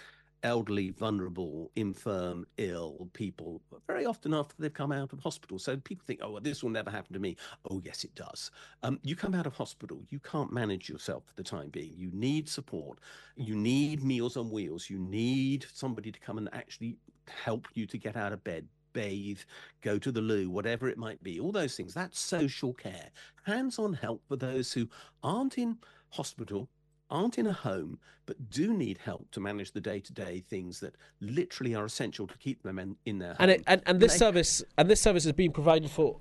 Elderly, 0.44 0.90
vulnerable, 0.90 1.70
infirm, 1.74 2.46
ill 2.59 3.09
people, 3.14 3.62
very 3.87 4.04
often 4.04 4.35
after 4.35 4.54
they've 4.59 4.72
come 4.72 4.92
out 4.92 5.12
of 5.14 5.20
hospital. 5.20 5.59
So 5.59 5.76
people 5.78 6.04
think, 6.07 6.20
oh, 6.22 6.33
well, 6.33 6.40
this 6.42 6.62
will 6.62 6.70
never 6.70 6.90
happen 6.90 7.14
to 7.14 7.18
me. 7.18 7.37
Oh, 7.70 7.80
yes, 7.83 8.04
it 8.04 8.14
does. 8.14 8.50
Um, 8.83 9.00
you 9.02 9.16
come 9.16 9.35
out 9.35 9.46
of 9.46 9.54
hospital, 9.54 10.02
you 10.11 10.18
can't 10.20 10.52
manage 10.52 10.88
yourself 10.88 11.24
for 11.26 11.35
the 11.35 11.42
time 11.42 11.70
being. 11.70 11.94
You 11.96 12.11
need 12.12 12.46
support. 12.48 12.98
You 13.37 13.57
need 13.57 14.04
meals 14.04 14.37
on 14.37 14.50
wheels. 14.50 14.90
You 14.90 14.98
need 14.98 15.64
somebody 15.72 16.12
to 16.12 16.20
come 16.20 16.37
and 16.37 16.50
actually 16.52 16.98
help 17.26 17.66
you 17.72 17.87
to 17.87 17.96
get 17.96 18.14
out 18.14 18.35
of 18.35 18.44
bed, 18.44 18.68
bathe, 18.92 19.40
go 19.80 19.98
to 19.98 20.12
the 20.12 20.20
loo, 20.20 20.50
whatever 20.50 20.88
it 20.88 20.98
might 20.98 21.22
be, 21.22 21.40
all 21.40 21.52
those 21.52 21.74
things. 21.74 21.94
That's 21.94 22.20
social 22.20 22.74
care. 22.74 23.09
Hands 23.44 23.78
on 23.78 23.94
help 23.94 24.22
for 24.28 24.37
those 24.37 24.74
who 24.74 24.88
aren't 25.22 25.57
in 25.57 25.78
hospital, 26.11 26.68
aren't 27.14 27.38
in 27.38 27.46
a 27.46 27.53
home 27.53 27.98
but 28.27 28.50
do 28.50 28.74
need 28.74 28.98
help 28.98 29.31
to 29.31 29.40
manage 29.40 29.72
the 29.72 29.81
day-to-day 29.81 30.42
things 30.48 30.81
that 30.81 30.94
literally 31.20 31.74
are 31.74 31.85
essential 31.85 32.27
to 32.27 32.37
keep 32.38 32.62
them 32.62 32.79
in, 32.79 32.96
in 33.05 33.18
their 33.18 33.31
home. 33.31 33.37
And 33.40 33.50
it, 33.50 33.62
and, 33.66 33.83
and 33.87 34.00
this 34.00 34.12
and 34.12 34.20
they, 34.20 34.24
service 34.24 34.64
and 34.79 34.90
this 34.90 35.00
service 35.00 35.27
is 35.27 35.33
being 35.33 35.53
provided 35.53 35.90
for 35.90 36.18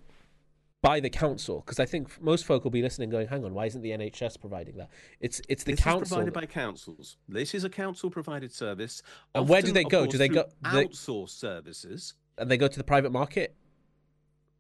by 0.82 1.00
the 1.00 1.10
council 1.10 1.62
because 1.62 1.80
I 1.80 1.86
think 1.86 2.22
most 2.22 2.46
folk 2.46 2.64
will 2.66 2.72
be 2.72 2.82
listening 2.82 3.10
going 3.10 3.28
hang 3.28 3.46
on 3.46 3.54
why 3.54 3.66
isn't 3.66 3.82
the 3.82 3.92
NHS 3.92 4.40
providing 4.40 4.76
that? 4.78 4.90
It's 5.20 5.42
it's 5.48 5.64
the 5.64 5.74
this 5.74 5.82
council 5.82 6.04
is 6.04 6.10
provided 6.10 6.34
by 6.34 6.46
councils. 6.46 7.18
This 7.28 7.54
is 7.54 7.64
a 7.64 7.70
council 7.70 8.10
provided 8.10 8.54
service 8.54 9.02
and 9.34 9.48
where 9.48 9.62
do 9.62 9.72
they 9.72 9.86
go? 9.86 10.06
Do 10.06 10.18
they 10.18 10.30
go 10.30 10.46
outsource 10.66 11.30
services. 11.30 12.14
And 12.38 12.50
they 12.50 12.58
go 12.58 12.68
to 12.68 12.78
the 12.78 12.84
private 12.84 13.12
market 13.12 13.56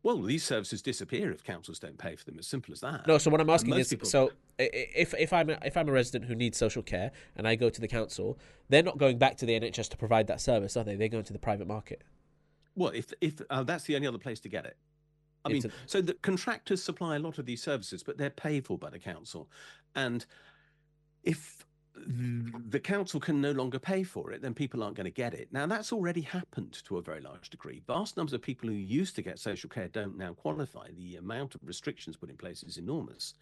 well, 0.04 0.22
these 0.22 0.44
services 0.44 0.82
disappear 0.82 1.32
if 1.32 1.44
councils 1.46 1.80
don't 1.80 1.98
pay 1.98 2.18
for 2.18 2.26
them. 2.26 2.38
As 2.38 2.46
simple 2.46 2.74
as 2.74 2.82
that. 2.82 3.08
No. 3.08 3.18
So 3.18 3.32
what 3.32 3.40
I'm 3.40 3.50
asking 3.50 3.74
is, 3.76 3.88
people... 3.88 4.08
so 4.08 4.32
if 4.60 5.14
if 5.18 5.32
I'm 5.32 5.50
a, 5.50 5.58
if 5.64 5.78
I'm 5.78 5.88
a 5.88 5.94
resident 5.94 6.26
who 6.26 6.36
needs 6.36 6.58
social 6.58 6.84
care 6.84 7.12
and 7.38 7.48
I 7.48 7.56
go 7.56 7.70
to 7.70 7.80
the 7.80 7.88
council, 7.88 8.38
they're 8.68 8.84
not 8.84 8.98
going 8.98 9.18
back 9.18 9.38
to 9.38 9.46
the 9.46 9.58
NHS 9.58 9.90
to 9.90 9.98
provide 9.98 10.28
that 10.28 10.42
service, 10.42 10.76
are 10.76 10.84
they? 10.84 10.98
They're 10.98 11.08
going 11.08 11.24
to 11.24 11.34
the 11.34 11.40
private 11.40 11.68
market. 11.68 12.04
Well, 12.76 12.92
if 12.94 13.14
if 13.22 13.42
uh, 13.50 13.64
that's 13.64 13.86
the 13.86 13.96
only 13.96 14.08
other 14.08 14.18
place 14.18 14.42
to 14.42 14.50
get 14.50 14.66
it. 14.66 14.78
I 15.46 15.50
mean, 15.50 15.66
a... 15.66 15.70
so 15.86 16.02
the 16.02 16.14
contractors 16.16 16.84
supply 16.84 17.16
a 17.16 17.20
lot 17.20 17.38
of 17.38 17.46
these 17.46 17.64
services, 17.64 18.04
but 18.04 18.18
they're 18.18 18.30
paid 18.30 18.66
for 18.66 18.78
by 18.78 18.90
the 18.90 19.00
council, 19.00 19.50
and 19.96 20.26
if 21.24 21.66
the 22.08 22.80
council 22.80 23.20
can 23.20 23.42
no 23.42 23.52
longer 23.52 23.80
pay 23.80 24.04
for 24.04 24.32
it, 24.32 24.42
then 24.42 24.54
people 24.54 24.84
aren't 24.84 24.96
going 24.96 25.06
to 25.06 25.12
get 25.12 25.34
it. 25.34 25.48
Now, 25.52 25.66
that's 25.66 25.94
already 25.94 26.22
happened 26.22 26.74
to 26.86 26.98
a 26.98 27.02
very 27.02 27.22
large 27.22 27.50
degree. 27.50 27.82
Vast 27.88 28.18
numbers 28.18 28.34
of 28.34 28.42
people 28.42 28.70
who 28.70 28.76
used 28.76 29.16
to 29.16 29.22
get 29.22 29.40
social 29.40 29.70
care 29.70 29.88
don't 29.88 30.18
now 30.18 30.34
qualify. 30.34 30.90
The 30.96 31.16
amount 31.18 31.56
of 31.56 31.62
restrictions 31.64 32.18
put 32.18 32.30
in 32.30 32.38
place 32.38 32.64
is 32.64 32.78
enormous. 32.78 33.34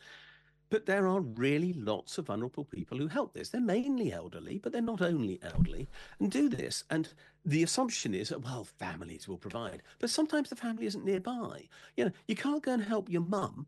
But 0.69 0.86
there 0.86 1.06
are 1.06 1.19
really 1.19 1.74
lots 1.74 2.17
of 2.17 2.28
vulnerable 2.28 2.63
people 2.63 2.97
who 2.97 3.08
help 3.08 3.34
this. 3.34 3.50
They're 3.50 3.60
mainly 3.60 4.13
elderly, 4.13 4.58
but 4.58 4.71
they're 4.71 4.82
not 4.82 5.02
only 5.02 5.38
elderly 5.43 5.89
and 6.19 6.32
do 6.32 6.47
this. 6.47 6.86
And 6.89 7.10
the 7.43 7.63
assumption 7.63 8.13
is, 8.13 8.30
that, 8.30 8.41
well, 8.41 8.63
families 8.63 9.28
will 9.28 9.38
provide. 9.38 9.84
But 10.00 10.10
sometimes 10.10 10.50
the 10.50 10.56
family 10.56 10.86
isn't 10.86 11.04
nearby. 11.04 11.67
You 11.97 12.06
know, 12.06 12.12
you 12.28 12.36
can't 12.36 12.63
go 12.63 12.71
and 12.71 12.84
help 12.84 13.10
your 13.10 13.21
mum 13.21 13.67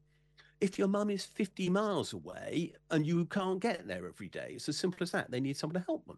if 0.62 0.80
your 0.80 0.88
mum 0.88 1.10
is 1.10 1.26
50 1.26 1.70
miles 1.70 2.14
away 2.14 2.74
and 2.92 3.06
you 3.06 3.26
can't 3.26 3.60
get 3.60 3.88
there 3.88 4.08
every 4.08 4.30
day, 4.30 4.54
it's 4.56 4.70
as 4.70 4.78
simple 4.78 5.00
as 5.02 5.12
that. 5.12 5.30
They 5.30 5.40
need 5.40 5.58
someone 5.58 5.82
to 5.82 5.86
help 5.86 6.06
them. 6.08 6.18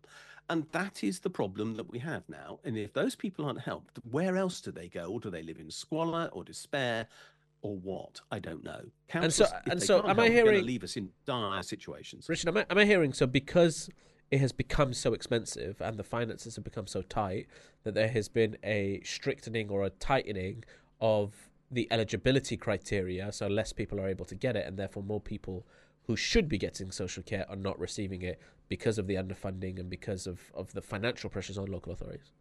And 0.50 0.67
that 0.71 1.04
is 1.04 1.19
the 1.19 1.30
problem 1.30 1.76
that 1.76 1.89
we 1.89 2.00
have 2.00 2.24
now. 2.30 2.60
And 2.63 2.78
if 2.78 2.93
those 2.93 3.15
people 3.15 3.45
aren't 3.45 3.62
helped, 3.62 4.00
where 4.10 4.38
else 4.38 4.62
do 4.62 4.71
they 4.71 4.88
go? 4.88 5.08
Or 5.08 5.19
do 5.19 5.30
they 5.30 5.41
live 5.41 5.60
in 5.60 5.71
squalor 5.71 6.30
or 6.32 6.43
despair 6.43 7.08
or 7.62 7.76
what? 7.78 8.21
I 8.32 8.39
don't 8.39 8.63
know. 8.63 8.82
Councils, 9.08 9.52
and 9.65 9.82
so, 9.82 10.00
and 10.02 10.04
so 10.04 10.08
am 10.08 10.19
I 10.19 10.30
hearing 10.30 10.63
leave 10.63 10.84
us 10.84 10.98
in 10.98 11.10
dire 11.26 11.63
situations? 11.63 12.30
Richard, 12.30 12.50
am 12.50 12.58
I, 12.58 12.65
am 12.69 12.78
I 12.78 12.86
hearing 12.86 13.13
so 13.13 13.26
because 13.26 13.89
it 14.30 14.39
has 14.39 14.52
become 14.52 14.93
so 14.93 15.13
expensive 15.13 15.82
and 15.82 15.98
the 15.98 16.04
finances 16.04 16.56
have 16.56 16.63
become 16.63 16.88
so 16.88 17.02
tight 17.02 17.48
that 17.84 17.93
there 17.93 18.10
has 18.10 18.28
been 18.28 18.58
a 18.63 19.02
strictening 19.04 19.69
or 19.69 19.84
a 19.84 19.89
tightening 19.89 20.63
of 21.00 21.34
the 21.71 21.88
eligibility 21.91 22.58
criteria, 22.58 23.32
so 23.32 23.47
less 23.47 23.73
people 23.73 23.99
are 23.99 24.08
able 24.08 24.25
to 24.25 24.36
get 24.36 24.56
it, 24.56 24.65
and 24.67 24.78
therefore 24.78 25.04
more 25.04 25.21
people 25.21 25.65
who 26.04 26.15
should 26.15 26.47
be 26.47 26.58
getting 26.58 26.91
social 26.91 27.23
care 27.23 27.45
are 27.49 27.56
not 27.56 27.80
receiving 27.80 28.21
it 28.21 28.39
because 28.69 28.97
of 28.97 29.08
the 29.08 29.15
underfunding 29.15 29.80
and 29.80 29.89
because 29.89 30.28
of, 30.28 30.39
of 30.54 30.71
the 30.73 30.82
financial 30.82 31.30
pressures 31.30 31.58
on 31.58 31.65
local 31.65 31.91
authorities. 31.91 32.32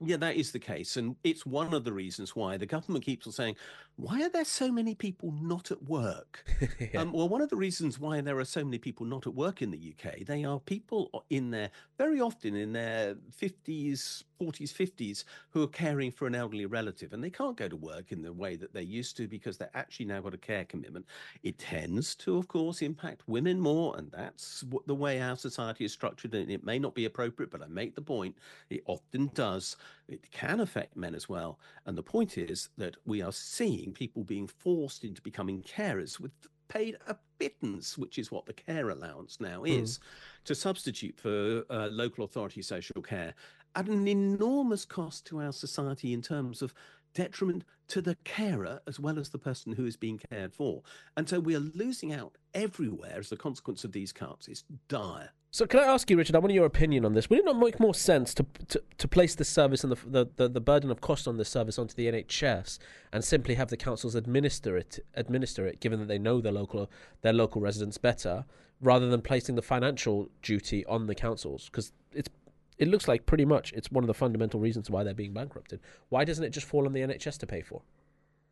Yeah, 0.00 0.16
that 0.18 0.36
is 0.36 0.52
the 0.52 0.60
case. 0.60 0.96
And 0.96 1.16
it's 1.24 1.44
one 1.44 1.74
of 1.74 1.82
the 1.82 1.92
reasons 1.92 2.36
why 2.36 2.56
the 2.56 2.66
government 2.66 3.04
keeps 3.04 3.26
on 3.26 3.32
saying, 3.32 3.56
why 3.96 4.22
are 4.22 4.28
there 4.28 4.44
so 4.44 4.70
many 4.70 4.94
people 4.94 5.34
not 5.40 5.72
at 5.72 5.82
work? 5.82 6.44
yeah. 6.92 7.00
um, 7.00 7.12
well, 7.12 7.28
one 7.28 7.40
of 7.40 7.48
the 7.48 7.56
reasons 7.56 7.98
why 7.98 8.20
there 8.20 8.38
are 8.38 8.44
so 8.44 8.64
many 8.64 8.78
people 8.78 9.04
not 9.04 9.26
at 9.26 9.34
work 9.34 9.60
in 9.60 9.72
the 9.72 9.92
UK, 9.92 10.24
they 10.24 10.44
are 10.44 10.60
people 10.60 11.24
in 11.30 11.50
their, 11.50 11.70
very 11.98 12.20
often 12.20 12.54
in 12.54 12.72
their 12.72 13.16
50s, 13.42 14.22
40s, 14.40 14.72
50s, 14.72 15.24
who 15.50 15.64
are 15.64 15.68
caring 15.68 16.12
for 16.12 16.28
an 16.28 16.36
elderly 16.36 16.66
relative. 16.66 17.12
And 17.12 17.24
they 17.24 17.30
can't 17.30 17.56
go 17.56 17.68
to 17.68 17.74
work 17.74 18.12
in 18.12 18.22
the 18.22 18.32
way 18.32 18.54
that 18.54 18.72
they 18.72 18.82
used 18.82 19.16
to 19.16 19.26
because 19.26 19.58
they're 19.58 19.68
actually 19.74 20.06
now 20.06 20.20
got 20.20 20.32
a 20.32 20.38
care 20.38 20.64
commitment. 20.64 21.04
It 21.42 21.58
tends 21.58 22.14
to, 22.16 22.38
of 22.38 22.46
course, 22.46 22.82
impact 22.82 23.22
women 23.26 23.58
more. 23.58 23.96
And 23.98 24.12
that's 24.12 24.62
what 24.70 24.86
the 24.86 24.94
way 24.94 25.20
our 25.20 25.36
society 25.36 25.84
is 25.84 25.92
structured. 25.92 26.34
And 26.34 26.52
it 26.52 26.64
may 26.64 26.78
not 26.78 26.94
be 26.94 27.06
appropriate, 27.06 27.50
but 27.50 27.62
I 27.62 27.66
make 27.66 27.96
the 27.96 28.02
point, 28.02 28.36
it 28.70 28.84
often 28.86 29.32
does. 29.34 29.76
It 30.08 30.30
can 30.30 30.60
affect 30.60 30.96
men 30.96 31.14
as 31.14 31.28
well. 31.28 31.58
And 31.86 31.96
the 31.96 32.02
point 32.02 32.38
is 32.38 32.68
that 32.78 32.96
we 33.04 33.22
are 33.22 33.32
seeing 33.32 33.92
people 33.92 34.24
being 34.24 34.46
forced 34.46 35.04
into 35.04 35.22
becoming 35.22 35.62
carers 35.62 36.18
with 36.18 36.32
paid 36.68 36.96
a 37.06 37.16
pittance, 37.38 37.96
which 37.96 38.18
is 38.18 38.30
what 38.30 38.46
the 38.46 38.52
care 38.52 38.90
allowance 38.90 39.40
now 39.40 39.60
hmm. 39.60 39.66
is, 39.66 39.98
mm. 39.98 40.02
to 40.44 40.54
substitute 40.54 41.18
for 41.18 41.64
uh, 41.70 41.88
local 41.90 42.24
authority 42.24 42.62
social 42.62 43.00
care 43.02 43.34
at 43.74 43.86
an 43.86 44.06
enormous 44.08 44.84
cost 44.84 45.26
to 45.26 45.40
our 45.40 45.52
society 45.52 46.12
in 46.12 46.22
terms 46.22 46.62
of 46.62 46.74
detriment 47.14 47.64
to 47.88 48.02
the 48.02 48.16
carer 48.24 48.80
as 48.86 49.00
well 49.00 49.18
as 49.18 49.30
the 49.30 49.38
person 49.38 49.72
who 49.72 49.86
is 49.86 49.96
being 49.96 50.20
cared 50.30 50.52
for. 50.52 50.82
And 51.16 51.28
so 51.28 51.40
we 51.40 51.56
are 51.56 51.60
losing 51.60 52.12
out 52.12 52.36
everywhere 52.54 53.18
as 53.18 53.32
a 53.32 53.36
consequence 53.36 53.84
of 53.84 53.92
these 53.92 54.12
cuts. 54.12 54.48
It's 54.48 54.64
dire. 54.88 55.30
So 55.50 55.66
can 55.66 55.80
I 55.80 55.84
ask 55.84 56.10
you, 56.10 56.16
Richard? 56.18 56.36
I 56.36 56.40
want 56.40 56.52
your 56.52 56.66
opinion 56.66 57.06
on 57.06 57.14
this. 57.14 57.30
Would 57.30 57.38
it 57.38 57.44
not 57.44 57.58
make 57.58 57.80
more 57.80 57.94
sense 57.94 58.34
to 58.34 58.44
to, 58.68 58.82
to 58.98 59.08
place 59.08 59.34
the 59.34 59.44
service 59.44 59.82
and 59.82 59.92
the, 59.92 59.96
the, 60.06 60.28
the, 60.36 60.48
the 60.48 60.60
burden 60.60 60.90
of 60.90 61.00
cost 61.00 61.26
on 61.26 61.38
this 61.38 61.48
service 61.48 61.78
onto 61.78 61.94
the 61.94 62.06
NHS 62.06 62.78
and 63.12 63.24
simply 63.24 63.54
have 63.54 63.68
the 63.68 63.76
councils 63.76 64.14
administer 64.14 64.76
it 64.76 64.98
administer 65.14 65.66
it, 65.66 65.80
given 65.80 66.00
that 66.00 66.08
they 66.08 66.18
know 66.18 66.42
their 66.42 66.52
local 66.52 66.90
their 67.22 67.32
local 67.32 67.62
residents 67.62 67.96
better, 67.96 68.44
rather 68.82 69.08
than 69.08 69.22
placing 69.22 69.54
the 69.54 69.62
financial 69.62 70.28
duty 70.42 70.84
on 70.84 71.06
the 71.06 71.14
councils? 71.14 71.70
Because 71.70 71.92
it's 72.12 72.28
it 72.76 72.88
looks 72.88 73.08
like 73.08 73.24
pretty 73.24 73.46
much 73.46 73.72
it's 73.72 73.90
one 73.90 74.04
of 74.04 74.08
the 74.08 74.14
fundamental 74.14 74.60
reasons 74.60 74.90
why 74.90 75.02
they're 75.02 75.14
being 75.14 75.32
bankrupted. 75.32 75.80
Why 76.10 76.24
doesn't 76.24 76.44
it 76.44 76.50
just 76.50 76.66
fall 76.66 76.84
on 76.84 76.92
the 76.92 77.00
NHS 77.00 77.38
to 77.38 77.46
pay 77.46 77.62
for? 77.62 77.80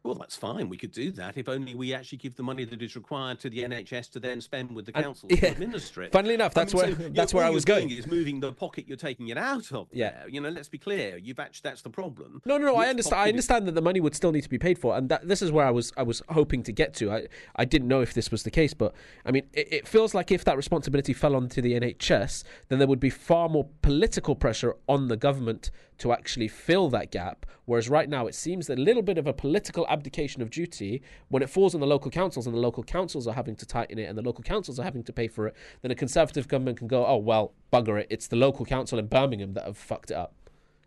Well, 0.07 0.14
that's 0.14 0.36
fine. 0.36 0.68
We 0.68 0.76
could 0.76 0.92
do 0.92 1.11
that 1.12 1.36
if 1.36 1.48
only 1.48 1.74
we 1.74 1.92
actually 1.92 2.18
give 2.18 2.36
the 2.36 2.42
money 2.44 2.64
that 2.64 2.80
is 2.80 2.94
required 2.94 3.40
to 3.40 3.50
the 3.50 3.64
NHS 3.64 4.11
to 4.12 4.20
then 4.20 4.40
spend 4.40 4.72
with 4.74 4.86
the 4.86 4.92
And- 4.96 5.04
council 5.04 5.28
yeah. 5.32 5.40
to 5.40 5.46
administer 5.48 6.02
it. 6.02 6.12
Funnily 6.12 6.34
enough, 6.34 6.57
I 6.57 6.61
that's 6.61 6.74
mean, 6.74 6.82
where 6.82 6.96
so, 6.96 7.09
that's 7.11 7.34
where 7.34 7.44
I 7.44 7.50
was 7.50 7.64
going. 7.64 7.90
Is 7.90 8.07
moving 8.07 8.38
the 8.40 8.52
pocket 8.52 8.84
you're 8.86 8.96
taking 8.96 9.28
it 9.28 9.36
out 9.38 9.72
of. 9.72 9.88
Yeah. 9.92 10.11
there. 10.11 10.28
You 10.28 10.40
know, 10.40 10.48
let's 10.48 10.68
be 10.68 10.78
clear. 10.78 11.16
You've 11.16 11.40
actually 11.40 11.68
that's 11.68 11.82
the 11.82 11.90
problem. 11.90 12.40
No, 12.44 12.57
no, 12.57 12.66
no. 12.66 12.76
I 12.76 12.86
understand. 12.88 13.14
I 13.14 13.18
pocket 13.18 13.28
is- 13.28 13.32
understand 13.32 13.68
that 13.68 13.74
the 13.74 13.82
money 13.82 14.00
would 14.00 14.14
still 14.14 14.30
need 14.32 14.42
to 14.42 14.48
be 14.48 14.59
paid 14.59 14.78
for, 14.78 14.96
and 14.96 15.09
that 15.09 15.26
this 15.26 15.42
is 15.42 15.50
where 15.50 15.66
I 15.66 15.70
was. 15.70 15.92
I 15.96 16.02
was 16.04 16.22
hoping 16.28 16.62
to 16.64 16.72
get 16.72 16.94
to. 16.94 17.11
I, 17.11 17.26
I 17.57 17.64
didn't 17.64 17.88
know 17.88 18.00
if 18.00 18.14
this 18.14 18.30
was 18.30 18.44
the 18.44 18.50
case, 18.50 18.74
but 18.74 18.94
I 19.24 19.32
mean, 19.32 19.42
it, 19.52 19.72
it 19.72 19.88
feels 19.88 20.14
like 20.14 20.30
if 20.30 20.44
that 20.44 20.57
responsibility 20.57 21.12
fell 21.12 21.34
onto 21.34 21.61
the 21.61 21.72
NHS, 21.72 22.44
then 22.68 22.78
there 22.78 22.88
would 22.88 23.00
be 23.00 23.11
far 23.11 23.48
more 23.48 23.66
political 23.82 24.36
pressure 24.36 24.76
on 24.88 25.09
the 25.09 25.16
government 25.16 25.70
to 25.99 26.12
actually 26.12 26.49
fill 26.49 26.88
that 26.90 27.11
gap. 27.11 27.47
Whereas 27.64 27.88
right 27.88 28.09
now, 28.09 28.26
it 28.26 28.34
seems 28.34 28.66
that 28.66 28.78
a 28.78 28.82
little 28.82 29.03
bit 29.03 29.18
of 29.18 29.26
a 29.26 29.32
political 29.32 29.86
abdication 29.88 30.42
of 30.42 30.51
duty 30.51 31.03
when 31.28 31.42
it 31.42 31.51
falls 31.51 31.74
on 31.74 31.80
the 31.80 31.86
local 31.86 32.11
councils, 32.11 32.47
and 32.47 32.55
the 32.55 32.61
local 32.61 32.82
councils 32.82 33.26
are 33.26 33.34
having 33.34 33.57
to 33.57 33.66
tighten 33.66 33.99
it, 33.99 34.05
and 34.05 34.16
the 34.16 34.22
local 34.22 34.44
councils 34.44 34.78
are 34.78 34.84
having 34.84 35.03
to 35.05 35.12
pay 35.12 35.28
for 35.28 35.47
it. 35.47 35.57
Then 35.82 35.90
a 35.90 35.94
conservative 35.94 36.49
government 36.49 36.78
can 36.78 36.86
go, 36.86 37.07
"Oh 37.07 37.16
well, 37.16 37.55
bugger 37.72 38.01
it. 38.01 38.07
It's 38.11 38.26
the 38.26 38.36
local 38.36 38.64
council 38.64 38.99
in 38.99 39.07
Birmingham 39.07 39.55
that 39.55 39.64
have 39.64 39.78
fucked 39.78 40.11
it 40.11 40.16
up." 40.16 40.34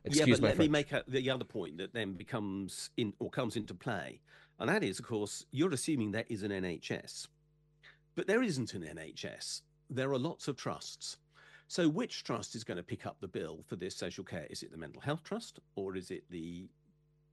Excuse 0.06 0.28
yeah, 0.28 0.36
but 0.36 0.42
let 0.42 0.56
French. 0.56 0.70
me 0.70 0.72
make 0.72 0.92
a, 0.94 1.04
the 1.08 1.30
other 1.30 1.44
point 1.44 1.78
that 1.78 1.94
then 1.94 2.14
becomes 2.14 2.90
in 2.96 3.14
or 3.20 3.30
comes 3.30 3.56
into 3.56 3.74
play, 3.74 4.22
and 4.60 4.70
that 4.70 4.84
is, 4.84 5.00
of 5.00 5.06
course, 5.06 5.46
you're 5.52 5.72
assuming 5.72 6.12
there 6.12 6.26
is 6.30 6.44
an 6.44 6.52
NHS, 6.52 7.28
but 8.16 8.28
there 8.28 8.42
isn't 8.42 8.74
an 8.74 8.84
NHS. 8.84 9.62
There 9.90 10.12
are 10.12 10.20
lots 10.20 10.48
of 10.48 10.56
trusts. 10.56 11.18
So, 11.70 11.88
which 11.88 12.24
trust 12.24 12.56
is 12.56 12.64
going 12.64 12.78
to 12.78 12.84
pick 12.84 13.06
up 13.06 13.18
the 13.22 13.28
bill 13.28 13.64
for 13.68 13.76
this 13.76 13.96
social 13.96 14.24
care? 14.24 14.48
Is 14.50 14.64
it 14.64 14.72
the 14.72 14.78
mental 14.78 15.02
health 15.02 15.24
trust, 15.24 15.60
or 15.76 15.96
is 15.96 16.10
it 16.10 16.24
the 16.32 16.68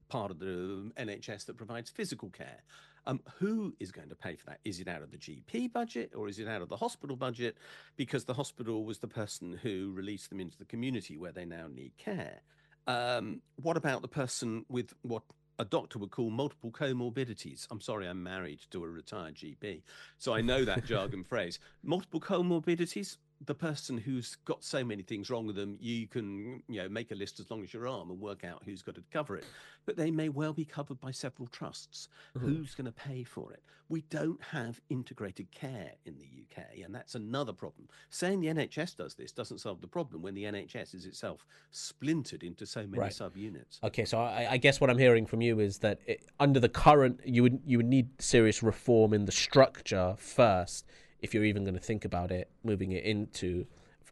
part 0.08 0.30
of 0.30 0.38
the 0.38 0.92
NHS 0.98 1.46
that 1.46 1.56
provides 1.56 1.88
physical 1.88 2.28
care? 2.28 2.62
Um, 3.06 3.22
who 3.38 3.74
is 3.80 3.90
going 3.90 4.10
to 4.10 4.14
pay 4.14 4.36
for 4.36 4.44
that? 4.46 4.58
Is 4.62 4.78
it 4.78 4.88
out 4.88 5.00
of 5.00 5.10
the 5.10 5.16
GP 5.16 5.72
budget 5.72 6.12
or 6.14 6.28
is 6.28 6.38
it 6.38 6.48
out 6.48 6.60
of 6.60 6.68
the 6.68 6.76
hospital 6.76 7.16
budget? 7.16 7.56
Because 7.96 8.24
the 8.24 8.34
hospital 8.34 8.84
was 8.84 8.98
the 8.98 9.08
person 9.08 9.58
who 9.62 9.92
released 9.94 10.28
them 10.28 10.40
into 10.40 10.58
the 10.58 10.64
community 10.64 11.16
where 11.16 11.32
they 11.32 11.44
now 11.44 11.68
need 11.72 11.96
care. 11.96 12.42
Um, 12.86 13.40
what 13.62 13.76
about 13.76 14.02
the 14.02 14.08
person 14.08 14.64
with 14.68 14.92
what 15.02 15.22
a 15.58 15.64
doctor 15.64 15.98
would 15.98 16.10
call 16.10 16.30
multiple 16.30 16.70
comorbidities? 16.70 17.66
I'm 17.70 17.80
sorry, 17.80 18.06
I'm 18.06 18.22
married 18.22 18.60
to 18.72 18.84
a 18.84 18.88
retired 18.88 19.36
GP, 19.36 19.82
so 20.18 20.34
I 20.34 20.40
know 20.40 20.64
that 20.64 20.84
jargon 20.84 21.24
phrase. 21.24 21.58
Multiple 21.82 22.20
comorbidities. 22.20 23.16
The 23.44 23.54
person 23.54 23.98
who's 23.98 24.36
got 24.44 24.64
so 24.64 24.82
many 24.82 25.02
things 25.02 25.28
wrong 25.28 25.46
with 25.46 25.56
them, 25.56 25.76
you 25.80 26.06
can, 26.06 26.62
you 26.68 26.82
know, 26.82 26.88
make 26.88 27.10
a 27.10 27.14
list 27.14 27.38
as 27.38 27.50
long 27.50 27.62
as 27.62 27.72
your 27.74 27.86
arm 27.86 28.10
and 28.10 28.18
work 28.18 28.44
out 28.44 28.62
who's 28.64 28.82
got 28.82 28.94
to 28.94 29.02
cover 29.12 29.36
it. 29.36 29.44
But 29.84 29.96
they 29.96 30.10
may 30.10 30.28
well 30.30 30.52
be 30.52 30.64
covered 30.64 31.00
by 31.00 31.10
several 31.10 31.46
trusts. 31.48 32.08
Mm-hmm. 32.36 32.46
Who's 32.46 32.74
going 32.74 32.86
to 32.86 32.92
pay 32.92 33.24
for 33.24 33.52
it? 33.52 33.62
We 33.88 34.00
don't 34.10 34.42
have 34.42 34.80
integrated 34.90 35.52
care 35.52 35.92
in 36.06 36.16
the 36.18 36.24
UK, 36.24 36.84
and 36.84 36.92
that's 36.94 37.14
another 37.14 37.52
problem. 37.52 37.88
Saying 38.10 38.40
the 38.40 38.48
NHS 38.48 38.96
does 38.96 39.14
this 39.14 39.30
doesn't 39.30 39.58
solve 39.58 39.80
the 39.80 39.86
problem 39.86 40.22
when 40.22 40.34
the 40.34 40.42
NHS 40.44 40.94
is 40.94 41.06
itself 41.06 41.46
splintered 41.70 42.42
into 42.42 42.66
so 42.66 42.80
many 42.86 42.98
Right. 42.98 43.12
subunits. 43.12 43.80
Okay, 43.84 44.04
so 44.04 44.18
I, 44.18 44.48
I 44.52 44.56
guess 44.56 44.80
what 44.80 44.90
I'm 44.90 44.98
hearing 44.98 45.24
from 45.26 45.40
you 45.40 45.60
is 45.60 45.78
that 45.78 46.00
it, 46.06 46.26
under 46.40 46.58
the 46.58 46.68
current, 46.68 47.20
you 47.24 47.42
would 47.44 47.60
you 47.64 47.76
would 47.76 47.86
need 47.86 48.20
serious 48.20 48.62
reform 48.62 49.12
in 49.12 49.24
the 49.26 49.32
structure 49.32 50.14
first 50.18 50.84
if 51.20 51.34
you're 51.34 51.44
even 51.44 51.64
going 51.64 51.74
to 51.74 51.80
think 51.80 52.04
about 52.04 52.30
it, 52.30 52.50
moving 52.64 52.92
it 52.92 53.04
into 53.04 53.66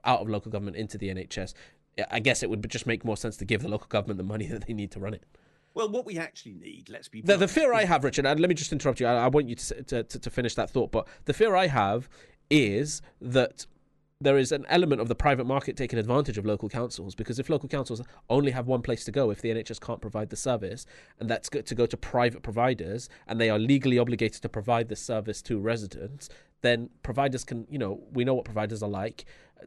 out 0.05 0.21
of 0.21 0.29
local 0.29 0.51
government 0.51 0.77
into 0.77 0.99
the 0.99 1.09
NHS. 1.09 1.55
I- 2.11 2.21
guess 2.21 2.43
it 2.43 2.51
would 2.51 2.69
just 2.69 2.87
make 2.87 3.05
more 3.05 3.17
sense 3.17 3.37
to 3.39 3.45
give 3.45 3.63
the 3.63 3.69
local 3.69 3.87
government 3.89 4.19
the 4.19 4.25
money 4.25 4.47
that 4.49 4.67
they 4.67 4.75
need 4.75 4.91
to 4.93 5.01
run 5.01 5.15
it. 5.15 5.25
Well, 5.75 5.89
what 5.89 6.07
we 6.07 6.19
actually 6.19 6.55
need, 6.55 6.89
let's 6.89 7.09
be 7.09 7.21
The, 7.21 7.37
the 7.37 7.49
fear 7.49 7.73
I 7.73 7.85
have, 7.85 8.05
Richard, 8.05 8.27
and 8.27 8.39
let 8.39 8.49
me 8.49 8.55
just 8.55 8.73
interrupt 8.73 9.01
you. 9.01 9.07
I, 9.07 9.25
I 9.25 9.29
want 9.29 9.49
you 9.49 9.57
to, 9.57 9.83
to, 9.83 10.03
to 10.05 10.19
to 10.21 10.31
finish 10.31 10.55
that 10.55 10.71
thought, 10.71 10.93
but 10.93 11.09
the 11.25 11.33
fear 11.33 11.57
I 11.57 11.67
have 11.67 12.09
is 12.49 13.03
that 13.21 13.67
there 14.21 14.39
is 14.39 14.53
an 14.53 14.65
element 14.69 15.01
of 15.01 15.09
the 15.09 15.15
private 15.15 15.45
market 15.45 15.77
taking 15.77 15.99
advantage 15.99 16.39
of 16.39 16.47
local 16.47 16.69
councils 16.69 17.15
because 17.15 17.39
if 17.39 17.51
local 17.51 17.69
councils 17.69 18.01
only 18.31 18.53
have 18.53 18.67
one 18.67 18.81
place 18.81 19.05
to 19.05 19.13
go 19.13 19.31
if 19.31 19.43
the 19.43 19.51
NHS 19.51 19.81
can't 19.81 20.01
provide 20.01 20.31
the 20.31 20.37
service 20.37 20.87
and 21.21 21.29
that's 21.29 21.49
to 21.49 21.75
go 21.75 21.85
to 21.87 21.97
private 21.97 22.43
providers 22.43 23.09
and 23.27 23.41
they 23.41 23.51
are 23.51 23.59
legally 23.59 23.99
obligated 23.99 24.41
to 24.43 24.49
provide 24.49 24.89
the 24.89 24.97
service 24.97 25.43
to 25.43 25.59
residents 25.59 26.29
then 26.65 26.89
providers 27.03 27.45
can 27.45 27.67
you 27.71 27.79
know 27.79 28.01
we 28.13 28.25
know 28.25 28.35
what 28.35 28.45
providers 28.45 28.83
are 28.83 28.89
like 28.89 29.25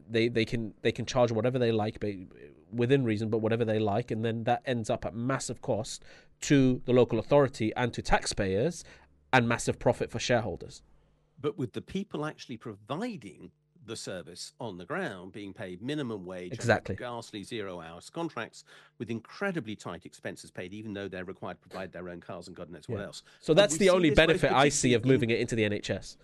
they 0.08 0.28
they 0.28 0.44
can 0.44 0.74
they 0.82 0.92
can 0.92 1.06
charge 1.06 1.30
whatever 1.32 1.58
they 1.58 1.72
like 1.72 1.98
ba- 2.00 2.24
within 2.72 3.04
reason 3.04 3.28
but 3.30 3.38
whatever 3.38 3.64
they 3.64 3.78
like 3.78 4.10
and 4.10 4.24
then 4.24 4.44
that 4.44 4.60
ends 4.66 4.90
up 4.90 5.04
at 5.06 5.14
massive 5.14 5.62
cost 5.62 6.02
to 6.40 6.82
the 6.84 6.92
local 6.92 7.18
authority 7.18 7.72
and 7.76 7.92
to 7.94 8.02
taxpayers 8.02 8.84
and 9.32 9.48
massive 9.48 9.78
profit 9.78 10.10
for 10.10 10.18
shareholders 10.18 10.82
but 11.40 11.56
with 11.56 11.72
the 11.72 11.80
people 11.80 12.26
actually 12.26 12.56
providing 12.56 13.50
the 13.86 13.96
service 13.96 14.52
on 14.60 14.76
the 14.76 14.84
ground 14.84 15.32
being 15.32 15.54
paid 15.54 15.80
minimum 15.80 16.26
wage, 16.26 16.52
Exactly. 16.52 16.94
ghastly 16.94 17.42
zero 17.42 17.80
hours 17.80 18.10
contracts 18.10 18.64
with 18.98 19.08
incredibly 19.10 19.74
tight 19.74 20.04
expenses 20.04 20.50
paid, 20.50 20.74
even 20.74 20.92
though 20.92 21.08
they're 21.08 21.24
required 21.24 21.58
to 21.62 21.68
provide 21.68 21.90
their 21.90 22.10
own 22.10 22.20
cars 22.20 22.48
and 22.48 22.56
God 22.56 22.68
knows 22.70 22.86
what 22.86 23.00
else. 23.00 23.22
so 23.40 23.54
that's 23.54 23.78
the 23.78 23.88
only 23.88 24.10
benefit 24.10 24.52
I 24.52 24.68
see 24.68 24.92
of 24.92 25.06
moving 25.06 25.30
it 25.30 25.40
into 25.40 25.54
the 25.56 25.62
NHS 25.62 26.16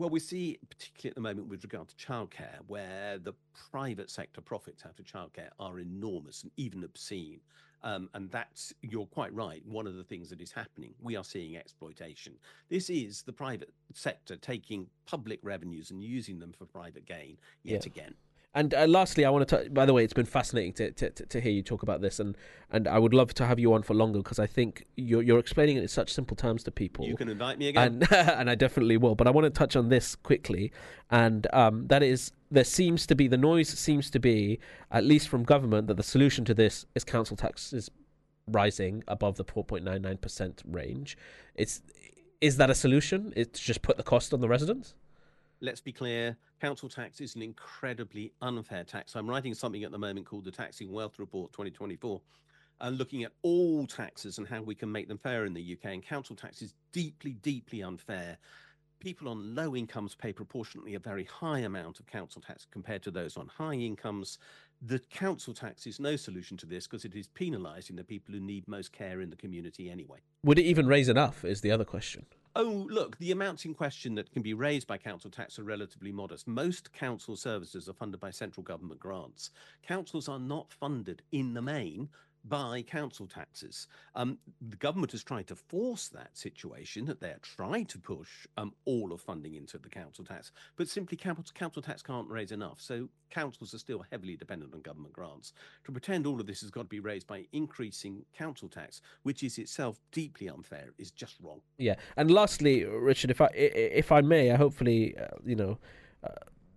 Well, 0.00 0.08
we 0.08 0.18
see, 0.18 0.58
particularly 0.66 1.10
at 1.10 1.14
the 1.14 1.20
moment 1.20 1.48
with 1.48 1.62
regard 1.62 1.88
to 1.88 1.94
childcare, 1.94 2.56
where 2.68 3.18
the 3.18 3.34
private 3.70 4.10
sector 4.10 4.40
profits 4.40 4.82
out 4.86 4.98
of 4.98 5.04
childcare 5.04 5.50
are 5.58 5.78
enormous 5.78 6.42
and 6.42 6.50
even 6.56 6.84
obscene. 6.84 7.40
Um, 7.82 8.08
and 8.14 8.30
that's, 8.30 8.72
you're 8.80 9.04
quite 9.04 9.30
right, 9.34 9.62
one 9.66 9.86
of 9.86 9.96
the 9.96 10.02
things 10.02 10.30
that 10.30 10.40
is 10.40 10.52
happening. 10.52 10.94
We 11.02 11.16
are 11.16 11.24
seeing 11.24 11.54
exploitation. 11.54 12.32
This 12.70 12.88
is 12.88 13.20
the 13.20 13.34
private 13.34 13.74
sector 13.92 14.36
taking 14.36 14.86
public 15.04 15.38
revenues 15.42 15.90
and 15.90 16.02
using 16.02 16.38
them 16.38 16.54
for 16.56 16.64
private 16.64 17.04
gain 17.04 17.36
yet 17.62 17.84
Yeah. 17.84 17.92
again. 17.92 18.14
And 18.52 18.74
uh, 18.74 18.86
lastly, 18.88 19.24
I 19.24 19.30
want 19.30 19.46
to. 19.48 19.70
By 19.70 19.86
the 19.86 19.92
way, 19.92 20.02
it's 20.02 20.12
been 20.12 20.26
fascinating 20.26 20.72
to, 20.72 20.90
to 20.90 21.10
to- 21.10 21.40
hear 21.40 21.52
you 21.52 21.62
talk 21.62 21.84
about 21.84 22.00
this, 22.00 22.18
and 22.18 22.36
and 22.68 22.88
I 22.88 22.98
would 22.98 23.14
love 23.14 23.32
to 23.34 23.46
have 23.46 23.60
you 23.60 23.72
on 23.74 23.82
for 23.84 23.94
longer 23.94 24.18
because 24.18 24.40
I 24.40 24.46
think 24.48 24.86
you're 24.96 25.22
you're 25.22 25.38
explaining 25.38 25.76
it 25.76 25.82
in 25.82 25.88
such 25.88 26.12
simple 26.12 26.36
terms 26.36 26.64
to 26.64 26.72
people. 26.72 27.06
You 27.06 27.16
can 27.16 27.28
invite 27.28 27.58
me 27.58 27.68
again. 27.68 28.02
and 28.10 28.12
and 28.12 28.50
I 28.50 28.56
definitely 28.56 28.96
will. 28.96 29.14
But 29.14 29.28
I 29.28 29.30
want 29.30 29.44
to 29.44 29.50
touch 29.50 29.76
on 29.76 29.88
this 29.88 30.16
quickly, 30.16 30.72
and 31.10 31.46
um, 31.52 31.86
that 31.86 32.02
is 32.02 32.32
there 32.50 32.64
seems 32.64 33.06
to 33.06 33.14
be 33.14 33.28
the 33.28 33.36
noise 33.36 33.68
seems 33.68 34.10
to 34.10 34.18
be 34.18 34.58
at 34.90 35.04
least 35.04 35.28
from 35.28 35.44
government 35.44 35.86
that 35.86 35.96
the 35.96 36.02
solution 36.02 36.44
to 36.46 36.54
this 36.54 36.86
is 36.96 37.04
council 37.04 37.36
taxes 37.36 37.88
rising 38.48 39.04
above 39.06 39.36
the 39.36 39.44
4.99 39.44 40.20
percent 40.20 40.62
range. 40.66 41.16
It's 41.54 41.82
is 42.40 42.56
that 42.56 42.68
a 42.68 42.74
solution? 42.74 43.32
It's 43.36 43.60
just 43.60 43.82
put 43.82 43.96
the 43.96 44.02
cost 44.02 44.34
on 44.34 44.40
the 44.40 44.48
residents. 44.48 44.94
let's 45.60 45.80
be 45.80 45.92
clear 45.92 46.36
council 46.60 46.88
tax 46.88 47.20
is 47.20 47.34
an 47.34 47.42
incredibly 47.42 48.32
unfair 48.42 48.84
tax 48.84 49.16
i'm 49.16 49.28
writing 49.28 49.54
something 49.54 49.84
at 49.84 49.90
the 49.90 49.98
moment 49.98 50.26
called 50.26 50.44
the 50.44 50.50
taxing 50.50 50.92
wealth 50.92 51.18
report 51.18 51.52
2024 51.52 52.20
and 52.82 52.94
uh, 52.94 52.98
looking 52.98 53.24
at 53.24 53.32
all 53.42 53.86
taxes 53.86 54.38
and 54.38 54.46
how 54.46 54.62
we 54.62 54.74
can 54.74 54.90
make 54.90 55.08
them 55.08 55.18
fair 55.18 55.44
in 55.44 55.54
the 55.54 55.72
uk 55.72 55.90
and 55.90 56.04
council 56.04 56.36
tax 56.36 56.62
is 56.62 56.74
deeply 56.92 57.32
deeply 57.32 57.82
unfair 57.82 58.36
people 59.00 59.28
on 59.28 59.54
low 59.54 59.74
incomes 59.74 60.14
pay 60.14 60.32
proportionately 60.32 60.94
a 60.94 60.98
very 60.98 61.24
high 61.24 61.60
amount 61.60 61.98
of 61.98 62.06
council 62.06 62.42
tax 62.42 62.66
compared 62.70 63.02
to 63.02 63.10
those 63.10 63.36
on 63.36 63.48
high 63.48 63.74
incomes 63.74 64.38
the 64.82 64.98
council 64.98 65.52
tax 65.52 65.86
is 65.86 66.00
no 66.00 66.16
solution 66.16 66.56
to 66.56 66.66
this 66.66 66.86
because 66.86 67.04
it 67.04 67.14
is 67.14 67.28
penalising 67.28 67.96
the 67.96 68.04
people 68.04 68.34
who 68.34 68.40
need 68.40 68.66
most 68.68 68.92
care 68.92 69.20
in 69.20 69.30
the 69.30 69.36
community 69.36 69.90
anyway 69.90 70.18
Would 70.44 70.58
it 70.58 70.64
even 70.64 70.86
raise 70.86 71.08
enough? 71.08 71.44
Is 71.44 71.60
the 71.60 71.70
other 71.70 71.84
question. 71.84 72.26
Oh, 72.56 72.84
look, 72.90 73.16
the 73.18 73.30
amounts 73.30 73.64
in 73.64 73.74
question 73.74 74.16
that 74.16 74.32
can 74.32 74.42
be 74.42 74.54
raised 74.54 74.88
by 74.88 74.98
council 74.98 75.30
tax 75.30 75.60
are 75.60 75.64
relatively 75.64 76.10
modest. 76.10 76.48
Most 76.48 76.92
council 76.92 77.36
services 77.36 77.88
are 77.88 77.92
funded 77.92 78.18
by 78.18 78.30
central 78.30 78.64
government 78.64 78.98
grants. 78.98 79.52
Councils 79.86 80.28
are 80.28 80.40
not 80.40 80.72
funded 80.72 81.22
in 81.30 81.54
the 81.54 81.62
main 81.62 82.08
by 82.44 82.82
council 82.82 83.26
taxes. 83.26 83.86
Um, 84.14 84.38
the 84.68 84.76
government 84.76 85.12
has 85.12 85.22
tried 85.22 85.46
to 85.48 85.56
force 85.56 86.08
that 86.08 86.36
situation 86.36 87.04
that 87.06 87.20
they're 87.20 87.38
trying 87.42 87.86
to 87.86 87.98
push 87.98 88.46
um, 88.56 88.72
all 88.84 89.12
of 89.12 89.20
funding 89.20 89.54
into 89.54 89.78
the 89.78 89.88
council 89.88 90.24
tax, 90.24 90.52
but 90.76 90.88
simply 90.88 91.16
council, 91.16 91.44
council 91.54 91.82
tax 91.82 92.02
can't 92.02 92.28
raise 92.28 92.52
enough. 92.52 92.80
So 92.80 93.08
councils 93.30 93.74
are 93.74 93.78
still 93.78 94.04
heavily 94.10 94.36
dependent 94.36 94.74
on 94.74 94.80
government 94.80 95.12
grants. 95.12 95.52
To 95.84 95.92
pretend 95.92 96.26
all 96.26 96.40
of 96.40 96.46
this 96.46 96.62
has 96.62 96.70
got 96.70 96.82
to 96.82 96.88
be 96.88 97.00
raised 97.00 97.26
by 97.26 97.46
increasing 97.52 98.24
council 98.36 98.68
tax, 98.68 99.02
which 99.22 99.42
is 99.42 99.58
itself 99.58 100.00
deeply 100.12 100.48
unfair, 100.48 100.90
is 100.98 101.10
just 101.10 101.36
wrong. 101.42 101.60
Yeah, 101.78 101.96
and 102.16 102.30
lastly, 102.30 102.84
Richard, 102.84 103.30
if 103.30 103.40
I 103.40 103.48
if 103.54 104.12
I 104.12 104.20
may, 104.20 104.50
I 104.50 104.56
hopefully 104.56 105.16
uh, 105.16 105.28
you 105.44 105.56
know. 105.56 105.78
Uh, 106.22 106.28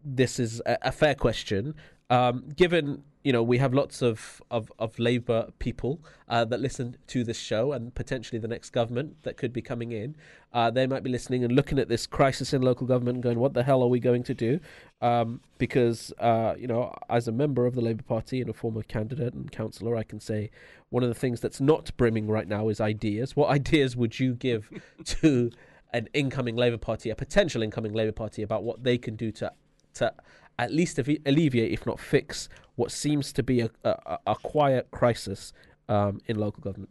this 0.06 0.40
is 0.40 0.62
a, 0.66 0.78
a 0.84 0.92
fair 0.92 1.16
question. 1.16 1.76
Um, 2.10 2.50
given 2.56 3.04
you 3.24 3.32
know 3.32 3.42
we 3.42 3.58
have 3.58 3.74
lots 3.74 4.02
of 4.02 4.42
of, 4.52 4.72
of 4.78 5.00
Labour 5.00 5.50
people 5.60 6.02
uh, 6.28 6.44
that 6.46 6.60
listen 6.60 6.98
to 7.08 7.24
this 7.24 7.40
show, 7.40 7.72
and 7.72 7.96
potentially 7.96 8.40
the 8.40 8.48
next 8.48 8.72
government 8.72 9.24
that 9.24 9.38
could 9.38 9.54
be 9.54 9.62
coming 9.62 9.92
in, 9.92 10.16
uh, 10.52 10.70
they 10.70 10.86
might 10.86 11.04
be 11.04 11.10
listening 11.10 11.44
and 11.44 11.54
looking 11.54 11.80
at 11.80 11.88
this 11.88 12.06
crisis 12.06 12.54
in 12.54 12.62
local 12.62 12.86
government, 12.86 13.16
and 13.16 13.24
going, 13.24 13.40
"What 13.40 13.54
the 13.54 13.64
hell 13.64 13.82
are 13.82 13.88
we 13.88 14.00
going 14.00 14.24
to 14.24 14.34
do?" 14.34 14.60
Um, 15.02 15.40
because 15.58 16.12
uh, 16.20 16.56
you 16.58 16.68
know, 16.68 16.94
as 17.10 17.28
a 17.28 17.32
member 17.32 17.66
of 17.66 17.76
the 17.76 17.82
Labour 17.82 18.04
Party 18.04 18.42
and 18.42 18.50
a 18.50 18.54
former 18.54 18.84
candidate 18.84 19.34
and 19.34 19.52
councillor, 19.52 19.96
I 19.96 20.04
can 20.04 20.20
say 20.20 20.52
one 20.90 21.04
of 21.04 21.10
the 21.10 21.16
things 21.16 21.40
that's 21.40 21.62
not 21.62 21.96
brimming 21.98 22.28
right 22.28 22.48
now 22.48 22.68
is 22.68 22.82
ideas. 22.82 23.36
What 23.36 23.50
ideas 23.60 23.96
would 23.96 24.20
you 24.20 24.36
give 24.36 24.70
to 25.06 25.50
an 25.94 26.10
incoming 26.14 26.56
Labour 26.56 26.78
Party, 26.78 27.10
a 27.10 27.16
potential 27.16 27.62
incoming 27.62 27.94
Labour 27.94 28.12
Party, 28.12 28.42
about 28.42 28.64
what 28.64 28.84
they 28.84 28.98
can 28.98 29.16
do 29.16 29.32
to 29.32 29.54
to 29.96 30.14
at 30.60 30.72
least 30.72 31.00
alleviate, 31.00 31.72
if 31.72 31.86
not 31.86 32.00
fix, 32.00 32.50
what 32.76 32.92
seems 32.92 33.34
to 33.34 33.44
be 33.44 33.62
a, 33.62 33.70
a, 33.84 34.18
a 34.28 34.36
quiet 34.36 34.90
crisis 34.92 35.54
um, 35.90 36.22
in 36.28 36.38
local 36.38 36.62
government? 36.62 36.90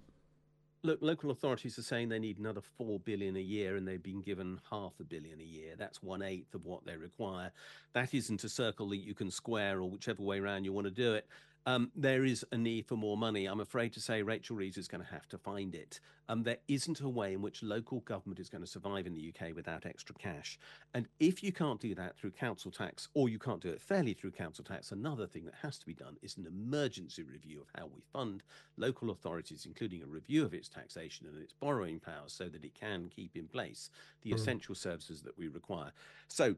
Look, 0.84 0.98
local 1.00 1.30
authorities 1.30 1.78
are 1.78 1.82
saying 1.82 2.08
they 2.08 2.18
need 2.18 2.38
another 2.38 2.60
four 2.60 2.98
billion 2.98 3.36
a 3.36 3.40
year, 3.40 3.76
and 3.76 3.86
they've 3.86 4.02
been 4.02 4.20
given 4.20 4.60
half 4.68 4.92
a 4.98 5.04
billion 5.04 5.40
a 5.40 5.44
year. 5.44 5.74
That's 5.78 6.02
one 6.02 6.22
eighth 6.22 6.54
of 6.54 6.64
what 6.64 6.84
they 6.84 6.96
require. 6.96 7.52
That 7.92 8.12
isn't 8.12 8.42
a 8.42 8.48
circle 8.48 8.88
that 8.88 8.96
you 8.96 9.14
can 9.14 9.30
square, 9.30 9.78
or 9.78 9.88
whichever 9.88 10.22
way 10.22 10.40
around 10.40 10.64
you 10.64 10.72
want 10.72 10.88
to 10.88 10.90
do 10.90 11.14
it 11.14 11.26
um, 11.66 11.90
there 11.94 12.24
is 12.24 12.44
a 12.50 12.58
need 12.58 12.86
for 12.86 12.96
more 12.96 13.16
money. 13.16 13.46
I'm 13.46 13.60
afraid 13.60 13.92
to 13.94 14.00
say 14.00 14.22
Rachel 14.22 14.56
Reeves 14.56 14.76
is 14.76 14.88
going 14.88 15.02
to 15.02 15.10
have 15.10 15.28
to 15.28 15.38
find 15.38 15.74
it. 15.74 16.00
Um, 16.28 16.42
there 16.42 16.58
isn't 16.66 17.00
a 17.00 17.08
way 17.08 17.34
in 17.34 17.42
which 17.42 17.62
local 17.62 18.00
government 18.00 18.40
is 18.40 18.48
going 18.48 18.62
to 18.62 18.70
survive 18.70 19.06
in 19.06 19.14
the 19.14 19.32
UK 19.32 19.54
without 19.54 19.86
extra 19.86 20.14
cash. 20.16 20.58
And 20.94 21.06
if 21.20 21.42
you 21.42 21.52
can't 21.52 21.80
do 21.80 21.94
that 21.94 22.16
through 22.16 22.32
council 22.32 22.70
tax, 22.70 23.08
or 23.14 23.28
you 23.28 23.38
can't 23.38 23.60
do 23.60 23.70
it 23.70 23.80
fairly 23.80 24.14
through 24.14 24.32
council 24.32 24.64
tax, 24.64 24.92
another 24.92 25.26
thing 25.26 25.44
that 25.44 25.54
has 25.62 25.78
to 25.78 25.86
be 25.86 25.94
done 25.94 26.16
is 26.22 26.36
an 26.36 26.46
emergency 26.46 27.22
review 27.22 27.60
of 27.60 27.68
how 27.78 27.86
we 27.86 28.02
fund 28.12 28.42
local 28.76 29.10
authorities, 29.10 29.66
including 29.66 30.02
a 30.02 30.06
review 30.06 30.44
of 30.44 30.54
its 30.54 30.68
taxation 30.68 31.26
and 31.26 31.40
its 31.40 31.52
borrowing 31.52 32.00
powers, 32.00 32.32
so 32.32 32.48
that 32.48 32.64
it 32.64 32.74
can 32.74 33.08
keep 33.14 33.36
in 33.36 33.46
place 33.46 33.90
the 34.22 34.30
mm. 34.30 34.34
essential 34.34 34.74
services 34.74 35.22
that 35.22 35.36
we 35.38 35.48
require. 35.48 35.92
So 36.28 36.56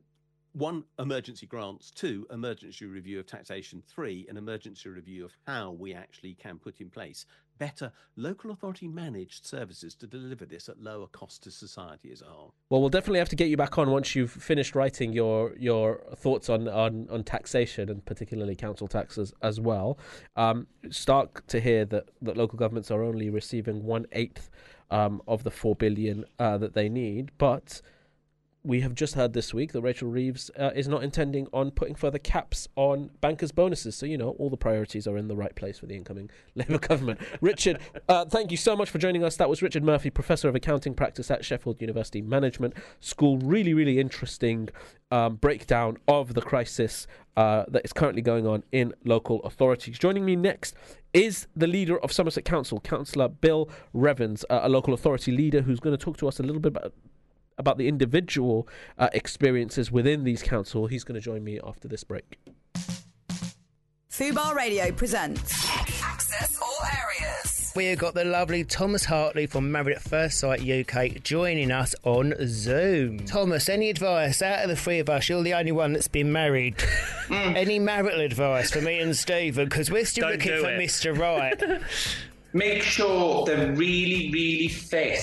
one, 0.54 0.84
emergency 1.00 1.46
grants, 1.46 1.90
two, 1.90 2.26
emergency 2.32 2.86
review 2.86 3.18
of 3.18 3.26
taxation, 3.26 3.82
three, 3.86 4.24
an 4.28 4.36
emergency 4.36 4.88
review 4.88 5.24
of 5.24 5.32
how 5.46 5.72
we 5.72 5.92
actually 5.92 6.34
can 6.34 6.58
put 6.58 6.80
in 6.80 6.88
place 6.88 7.26
better 7.58 7.92
local 8.16 8.50
authority 8.50 8.88
managed 8.88 9.46
services 9.46 9.94
to 9.94 10.06
deliver 10.06 10.44
this 10.44 10.68
at 10.68 10.80
lower 10.80 11.06
cost 11.08 11.42
to 11.44 11.50
society 11.50 12.10
as 12.10 12.22
a 12.22 12.24
whole. 12.24 12.52
Well, 12.68 12.80
we'll 12.80 12.90
definitely 12.90 13.20
have 13.20 13.28
to 13.28 13.36
get 13.36 13.48
you 13.48 13.56
back 13.56 13.78
on 13.78 13.90
once 13.90 14.14
you've 14.14 14.30
finished 14.30 14.74
writing 14.74 15.12
your 15.12 15.54
your 15.56 16.00
thoughts 16.16 16.48
on 16.48 16.68
on, 16.68 17.08
on 17.10 17.24
taxation 17.24 17.88
and 17.90 18.04
particularly 18.04 18.56
council 18.56 18.88
taxes 18.88 19.32
as 19.42 19.60
well. 19.60 19.98
Um, 20.36 20.66
stark 20.90 21.46
to 21.48 21.60
hear 21.60 21.84
that, 21.86 22.10
that 22.22 22.36
local 22.36 22.58
governments 22.58 22.90
are 22.90 23.02
only 23.02 23.30
receiving 23.30 23.84
one 23.84 24.06
eighth 24.12 24.50
um, 24.90 25.22
of 25.26 25.44
the 25.44 25.50
four 25.50 25.74
billion 25.74 26.24
uh, 26.38 26.58
that 26.58 26.74
they 26.74 26.88
need, 26.88 27.30
but 27.38 27.80
we 28.66 28.80
have 28.80 28.94
just 28.94 29.14
heard 29.14 29.34
this 29.34 29.52
week 29.52 29.72
that 29.72 29.82
Rachel 29.82 30.08
Reeves 30.08 30.50
uh, 30.58 30.70
is 30.74 30.88
not 30.88 31.04
intending 31.04 31.46
on 31.52 31.70
putting 31.70 31.94
further 31.94 32.18
caps 32.18 32.66
on 32.76 33.10
bankers' 33.20 33.52
bonuses. 33.52 33.94
So, 33.94 34.06
you 34.06 34.16
know, 34.16 34.30
all 34.38 34.48
the 34.48 34.56
priorities 34.56 35.06
are 35.06 35.18
in 35.18 35.28
the 35.28 35.36
right 35.36 35.54
place 35.54 35.78
for 35.78 35.86
the 35.86 35.94
incoming 35.94 36.30
Labour 36.54 36.78
government. 36.78 37.20
Richard, 37.42 37.78
uh, 38.08 38.24
thank 38.24 38.50
you 38.50 38.56
so 38.56 38.74
much 38.74 38.88
for 38.88 38.96
joining 38.96 39.22
us. 39.22 39.36
That 39.36 39.50
was 39.50 39.60
Richard 39.60 39.84
Murphy, 39.84 40.08
Professor 40.08 40.48
of 40.48 40.54
Accounting 40.54 40.94
Practice 40.94 41.30
at 41.30 41.44
Sheffield 41.44 41.82
University 41.82 42.22
Management 42.22 42.72
School. 43.00 43.36
Really, 43.36 43.74
really 43.74 44.00
interesting 44.00 44.70
um, 45.10 45.36
breakdown 45.36 45.98
of 46.08 46.32
the 46.32 46.40
crisis 46.40 47.06
uh, 47.36 47.64
that 47.68 47.84
is 47.84 47.92
currently 47.92 48.22
going 48.22 48.46
on 48.46 48.64
in 48.72 48.94
local 49.04 49.42
authorities. 49.42 49.98
Joining 49.98 50.24
me 50.24 50.36
next 50.36 50.74
is 51.12 51.48
the 51.54 51.66
leader 51.66 51.98
of 51.98 52.12
Somerset 52.12 52.46
Council, 52.46 52.80
Councillor 52.80 53.28
Bill 53.28 53.68
Revans, 53.94 54.42
uh, 54.48 54.60
a 54.62 54.70
local 54.70 54.94
authority 54.94 55.32
leader 55.32 55.60
who's 55.60 55.80
going 55.80 55.96
to 55.96 56.02
talk 56.02 56.16
to 56.16 56.28
us 56.28 56.40
a 56.40 56.42
little 56.42 56.60
bit 56.60 56.68
about 56.68 56.94
about 57.58 57.78
the 57.78 57.88
individual 57.88 58.68
uh, 58.98 59.08
experiences 59.12 59.90
within 59.92 60.24
these 60.24 60.42
council. 60.42 60.86
He's 60.86 61.04
going 61.04 61.14
to 61.14 61.20
join 61.20 61.44
me 61.44 61.60
after 61.64 61.88
this 61.88 62.04
break. 62.04 62.38
Fubar 64.10 64.54
Radio 64.54 64.92
presents 64.92 65.68
Access 66.02 66.56
All 66.62 66.86
Areas. 66.86 67.72
We've 67.74 67.98
got 67.98 68.14
the 68.14 68.24
lovely 68.24 68.62
Thomas 68.62 69.04
Hartley 69.04 69.46
from 69.46 69.72
Married 69.72 69.96
at 69.96 70.02
First 70.02 70.38
Sight 70.38 70.60
UK 70.60 71.20
joining 71.24 71.72
us 71.72 71.96
on 72.04 72.32
Zoom. 72.46 73.26
Thomas, 73.26 73.68
any 73.68 73.90
advice 73.90 74.40
out 74.42 74.62
of 74.62 74.68
the 74.68 74.76
three 74.76 75.00
of 75.00 75.10
us? 75.10 75.28
You're 75.28 75.42
the 75.42 75.54
only 75.54 75.72
one 75.72 75.92
that's 75.92 76.06
been 76.08 76.32
married. 76.32 76.76
Mm. 77.24 77.56
any 77.56 77.78
marital 77.78 78.20
advice 78.20 78.70
for 78.70 78.82
me 78.82 78.98
and 79.00 79.16
Stephen? 79.16 79.64
Because 79.64 79.90
we're 79.90 80.04
still 80.04 80.28
Don't 80.28 80.32
looking 80.44 80.60
for 80.62 80.70
it. 80.72 80.78
Mr. 80.78 81.18
Right. 81.18 81.80
Make 82.52 82.82
sure 82.82 83.46
they're 83.46 83.72
really, 83.72 84.30
really 84.30 84.68
fit 84.68 85.20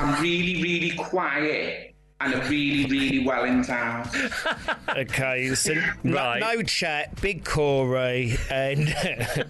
I'm 0.00 0.22
really, 0.22 0.62
really 0.62 0.96
quiet 0.96 1.94
and 2.20 2.34
are 2.34 2.48
really, 2.48 2.86
really 2.86 3.24
well 3.24 3.44
in 3.44 3.62
town. 3.62 4.08
okay, 4.96 5.54
so 5.54 5.74
right. 6.04 6.40
no 6.40 6.62
chat, 6.62 7.20
big 7.20 7.44
Corey, 7.44 8.36
and. 8.50 8.94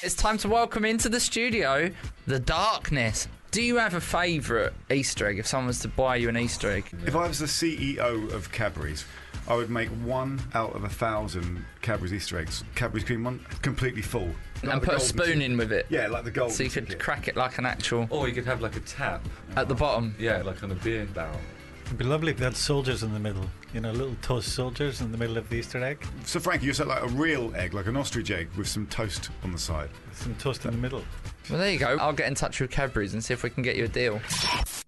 It's 0.00 0.14
time 0.14 0.38
to 0.38 0.48
welcome 0.48 0.84
into 0.84 1.08
the 1.08 1.18
studio 1.18 1.90
the 2.28 2.38
darkness. 2.38 3.26
Do 3.50 3.60
you 3.60 3.78
have 3.78 3.94
a 3.94 4.00
favourite 4.00 4.72
Easter 4.92 5.26
egg 5.26 5.40
if 5.40 5.46
someone 5.48 5.66
was 5.66 5.80
to 5.80 5.88
buy 5.88 6.14
you 6.14 6.28
an 6.28 6.36
Easter 6.36 6.70
egg? 6.70 6.84
If 7.04 7.16
I 7.16 7.26
was 7.26 7.40
the 7.40 7.46
CEO 7.46 8.32
of 8.32 8.52
Cadbury's, 8.52 9.04
I 9.48 9.56
would 9.56 9.70
make 9.70 9.88
one 9.88 10.40
out 10.54 10.76
of 10.76 10.84
a 10.84 10.88
thousand 10.88 11.64
Cadbury's 11.82 12.12
Easter 12.12 12.38
eggs. 12.38 12.62
Cadbury's 12.76 13.02
cream 13.02 13.24
one, 13.24 13.44
completely 13.62 14.02
full. 14.02 14.30
Like 14.62 14.72
and 14.72 14.82
put 14.82 14.94
a 14.94 15.00
spoon 15.00 15.40
in 15.40 15.56
with 15.56 15.72
it. 15.72 15.86
Yeah, 15.88 16.08
like 16.08 16.24
the 16.24 16.30
gold. 16.30 16.52
So 16.52 16.64
you 16.64 16.70
could 16.70 16.98
crack 16.98 17.28
it 17.28 17.36
like 17.36 17.58
an 17.58 17.66
actual. 17.66 18.06
Or 18.10 18.28
you 18.28 18.34
could 18.34 18.46
have 18.46 18.60
like 18.60 18.76
a 18.76 18.80
tap 18.80 19.26
at 19.56 19.68
the 19.68 19.74
bottom. 19.74 20.14
Yeah, 20.18 20.42
like 20.42 20.62
on 20.62 20.70
a 20.70 20.74
beer 20.76 21.06
barrel. 21.06 21.38
It'd 21.86 21.96
be 21.96 22.04
lovely 22.04 22.32
if 22.32 22.38
they 22.38 22.44
had 22.44 22.56
soldiers 22.56 23.02
in 23.02 23.14
the 23.14 23.18
middle. 23.18 23.48
You 23.72 23.80
know, 23.80 23.92
little 23.92 24.16
toast 24.20 24.54
soldiers 24.54 25.00
in 25.00 25.10
the 25.10 25.16
middle 25.16 25.38
of 25.38 25.48
the 25.48 25.56
Easter 25.56 25.82
egg. 25.82 26.04
So, 26.24 26.38
Frankie, 26.38 26.66
you 26.66 26.74
said 26.74 26.86
like 26.86 27.02
a 27.02 27.08
real 27.08 27.54
egg, 27.56 27.72
like 27.72 27.86
an 27.86 27.96
ostrich 27.96 28.30
egg, 28.30 28.48
with 28.58 28.68
some 28.68 28.86
toast 28.88 29.30
on 29.42 29.52
the 29.52 29.58
side. 29.58 29.88
Some 30.12 30.34
toast 30.34 30.66
in 30.66 30.72
the 30.72 30.76
middle. 30.76 31.02
Well, 31.50 31.58
there 31.58 31.72
you 31.72 31.78
go. 31.78 31.96
I'll 31.98 32.12
get 32.12 32.28
in 32.28 32.34
touch 32.34 32.60
with 32.60 32.70
Cadbury's 32.70 33.14
and 33.14 33.24
see 33.24 33.32
if 33.32 33.42
we 33.42 33.50
can 33.50 33.62
get 33.62 33.76
you 33.76 33.84
a 33.84 33.88
deal. 33.88 34.20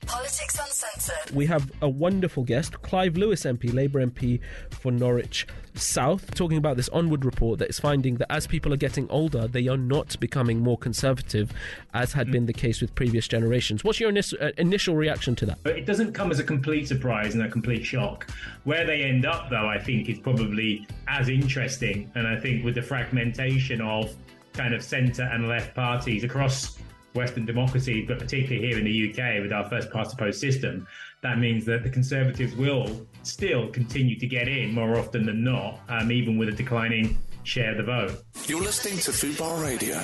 Politics 0.06 0.58
Uncensored. 0.58 1.34
We 1.34 1.46
have 1.46 1.70
a 1.80 1.88
wonderful 1.88 2.44
guest, 2.44 2.82
Clive 2.82 3.16
Lewis 3.16 3.44
MP, 3.44 3.72
Labour 3.72 4.04
MP 4.04 4.40
for 4.70 4.92
Norwich 4.92 5.46
South, 5.74 6.34
talking 6.34 6.58
about 6.58 6.76
this 6.76 6.88
Onward 6.90 7.24
report 7.24 7.60
that 7.60 7.70
is 7.70 7.78
finding 7.78 8.16
that 8.16 8.30
as 8.30 8.46
people 8.46 8.72
are 8.72 8.76
getting 8.76 9.08
older, 9.08 9.46
they 9.46 9.68
are 9.68 9.76
not 9.76 10.18
becoming 10.20 10.60
more 10.60 10.76
conservative, 10.76 11.52
as 11.94 12.12
had 12.12 12.28
mm. 12.28 12.32
been 12.32 12.46
the 12.46 12.52
case 12.52 12.80
with 12.80 12.94
previous 12.94 13.28
generations. 13.28 13.84
What's 13.84 14.00
your 14.00 14.10
initial, 14.10 14.38
uh, 14.40 14.50
initial 14.58 14.96
reaction 14.96 15.34
to 15.36 15.46
that? 15.46 15.58
It 15.64 15.86
doesn't 15.86 16.12
come 16.12 16.30
as 16.30 16.40
a 16.40 16.44
complete 16.44 16.88
surprise 16.88 17.34
and 17.34 17.44
a 17.44 17.48
complete 17.48 17.84
shock. 17.84 18.28
Where 18.64 18.84
they 18.84 19.02
end 19.02 19.24
up, 19.24 19.48
though, 19.48 19.68
I 19.68 19.78
think 19.78 20.08
is 20.08 20.18
probably 20.18 20.86
as 21.08 21.28
interesting. 21.28 22.10
And 22.14 22.26
I 22.26 22.38
think 22.38 22.64
with 22.64 22.74
the 22.74 22.82
fragmentation 22.82 23.80
of 23.80 24.14
kind 24.60 24.74
of 24.74 24.82
centre 24.84 25.22
and 25.22 25.48
left 25.48 25.74
parties 25.74 26.22
across 26.22 26.76
Western 27.14 27.46
democracies, 27.46 28.04
but 28.06 28.18
particularly 28.18 28.68
here 28.68 28.78
in 28.78 28.84
the 28.84 29.10
UK 29.10 29.42
with 29.42 29.52
our 29.52 29.66
first 29.70 29.90
past 29.90 30.10
the 30.10 30.16
post 30.18 30.38
system, 30.38 30.86
that 31.22 31.38
means 31.38 31.64
that 31.64 31.82
the 31.82 31.88
Conservatives 31.88 32.54
will 32.54 33.06
still 33.22 33.68
continue 33.70 34.18
to 34.18 34.26
get 34.26 34.48
in 34.48 34.74
more 34.74 34.98
often 34.98 35.24
than 35.24 35.42
not, 35.42 35.80
um, 35.88 36.12
even 36.12 36.36
with 36.36 36.50
a 36.50 36.52
declining 36.52 37.16
share 37.42 37.70
of 37.70 37.78
the 37.78 37.82
vote. 37.84 38.22
You're 38.46 38.60
listening 38.60 38.98
to 38.98 39.12
Fubar 39.12 39.64
Radio. 39.64 39.96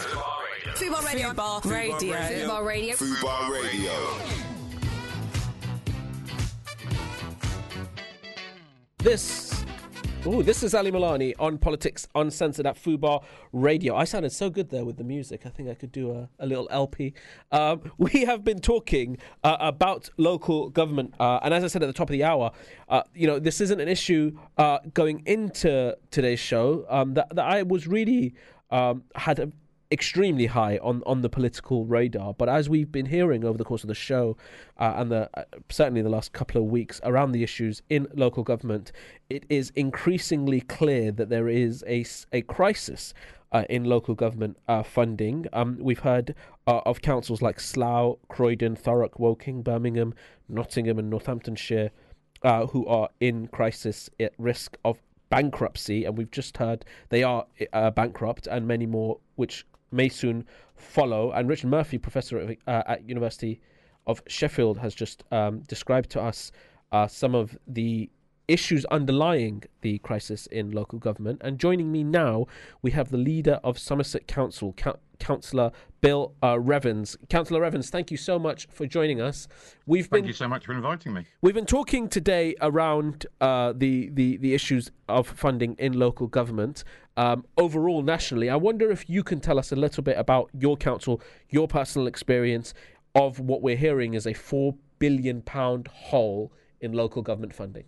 Fubar 0.75 1.05
Radio. 1.05 1.29
Fubar 1.35 1.65
Radio. 1.71 1.99
Fubar 2.49 2.67
Radio. 2.67 2.95
Fubar 2.95 3.63
Radio. 3.63 3.93
This 8.99 9.46
Ooh, 10.25 10.43
this 10.43 10.63
is 10.63 10.75
Ali 10.75 10.91
Milani 10.91 11.35
on 11.39 11.59
Politics 11.59 12.09
Uncensored 12.15 12.67
at 12.67 12.77
Fubar 12.77 13.23
Radio. 13.53 13.97
I 13.97 14.05
sounded 14.05 14.33
so 14.33 14.51
good 14.51 14.71
there 14.71 14.85
with 14.85 14.97
the 14.97 15.05
music. 15.05 15.47
I 15.47 15.49
think 15.49 15.69
I 15.69 15.75
could 15.75 15.93
do 15.93 16.13
a, 16.13 16.29
a 16.39 16.47
little 16.47 16.69
LP. 16.71 17.15
Um, 17.53 17.93
we 17.99 18.25
have 18.25 18.45
been 18.45 18.61
talking 18.61 19.19
uh, 19.45 19.57
about 19.61 20.11
local 20.17 20.71
government, 20.71 21.15
uh, 21.21 21.41
and 21.43 21.53
as 21.53 21.63
I 21.63 21.67
said 21.69 21.83
at 21.83 21.87
the 21.87 21.93
top 21.93 22.09
of 22.09 22.13
the 22.13 22.25
hour, 22.25 22.51
uh, 22.89 23.03
you 23.15 23.27
know, 23.27 23.39
this 23.39 23.61
isn't 23.61 23.81
an 23.81 23.89
issue 23.89 24.37
uh, 24.59 24.79
going 24.95 25.23
into 25.27 25.97
today's 26.11 26.41
show 26.41 26.87
um, 26.89 27.15
that, 27.15 27.35
that 27.35 27.45
I 27.45 27.63
was 27.63 27.87
really 27.87 28.35
um, 28.71 29.05
had 29.15 29.39
a 29.39 29.53
extremely 29.91 30.47
high 30.47 30.79
on, 30.79 31.03
on 31.07 31.23
the 31.23 31.29
political 31.29 31.85
radar. 31.85 32.35
But 32.35 32.49
as 32.49 32.69
we've 32.69 32.91
been 32.91 33.07
hearing 33.07 33.45
over 33.45 33.57
the 33.57 33.65
course 33.65 33.85
of 33.85 33.89
the 33.89 33.95
show 33.95 34.37
uh, 34.79 34.95
and 34.97 35.11
the, 35.11 35.31
uh, 35.35 35.45
certainly 35.69 36.03
the 36.03 36.09
last 36.09 36.33
couple 36.33 36.61
of 36.61 36.69
weeks 36.69 37.01
around 37.05 37.33
the 37.33 37.43
issues 37.43 37.83
in 37.89 38.09
local 38.15 38.43
government, 38.43 38.93
it 39.31 39.45
is 39.49 39.71
increasingly 39.77 40.61
clear 40.61 41.13
that 41.13 41.29
there 41.29 41.49
is 41.49 41.85
a, 41.87 42.05
a 42.33 42.43
crisis 42.43 43.15
uh, 43.53 43.65
in 43.71 43.85
local 43.85 44.15
government 44.15 44.57
uh, 44.69 44.83
funding. 44.83 45.47
Um, 45.53 45.79
we've 45.81 46.01
heard 46.01 46.35
uh, 46.67 46.81
of 46.85 47.01
councils 47.01 47.41
like 47.41 47.61
Slough, 47.61 48.17
Croydon, 48.29 48.77
Thurrock, 48.77 49.19
Woking, 49.19 49.63
Birmingham, 49.63 50.15
Nottingham, 50.49 50.99
and 50.99 51.11
Northamptonshire. 51.11 51.91
Uh, 52.43 52.67
who 52.67 52.87
are 52.87 53.09
in 53.19 53.47
crisis 53.49 54.11
at 54.21 54.33
risk 54.37 54.77
of 54.85 55.01
bankruptcy, 55.31 56.05
and 56.05 56.19
we've 56.19 56.31
just 56.31 56.59
heard 56.59 56.85
they 57.09 57.23
are 57.23 57.47
uh, 57.73 57.91
bankrupt, 57.91 58.47
and 58.47 58.69
many 58.69 58.85
more, 58.85 59.19
which 59.37 59.65
may 59.91 60.09
soon 60.09 60.45
follow. 60.75 61.33
And 61.33 61.49
Richard 61.49 61.71
Murphy, 61.71 61.99
professor 61.99 62.39
at, 62.39 62.59
uh, 62.67 62.83
at 62.87 63.09
University 63.09 63.61
of 64.07 64.23
Sheffield, 64.27 64.79
has 64.79 64.95
just 64.95 65.25
um, 65.33 65.61
described 65.61 66.11
to 66.11 66.23
us 66.23 66.53
uh, 66.93 67.07
some 67.07 67.35
of 67.35 67.59
the 67.67 68.11
issues 68.49 68.85
underlying 68.87 69.63
the 69.81 69.99
crisis 69.99 70.47
in 70.47 70.71
local 70.71 70.99
government. 70.99 71.41
And 71.45 71.59
joining 71.59 71.91
me 71.91 72.05
now, 72.05 72.47
we 72.83 72.93
have 72.93 73.11
the 73.11 73.17
leader 73.17 73.61
of 73.65 73.79
Somerset 73.79 74.27
Council, 74.27 74.75
Councillor 75.19 75.73
Bill 76.01 76.35
uh, 76.43 76.55
Revans. 76.55 77.17
Councillor 77.29 77.61
Revans, 77.61 77.91
thank 77.91 78.11
you 78.11 78.17
so 78.17 78.39
much 78.39 78.69
for 78.71 78.87
joining 78.87 79.21
us. 79.21 79.49
We've 79.87 80.07
thank 80.07 80.23
been, 80.23 80.29
you 80.29 80.33
so 80.33 80.49
much 80.49 80.67
for 80.67 80.73
inviting 80.73 81.13
me. 81.15 81.27
We've 81.41 81.55
been 81.55 81.67
talking 81.67 82.09
today 82.09 82.55
around 82.61 83.27
uh, 83.41 83.73
the, 83.77 84.11
the 84.11 84.37
the 84.37 84.55
issues 84.55 84.91
of 85.09 85.27
funding 85.27 85.75
in 85.79 85.95
local 85.95 86.27
government. 86.27 86.85
Um, 87.17 87.45
overall, 87.57 88.03
nationally, 88.03 88.51
I 88.51 88.57
wonder 88.57 88.91
if 88.91 89.09
you 89.09 89.23
can 89.23 89.41
tell 89.41 89.59
us 89.59 89.73
a 89.73 89.77
little 89.77 90.03
bit 90.03 90.19
about 90.19 90.51
your 90.53 90.77
council, 90.77 91.21
your 91.49 91.67
personal 91.67 92.07
experience 92.07 92.75
of 93.15 93.41
what 93.41 93.63
we're 93.63 93.77
hearing 93.77 94.15
is 94.15 94.27
a 94.27 94.35
four 94.35 94.75
billion 94.99 95.43
pound 95.43 95.89
hole 95.89 96.53
in 96.81 96.93
local 96.93 97.23
government 97.23 97.55
funding. 97.55 97.85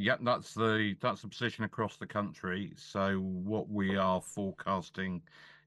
Yeah, 0.00 0.14
that's 0.22 0.54
the 0.54 0.94
that's 1.00 1.22
the 1.22 1.28
position 1.28 1.64
across 1.64 1.96
the 1.96 2.06
country. 2.06 2.72
So 2.76 3.18
what 3.18 3.68
we 3.68 3.96
are 3.96 4.20
forecasting 4.22 5.22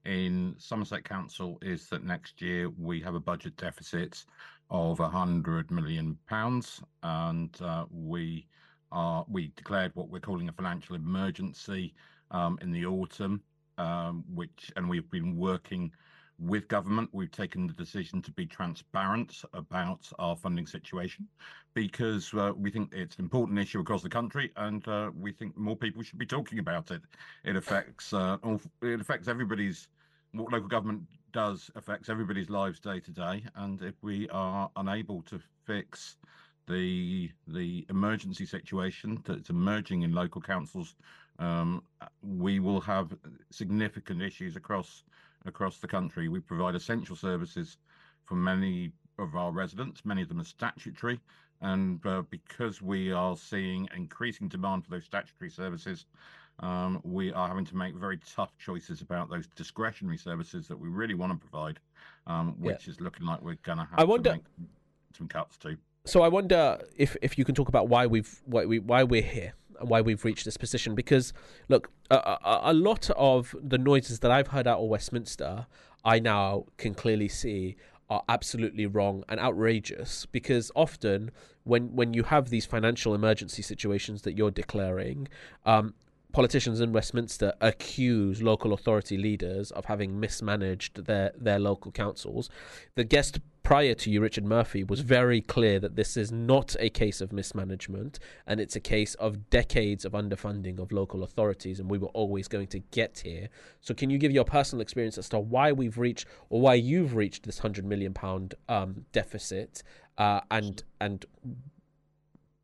in 0.06 0.54
Somerset 0.56 1.04
Council 1.04 1.58
is 1.60 1.86
that 1.90 2.02
next 2.02 2.40
year 2.40 2.70
we 2.70 2.98
have 3.02 3.14
a 3.14 3.20
budget 3.20 3.58
deficit 3.58 4.24
of 4.70 4.98
hundred 5.00 5.70
million 5.70 6.16
pounds, 6.26 6.80
and 7.02 7.54
uh, 7.60 7.84
we 7.90 8.46
are 8.90 9.26
we 9.28 9.52
declared 9.54 9.92
what 9.96 10.08
we're 10.08 10.18
calling 10.18 10.48
a 10.48 10.52
financial 10.52 10.96
emergency 10.96 11.92
um, 12.30 12.58
in 12.62 12.72
the 12.72 12.86
autumn, 12.86 13.42
um, 13.76 14.24
which 14.32 14.72
and 14.76 14.88
we've 14.88 15.10
been 15.10 15.36
working 15.36 15.92
with 16.38 16.68
government, 16.68 17.08
we've 17.12 17.30
taken 17.30 17.66
the 17.66 17.72
decision 17.72 18.20
to 18.22 18.30
be 18.32 18.46
transparent 18.46 19.42
about 19.52 20.10
our 20.18 20.36
funding 20.36 20.66
situation 20.66 21.28
because 21.74 22.32
uh, 22.34 22.52
we 22.56 22.70
think 22.70 22.92
it's 22.92 23.16
an 23.16 23.24
important 23.24 23.58
issue 23.58 23.80
across 23.80 24.02
the 24.02 24.08
country, 24.08 24.50
and 24.56 24.86
uh, 24.88 25.10
we 25.18 25.32
think 25.32 25.56
more 25.56 25.76
people 25.76 26.02
should 26.02 26.18
be 26.18 26.26
talking 26.26 26.58
about 26.58 26.90
it. 26.90 27.02
It 27.44 27.56
affects 27.56 28.12
uh, 28.12 28.38
it 28.82 29.00
affects 29.00 29.28
everybody's 29.28 29.88
what 30.32 30.52
local 30.52 30.68
government 30.68 31.02
does 31.32 31.70
affects 31.76 32.08
everybody's 32.08 32.50
lives 32.50 32.80
day 32.80 33.00
to 33.00 33.10
day, 33.10 33.44
and 33.56 33.80
if 33.82 33.94
we 34.02 34.28
are 34.30 34.70
unable 34.76 35.22
to 35.22 35.40
fix 35.64 36.16
the 36.68 37.30
the 37.48 37.86
emergency 37.90 38.46
situation 38.46 39.22
that's 39.24 39.50
emerging 39.50 40.02
in 40.02 40.12
local 40.12 40.40
councils, 40.40 40.94
um, 41.38 41.82
we 42.22 42.60
will 42.60 42.80
have 42.80 43.16
significant 43.50 44.22
issues 44.22 44.56
across 44.56 45.04
across 45.46 45.78
the 45.78 45.88
country. 45.88 46.28
We 46.28 46.40
provide 46.40 46.74
essential 46.74 47.16
services 47.16 47.78
for 48.24 48.34
many 48.34 48.92
of 49.18 49.34
our 49.36 49.52
residents. 49.52 50.04
Many 50.04 50.22
of 50.22 50.28
them 50.28 50.40
are 50.40 50.44
statutory. 50.44 51.20
And 51.60 52.04
uh, 52.06 52.22
because 52.30 52.82
we 52.82 53.12
are 53.12 53.36
seeing 53.36 53.88
increasing 53.96 54.48
demand 54.48 54.84
for 54.84 54.90
those 54.90 55.04
statutory 55.04 55.50
services, 55.50 56.06
um, 56.60 57.00
we 57.04 57.32
are 57.32 57.48
having 57.48 57.64
to 57.66 57.76
make 57.76 57.94
very 57.94 58.18
tough 58.18 58.56
choices 58.58 59.00
about 59.00 59.30
those 59.30 59.48
discretionary 59.54 60.18
services 60.18 60.66
that 60.68 60.78
we 60.78 60.88
really 60.88 61.14
want 61.14 61.32
to 61.32 61.38
provide, 61.38 61.78
um, 62.26 62.56
which 62.58 62.86
yeah. 62.86 62.92
is 62.92 63.00
looking 63.00 63.26
like 63.26 63.42
we're 63.42 63.56
going 63.62 63.78
to 63.78 63.84
have 63.84 63.98
I 63.98 64.04
wonder, 64.04 64.30
to 64.30 64.36
make 64.36 64.44
some 65.16 65.28
cuts 65.28 65.56
to. 65.58 65.76
So 66.04 66.22
I 66.22 66.28
wonder 66.28 66.80
if, 66.96 67.16
if 67.22 67.38
you 67.38 67.44
can 67.44 67.54
talk 67.54 67.68
about 67.68 67.88
why 67.88 68.06
we've 68.06 68.42
why 68.44 68.66
we 68.66 68.80
why 68.80 69.04
we're 69.04 69.22
here 69.22 69.54
why 69.82 70.00
we've 70.00 70.24
reached 70.24 70.44
this 70.44 70.56
position. 70.56 70.94
Because 70.94 71.32
look, 71.68 71.90
a, 72.10 72.16
a, 72.16 72.60
a 72.64 72.74
lot 72.74 73.10
of 73.16 73.54
the 73.62 73.78
noises 73.78 74.20
that 74.20 74.30
I've 74.30 74.48
heard 74.48 74.66
out 74.66 74.78
of 74.80 74.88
Westminster, 74.88 75.66
I 76.04 76.18
now 76.18 76.64
can 76.78 76.94
clearly 76.94 77.28
see 77.28 77.76
are 78.10 78.22
absolutely 78.28 78.84
wrong 78.84 79.24
and 79.28 79.40
outrageous 79.40 80.26
because 80.26 80.70
often 80.76 81.30
when 81.64 81.94
when 81.94 82.12
you 82.12 82.24
have 82.24 82.50
these 82.50 82.66
financial 82.66 83.14
emergency 83.14 83.62
situations 83.62 84.22
that 84.22 84.36
you're 84.36 84.50
declaring 84.50 85.28
um, 85.64 85.94
politicians 86.32 86.80
in 86.80 86.92
Westminster 86.92 87.52
accuse 87.60 88.42
local 88.42 88.72
authority 88.72 89.16
leaders 89.16 89.70
of 89.72 89.84
having 89.84 90.18
mismanaged 90.18 91.04
their, 91.04 91.32
their 91.36 91.58
local 91.58 91.92
councils. 91.92 92.48
The 92.94 93.04
guest 93.04 93.38
prior 93.62 93.94
to 93.94 94.10
you, 94.10 94.20
Richard 94.20 94.44
Murphy, 94.44 94.82
was 94.84 95.00
very 95.00 95.40
clear 95.40 95.78
that 95.78 95.96
this 95.96 96.16
is 96.16 96.32
not 96.32 96.74
a 96.80 96.90
case 96.90 97.20
of 97.20 97.32
mismanagement 97.32 98.18
and 98.46 98.60
it's 98.60 98.76
a 98.76 98.80
case 98.80 99.14
of 99.14 99.50
decades 99.50 100.04
of 100.04 100.12
underfunding 100.12 100.78
of 100.78 100.92
local 100.92 101.22
authorities, 101.22 101.78
and 101.78 101.90
we 101.90 101.98
were 101.98 102.08
always 102.08 102.48
going 102.48 102.66
to 102.68 102.80
get 102.90 103.22
here. 103.24 103.48
So, 103.80 103.94
can 103.94 104.10
you 104.10 104.18
give 104.18 104.32
your 104.32 104.44
personal 104.44 104.82
experience 104.82 105.16
as 105.18 105.28
to 105.30 105.38
why 105.38 105.72
we've 105.72 105.98
reached 105.98 106.26
or 106.50 106.60
why 106.60 106.74
you've 106.74 107.14
reached 107.14 107.44
this 107.44 107.58
hundred 107.60 107.84
million 107.84 108.12
pound 108.12 108.54
um, 108.68 109.04
deficit, 109.12 109.82
uh, 110.18 110.40
and 110.50 110.82
and 111.00 111.24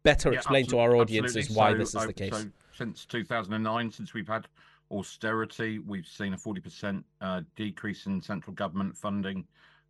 better 0.03 0.33
yeah, 0.33 0.39
explain 0.39 0.66
to 0.66 0.79
our 0.79 0.97
audiences 0.97 1.51
why 1.51 1.73
so, 1.73 1.79
this 1.79 1.95
is 1.95 2.07
the 2.07 2.12
case? 2.12 2.33
So 2.33 2.51
since 2.79 3.05
2009, 3.07 3.91
since 3.91 4.14
we've 4.14 4.29
had 4.29 4.47
austerity, 4.93 5.81
we've 5.81 6.07
seen 6.07 6.33
a 6.33 6.37
40% 6.37 7.03
uh, 7.20 7.43
decrease 7.57 8.07
in 8.07 8.22
central 8.22 8.55
government 8.55 8.97
funding 8.97 9.45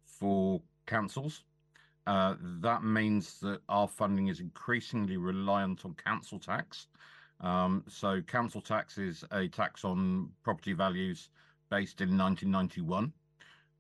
for 0.07 0.63
councils. 0.87 1.45
Uh, 2.07 2.37
that 2.41 2.83
means 2.83 3.41
that 3.41 3.61
our 3.69 3.87
funding 3.87 4.29
is 4.29 4.41
increasingly 4.41 5.19
reliant 5.19 5.85
on 5.85 5.95
council 5.95 6.39
tax. 6.39 6.87
Um, 7.43 7.85
so, 7.87 8.23
council 8.23 8.63
tax 8.63 8.97
is 8.97 9.23
a 9.31 9.47
tax 9.49 9.85
on 9.85 10.31
property 10.43 10.73
values 10.73 11.29
based 11.71 12.01
in 12.01 12.17
1991. 12.17 13.13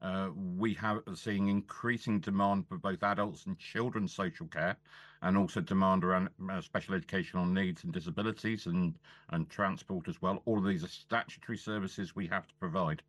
Uh, 0.02 0.28
we 0.56 0.74
have 0.74 1.02
seeing 1.14 1.48
increasing 1.48 2.20
demand 2.20 2.68
for 2.68 2.76
both 2.76 3.02
adults 3.02 3.46
and 3.46 3.58
children's 3.58 4.14
social 4.14 4.46
care, 4.46 4.76
and 5.22 5.36
also 5.36 5.60
demand 5.60 6.04
around 6.04 6.28
uh, 6.50 6.60
special 6.60 6.94
educational 6.94 7.46
needs 7.46 7.84
and 7.84 7.92
disabilities 7.92 8.66
and 8.66 8.98
and 9.30 9.48
transport 9.50 10.08
as 10.08 10.22
well. 10.22 10.42
All 10.44 10.58
of 10.58 10.64
these 10.64 10.84
are 10.84 10.88
statutory 10.88 11.58
services 11.58 12.14
we 12.14 12.26
have 12.28 12.46
to 12.46 12.54
provide. 12.56 13.02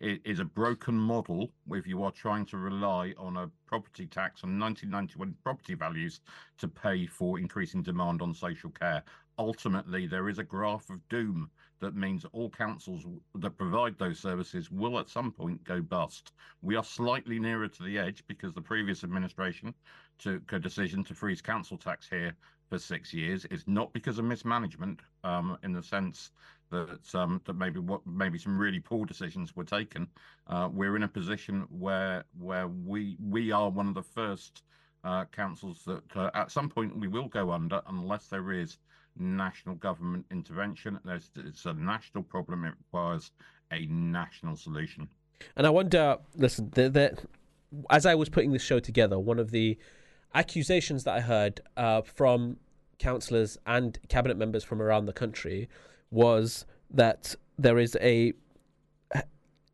It 0.00 0.20
is 0.24 0.38
a 0.38 0.44
broken 0.44 0.94
model 0.94 1.50
if 1.72 1.84
you 1.84 2.04
are 2.04 2.12
trying 2.12 2.46
to 2.46 2.56
rely 2.56 3.14
on 3.18 3.36
a 3.36 3.50
property 3.66 4.06
tax 4.06 4.44
on 4.44 4.58
1991 4.58 5.34
property 5.42 5.74
values 5.74 6.20
to 6.58 6.68
pay 6.68 7.06
for 7.06 7.38
increasing 7.40 7.82
demand 7.82 8.22
on 8.22 8.32
social 8.32 8.70
care. 8.70 9.02
Ultimately, 9.38 10.06
there 10.06 10.28
is 10.28 10.38
a 10.38 10.44
graph 10.44 10.88
of 10.88 11.06
doom 11.08 11.50
that 11.80 11.94
means 11.94 12.24
all 12.32 12.50
councils 12.50 13.04
that 13.36 13.56
provide 13.56 13.98
those 13.98 14.18
services 14.18 14.70
will 14.70 14.98
at 14.98 15.08
some 15.08 15.30
point 15.30 15.62
go 15.64 15.80
bust. 15.80 16.32
We 16.62 16.76
are 16.76 16.84
slightly 16.84 17.38
nearer 17.38 17.68
to 17.68 17.82
the 17.82 17.98
edge 17.98 18.24
because 18.26 18.52
the 18.52 18.60
previous 18.60 19.04
administration 19.04 19.74
took 20.18 20.52
a 20.52 20.58
decision 20.58 21.04
to 21.04 21.14
freeze 21.14 21.40
council 21.40 21.76
tax 21.76 22.08
here 22.08 22.34
for 22.68 22.78
six 22.78 23.14
years. 23.14 23.46
It's 23.50 23.66
not 23.66 23.92
because 23.92 24.18
of 24.18 24.24
mismanagement, 24.24 25.00
um, 25.24 25.56
in 25.62 25.72
the 25.72 25.82
sense 25.82 26.30
that 26.70 27.14
um, 27.14 27.40
that 27.46 27.54
maybe 27.54 27.80
what 27.80 28.06
maybe 28.06 28.38
some 28.38 28.58
really 28.58 28.80
poor 28.80 29.06
decisions 29.06 29.56
were 29.56 29.64
taken. 29.64 30.06
Uh, 30.46 30.68
we're 30.72 30.96
in 30.96 31.04
a 31.04 31.08
position 31.08 31.66
where 31.70 32.24
where 32.38 32.68
we 32.68 33.16
we 33.22 33.52
are 33.52 33.70
one 33.70 33.88
of 33.88 33.94
the 33.94 34.02
first 34.02 34.62
uh, 35.04 35.24
councils 35.26 35.82
that 35.84 36.16
uh, 36.16 36.30
at 36.34 36.50
some 36.50 36.68
point 36.68 36.96
we 36.96 37.08
will 37.08 37.28
go 37.28 37.50
under 37.50 37.80
unless 37.86 38.26
there 38.26 38.52
is 38.52 38.78
national 39.18 39.76
government 39.76 40.26
intervention. 40.30 40.98
There's, 41.04 41.30
it's 41.36 41.66
a 41.66 41.74
national 41.74 42.22
problem. 42.24 42.64
It 42.64 42.74
requires 42.78 43.32
a 43.72 43.86
national 43.86 44.56
solution. 44.56 45.08
And 45.56 45.66
I 45.66 45.70
wonder, 45.70 46.18
listen, 46.34 46.70
the, 46.74 46.88
the, 46.88 47.18
as 47.90 48.06
I 48.06 48.14
was 48.14 48.28
putting 48.28 48.52
this 48.52 48.62
show 48.62 48.80
together, 48.80 49.18
one 49.18 49.38
of 49.38 49.50
the 49.50 49.78
accusations 50.34 51.04
that 51.04 51.14
I 51.14 51.20
heard 51.20 51.60
uh, 51.76 52.02
from 52.02 52.56
councillors 52.98 53.58
and 53.66 53.98
cabinet 54.08 54.36
members 54.36 54.64
from 54.64 54.82
around 54.82 55.06
the 55.06 55.12
country 55.12 55.68
was 56.10 56.66
that 56.90 57.34
there 57.58 57.78
is 57.78 57.96
a, 58.00 58.32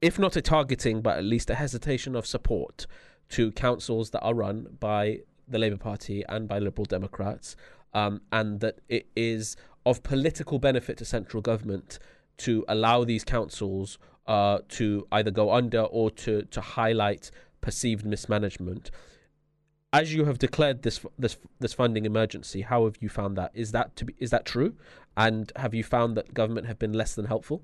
if 0.02 0.18
not 0.18 0.36
a 0.36 0.42
targeting, 0.42 1.00
but 1.00 1.18
at 1.18 1.24
least 1.24 1.50
a 1.50 1.54
hesitation 1.54 2.14
of 2.14 2.26
support 2.26 2.86
to 3.30 3.50
councils 3.52 4.10
that 4.10 4.20
are 4.20 4.34
run 4.34 4.76
by 4.80 5.20
the 5.48 5.58
Labour 5.58 5.76
Party 5.76 6.24
and 6.28 6.48
by 6.48 6.58
Liberal 6.58 6.84
Democrats, 6.84 7.56
um, 7.94 8.20
and 8.32 8.60
that 8.60 8.80
it 8.88 9.06
is 9.16 9.56
of 9.86 10.02
political 10.02 10.58
benefit 10.58 10.96
to 10.98 11.04
central 11.04 11.40
government 11.40 11.98
to 12.36 12.64
allow 12.68 13.04
these 13.04 13.24
councils 13.24 13.98
uh, 14.26 14.58
to 14.68 15.06
either 15.12 15.30
go 15.30 15.52
under 15.52 15.82
or 15.82 16.10
to 16.10 16.42
to 16.42 16.60
highlight 16.60 17.30
perceived 17.60 18.04
mismanagement. 18.04 18.90
As 19.92 20.12
you 20.12 20.24
have 20.24 20.38
declared 20.38 20.82
this 20.82 21.00
this 21.18 21.36
this 21.60 21.72
funding 21.72 22.04
emergency, 22.04 22.62
how 22.62 22.84
have 22.84 22.96
you 23.00 23.08
found 23.08 23.36
that? 23.38 23.52
Is 23.54 23.72
that 23.72 23.94
to 23.96 24.04
be 24.06 24.14
is 24.18 24.30
that 24.30 24.44
true? 24.44 24.74
And 25.16 25.52
have 25.56 25.74
you 25.74 25.84
found 25.84 26.16
that 26.16 26.34
government 26.34 26.66
have 26.66 26.78
been 26.78 26.92
less 26.92 27.14
than 27.14 27.26
helpful? 27.26 27.62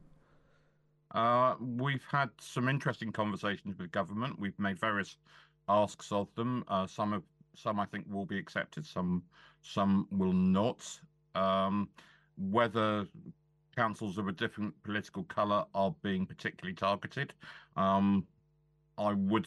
Uh, 1.13 1.57
we've 1.61 2.05
had 2.09 2.31
some 2.41 2.69
interesting 2.69 3.11
conversations 3.11 3.77
with 3.79 3.91
government. 3.91 4.39
We've 4.39 4.59
made 4.61 4.79
various 4.79 5.17
asks 5.69 6.13
of 6.13 6.33
them. 6.37 6.65
Uh, 6.69 6.87
some 6.87 7.13
of 7.13 7.25
some 7.55 7.81
I 7.81 7.87
think 7.87 8.07
will 8.09 8.27
be 8.27 8.39
accepted. 8.39 8.87
Some 8.87 9.23
some 9.63 10.07
will 10.11 10.33
not. 10.33 10.87
Um, 11.35 11.89
whether 12.37 13.07
councils 13.77 14.19
of 14.19 14.29
a 14.29 14.33
different 14.33 14.75
political 14.83 15.25
colour 15.25 15.65
are 15.75 15.95
being 16.03 16.27
particularly 16.27 16.75
targeted. 16.75 17.33
Um, 17.77 18.27
I 18.99 19.13
would 19.13 19.47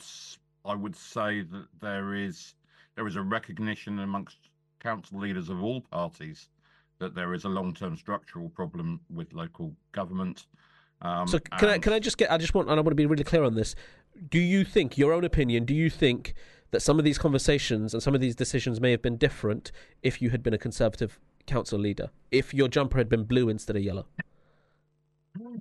I 0.66 0.76
would 0.76 0.96
say 0.96 1.42
that 1.42 1.68
there 1.82 2.16
is 2.16 2.56
there 2.96 3.08
is 3.08 3.16
a 3.16 3.22
recognition 3.22 4.00
amongst 4.00 4.38
council 4.80 5.20
leaders 5.20 5.50
of 5.50 5.62
all 5.62 5.82
parties 5.82 6.50
that 7.00 7.16
there 7.16 7.34
is 7.34 7.44
a 7.44 7.50
long 7.50 7.74
term 7.74 7.98
structural 7.98 8.50
problem 8.50 9.00
with 9.14 9.34
local 9.34 9.76
government. 9.92 10.46
Um, 11.02 11.28
so 11.28 11.40
can 11.40 11.70
I 11.70 11.78
can 11.78 11.94
I 11.94 12.00
just 12.00 12.18
get 12.18 12.32
I 12.32 12.38
just 12.38 12.54
want 12.54 12.70
and 12.70 12.80
I 12.80 12.82
want 12.82 12.92
to 12.92 12.96
be 12.96 13.06
really 13.06 13.24
clear 13.24 13.44
on 13.44 13.56
this. 13.56 13.76
Do 14.30 14.40
you 14.40 14.64
think 14.64 14.98
your 14.98 15.12
own 15.12 15.24
opinion? 15.24 15.66
Do 15.66 15.74
you 15.74 15.90
think 15.90 16.34
that 16.74 16.82
some 16.82 17.00
of 17.00 17.06
these 17.06 17.18
conversations 17.18 17.94
and 17.94 18.04
some 18.04 18.14
of 18.14 18.20
these 18.20 18.36
decisions 18.36 18.82
may 18.82 18.92
have 18.92 19.02
been 19.02 19.16
different 19.16 19.72
if 20.02 20.22
you 20.22 20.32
had 20.32 20.44
been 20.44 20.54
a 20.54 20.58
conservative 20.58 21.20
council 21.46 21.80
leader? 21.80 22.10
If 22.32 22.54
your 22.54 22.68
jumper 22.68 22.98
had 22.98 23.08
been 23.08 23.24
blue 23.24 23.48
instead 23.48 23.78
of 23.78 23.84
yellow? 23.84 24.08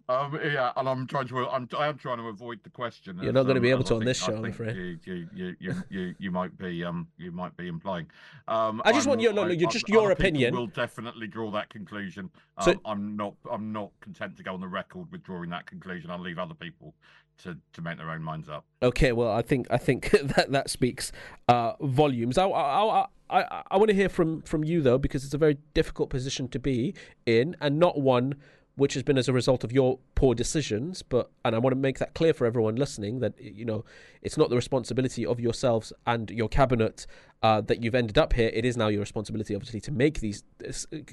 Um, 0.08 0.38
yeah, 0.44 0.70
and 0.76 0.86
I'm 0.86 1.06
trying 1.06 1.28
to 1.28 1.48
I'm 1.48 1.66
I 1.78 1.86
am 1.86 1.96
trying 1.96 2.18
to 2.18 2.24
avoid 2.24 2.60
the 2.62 2.68
question. 2.68 3.18
You're 3.22 3.32
not 3.32 3.44
going 3.44 3.54
to 3.54 3.60
be 3.60 3.72
um, 3.72 3.78
able 3.78 3.84
to 3.84 3.94
on 3.94 4.04
this 4.04 4.22
show, 4.22 4.36
I'm 4.36 4.44
afraid. 4.44 4.76
You 4.76 5.26
you, 5.34 5.56
you, 5.88 6.14
you, 6.18 6.30
might 6.30 6.58
be 6.58 6.84
um 6.84 7.08
you 7.16 7.32
might 7.32 7.56
be 7.56 7.68
implying. 7.68 8.06
Um, 8.48 8.82
I 8.84 8.92
just 8.92 9.06
want 9.06 9.22
your- 9.22 9.32
no, 9.32 9.44
no, 9.44 9.48
I- 9.48 9.52
you're 9.52 9.70
I- 9.70 9.72
just 9.72 9.88
your 9.88 10.10
opinion. 10.10 10.54
Will 10.54 10.66
definitely 10.66 11.26
draw 11.26 11.50
that 11.52 11.70
conclusion. 11.70 12.28
Um, 12.58 12.64
So- 12.64 12.80
I'm 12.84 13.16
not 13.16 13.34
I'm 13.50 13.72
not 13.72 13.92
content 14.02 14.36
to 14.36 14.42
go 14.42 14.52
on 14.52 14.60
the 14.60 14.68
record 14.68 15.10
with 15.10 15.22
drawing 15.22 15.48
that 15.50 15.64
conclusion. 15.64 16.10
I'll 16.10 16.20
leave 16.20 16.38
other 16.38 16.54
people 16.54 16.94
to 17.38 17.58
to 17.72 17.82
make 17.82 17.98
their 17.98 18.10
own 18.10 18.22
minds 18.22 18.48
up. 18.48 18.64
Okay, 18.82 19.12
well, 19.12 19.30
I 19.30 19.42
think 19.42 19.66
I 19.70 19.78
think 19.78 20.10
that 20.36 20.52
that 20.52 20.70
speaks 20.70 21.12
uh, 21.48 21.74
volumes. 21.80 22.38
I 22.38 22.46
I, 22.46 23.02
I, 23.02 23.06
I, 23.30 23.62
I 23.70 23.76
want 23.76 23.88
to 23.88 23.94
hear 23.94 24.08
from 24.08 24.42
from 24.42 24.64
you 24.64 24.82
though, 24.82 24.98
because 24.98 25.24
it's 25.24 25.34
a 25.34 25.38
very 25.38 25.58
difficult 25.74 26.10
position 26.10 26.48
to 26.48 26.58
be 26.58 26.94
in, 27.26 27.56
and 27.60 27.78
not 27.78 28.00
one 28.00 28.34
which 28.76 28.94
has 28.94 29.02
been 29.02 29.18
as 29.18 29.28
a 29.28 29.32
result 29.32 29.64
of 29.64 29.72
your 29.72 29.98
poor 30.14 30.34
decisions. 30.34 31.02
But 31.02 31.30
and 31.44 31.54
I 31.54 31.58
want 31.58 31.72
to 31.72 31.80
make 31.80 31.98
that 31.98 32.14
clear 32.14 32.32
for 32.32 32.46
everyone 32.46 32.76
listening 32.76 33.20
that 33.20 33.40
you 33.40 33.64
know 33.64 33.84
it's 34.22 34.36
not 34.36 34.50
the 34.50 34.56
responsibility 34.56 35.26
of 35.26 35.40
yourselves 35.40 35.92
and 36.06 36.30
your 36.30 36.48
cabinet 36.48 37.06
uh, 37.42 37.60
that 37.62 37.82
you've 37.82 37.94
ended 37.94 38.16
up 38.16 38.32
here. 38.32 38.50
It 38.52 38.64
is 38.64 38.76
now 38.76 38.88
your 38.88 39.00
responsibility, 39.00 39.54
obviously, 39.54 39.80
to 39.80 39.90
make 39.90 40.20
these 40.20 40.44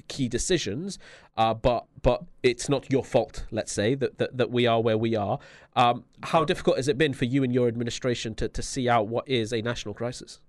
key 0.08 0.28
decisions. 0.28 0.98
Uh, 1.36 1.54
but 1.54 1.86
but 2.02 2.24
it's 2.42 2.68
not 2.68 2.90
your 2.90 3.04
fault. 3.04 3.44
Let's 3.50 3.72
say 3.72 3.94
that 3.96 4.18
that, 4.18 4.36
that 4.36 4.50
we 4.50 4.66
are 4.66 4.80
where 4.80 4.98
we 4.98 5.16
are. 5.16 5.38
Um, 5.76 6.04
how 6.22 6.44
difficult 6.44 6.76
has 6.76 6.88
it 6.88 6.98
been 6.98 7.12
for 7.12 7.24
you 7.24 7.42
and 7.44 7.52
your 7.52 7.68
administration 7.68 8.34
to, 8.36 8.48
to 8.48 8.62
see 8.62 8.88
out 8.88 9.08
what 9.08 9.28
is 9.28 9.52
a 9.52 9.62
national 9.62 9.94
crisis? 9.94 10.40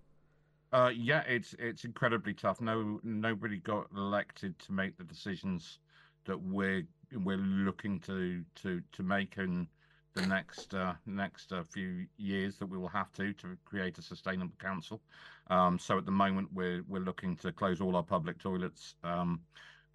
Uh, 0.72 0.90
yeah, 0.96 1.24
it's 1.28 1.54
it's 1.60 1.84
incredibly 1.84 2.34
tough. 2.34 2.62
No, 2.62 3.00
nobody 3.04 3.58
got 3.58 3.88
elected 3.96 4.58
to 4.60 4.72
make 4.72 4.98
the 4.98 5.04
decisions 5.04 5.80
that 6.26 6.42
we're 6.42 6.84
we're 7.18 7.38
looking 7.38 8.00
to 8.02 8.44
to 8.56 8.82
to 8.92 9.04
make 9.04 9.38
in 9.38 9.68
the 10.14 10.26
next 10.26 10.74
uh, 10.74 10.94
next 11.06 11.54
uh, 11.54 11.64
few 11.64 12.06
years 12.18 12.58
that 12.58 12.66
we 12.66 12.78
will 12.78 12.90
have 12.90 13.12
to 13.14 13.34
to 13.34 13.58
create 13.66 13.98
a 13.98 14.02
sustainable 14.02 14.56
council. 14.60 15.02
Um, 15.48 15.80
so 15.80 15.98
at 15.98 16.06
the 16.06 16.12
moment 16.12 16.50
we're 16.54 16.84
we're 16.88 17.02
looking 17.02 17.36
to 17.38 17.52
close 17.52 17.82
all 17.82 17.96
our 17.96 18.04
public 18.04 18.40
toilets. 18.40 18.96
Um, 19.04 19.42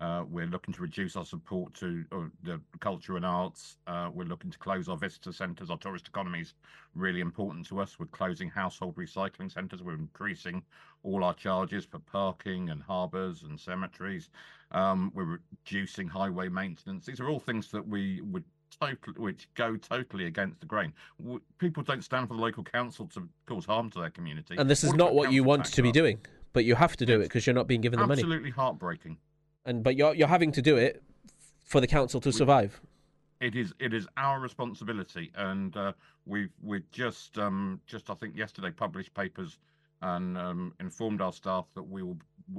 uh, 0.01 0.25
we're 0.31 0.47
looking 0.47 0.75
to 0.75 0.83
reduce 0.83 1.17
our 1.17 1.25
support 1.25 1.73
to 1.75 2.05
uh, 2.13 2.19
the 2.43 2.61
culture 2.81 3.17
and 3.17 3.25
arts. 3.25 3.79
Uh, 3.87 4.11
we're 4.13 4.25
looking 4.25 4.51
to 4.51 4.59
close 4.59 4.89
our 4.89 4.97
visitor 4.97 5.33
centres. 5.33 5.71
Our 5.71 5.79
tourist 5.79 6.07
economy 6.07 6.41
is 6.41 6.55
really 6.95 7.21
important 7.21 7.67
to 7.69 7.81
us. 7.81 7.99
We're 7.99 8.07
closing 8.07 8.51
household 8.51 8.97
recycling 8.97 9.51
centres. 9.51 9.83
We're 9.83 9.95
increasing 9.95 10.63
all 11.03 11.25
our 11.25 11.35
charges 11.35 11.87
for 11.87 11.99
parking 11.99 12.69
and 12.69 12.83
harbours 12.83 13.45
and 13.45 13.59
cemeteries. 13.59 14.29
Um, 14.73 15.13
we're 15.15 15.39
reducing 15.65 16.09
highway 16.09 16.49
maintenance. 16.49 17.07
These 17.07 17.21
are 17.21 17.29
all 17.29 17.41
things 17.41 17.71
that 17.71 17.87
we 17.87 18.21
would 18.21 18.45
totally, 18.79 19.19
which 19.19 19.49
go 19.55 19.77
totally 19.77 20.27
against 20.27 20.61
the 20.61 20.67
grain. 20.67 20.93
People 21.59 21.83
don't 21.83 22.05
stand 22.05 22.29
for 22.29 22.35
the 22.35 22.41
local 22.41 22.65
council 22.65 23.07
to 23.15 23.27
cause 23.47 23.65
harm 23.65 23.89
to 23.91 24.01
their 24.01 24.11
community. 24.11 24.57
And 24.59 24.69
this 24.69 24.85
is 24.85 24.91
What 24.91 24.99
not 24.99 25.15
what 25.15 25.33
you 25.33 25.43
want 25.43 25.65
to 25.65 25.83
be 25.83 25.93
doing, 25.93 26.19
but 26.53 26.67
you 26.67 26.75
have 26.75 26.97
to 26.99 27.07
do 27.07 27.21
it 27.21 27.25
because 27.25 27.47
you're 27.47 27.55
not 27.55 27.67
being 27.67 27.81
given 27.81 27.99
the 27.99 28.07
money. 28.07 28.21
Absolutely 28.21 28.51
heartbreaking. 28.51 29.17
And 29.67 29.83
but 29.83 29.97
you're 29.97 30.15
you're 30.15 30.29
having 30.29 30.53
to 30.53 30.63
do 30.63 30.77
it 30.77 31.03
for 31.65 31.81
the 31.81 31.87
council 31.87 32.21
to 32.21 32.33
survive. 32.33 32.81
It 33.41 33.55
is 33.55 33.75
it 33.79 33.93
is 33.93 34.07
our 34.17 34.41
responsibility, 34.41 35.31
and 35.35 35.77
uh, 35.77 35.93
we've 36.25 36.53
we 36.63 36.83
just 36.93 37.37
um, 37.37 37.81
just 37.87 38.09
I 38.09 38.15
think 38.15 38.37
yesterday 38.37 38.71
published 38.71 39.13
papers 39.13 39.59
and 40.03 40.39
um, 40.39 40.73
informed 40.81 41.21
our 41.21 41.33
staff 41.33 41.67
that 41.75 41.83
we 41.83 42.03
will 42.03 42.17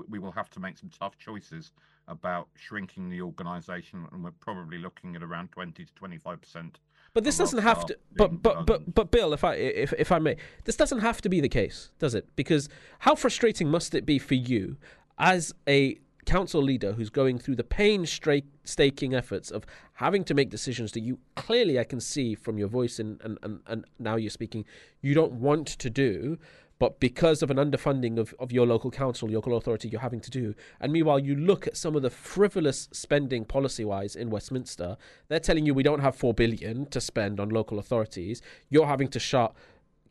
we 0.10 0.20
will 0.20 0.32
have 0.34 0.50
to 0.52 0.60
make 0.60 0.78
some 0.78 0.90
tough 0.90 1.18
choices 1.18 1.72
about 2.08 2.48
shrinking 2.56 3.10
the 3.10 3.22
organisation, 3.22 4.06
and 4.12 4.24
we're 4.24 4.32
probably 4.40 4.78
looking 4.78 5.16
at 5.16 5.24
around 5.24 5.52
twenty 5.52 5.86
to 5.86 5.94
twenty 5.96 6.18
five 6.18 6.42
percent. 6.42 6.80
But 7.14 7.24
this 7.24 7.38
doesn't 7.38 7.64
have 7.64 7.86
to. 7.88 7.98
But 8.16 8.44
but 8.44 8.66
but 8.68 8.94
but 8.94 9.12
Bill, 9.12 9.34
if 9.34 9.44
I 9.44 9.56
if 9.56 9.94
if 9.94 10.12
I 10.12 10.20
may, 10.20 10.38
this 10.66 10.76
doesn't 10.76 11.00
have 11.00 11.22
to 11.22 11.30
be 11.30 11.42
the 11.42 11.50
case, 11.50 11.92
does 12.00 12.14
it? 12.14 12.28
Because 12.36 12.70
how 13.00 13.16
frustrating 13.16 13.70
must 13.70 13.96
it 13.96 14.06
be 14.06 14.20
for 14.20 14.36
you 14.36 14.78
as 15.18 15.54
a 15.68 15.98
council 16.28 16.62
leader 16.62 16.94
who's 16.94 17.10
going 17.10 17.40
through 17.40 17.56
the 17.56 17.64
painstaking 17.64 19.16
efforts 19.16 19.50
of 19.50 19.66
having 19.94 20.24
to 20.26 20.34
make 20.34 20.50
decisions 20.50 20.92
that 20.92 21.00
you 21.00 21.18
clearly 21.36 21.80
I 21.80 21.86
can 21.86 22.00
see 22.00 22.36
from 22.36 22.60
your 22.60 22.68
voice 22.68 23.00
and 23.00 23.20
and, 23.24 23.40
and, 23.42 23.62
and 23.66 23.86
now 23.98 24.18
you're 24.18 24.30
speaking 24.30 24.66
you 25.02 25.16
don't 25.16 25.34
want 25.34 25.68
to 25.68 25.90
do. 25.90 26.38
But 26.80 27.00
because 27.00 27.42
of 27.42 27.50
an 27.50 27.58
underfunding 27.58 28.20
of, 28.20 28.36
of 28.38 28.52
your 28.52 28.68
local 28.68 28.92
council, 28.92 29.32
your 29.32 29.38
local 29.38 29.58
authority, 29.58 29.90
you're 29.90 30.02
having 30.02 30.20
to 30.20 30.30
do. 30.30 30.54
And 30.80 30.94
meanwhile, 30.94 31.18
you 31.18 31.36
look 31.36 31.66
at 31.66 31.76
some 31.76 31.96
of 31.96 32.04
the 32.04 32.12
frivolous 32.12 32.88
spending 32.92 33.46
policy 33.46 33.84
wise 33.84 34.16
in 34.16 34.30
Westminster, 34.30 34.96
they're 35.28 35.40
telling 35.40 35.66
you 35.66 35.74
we 35.74 35.82
don't 35.82 36.02
have 36.02 36.16
4 36.16 36.36
billion 36.36 36.86
to 36.88 37.02
spend 37.02 37.40
on 37.40 37.50
local 37.50 37.80
authorities. 37.80 38.44
You're 38.70 38.86
having 38.86 39.08
to 39.08 39.20
shut 39.20 39.56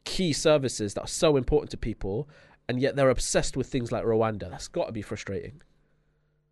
key 0.05 0.33
services 0.33 0.95
that 0.95 1.03
are 1.03 1.07
so 1.07 1.37
important 1.37 1.71
to 1.71 1.77
people, 1.77 2.29
and 2.69 2.81
yet 2.81 2.97
they're 2.97 3.11
obsessed 3.11 3.57
with 3.57 3.69
things 3.69 3.93
like 3.93 4.05
Rwanda. 4.05 4.51
That's 4.51 4.67
got 4.67 4.87
to 4.87 4.93
be 4.93 5.03
frustrating. 5.03 5.62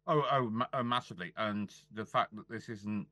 Oh, 0.06 0.24
oh, 0.30 0.50
ma- 0.50 0.66
oh, 0.72 0.82
massively. 0.82 1.32
And 1.36 1.72
the 1.92 2.04
fact 2.04 2.34
that 2.36 2.48
this 2.48 2.68
isn't 2.68 3.06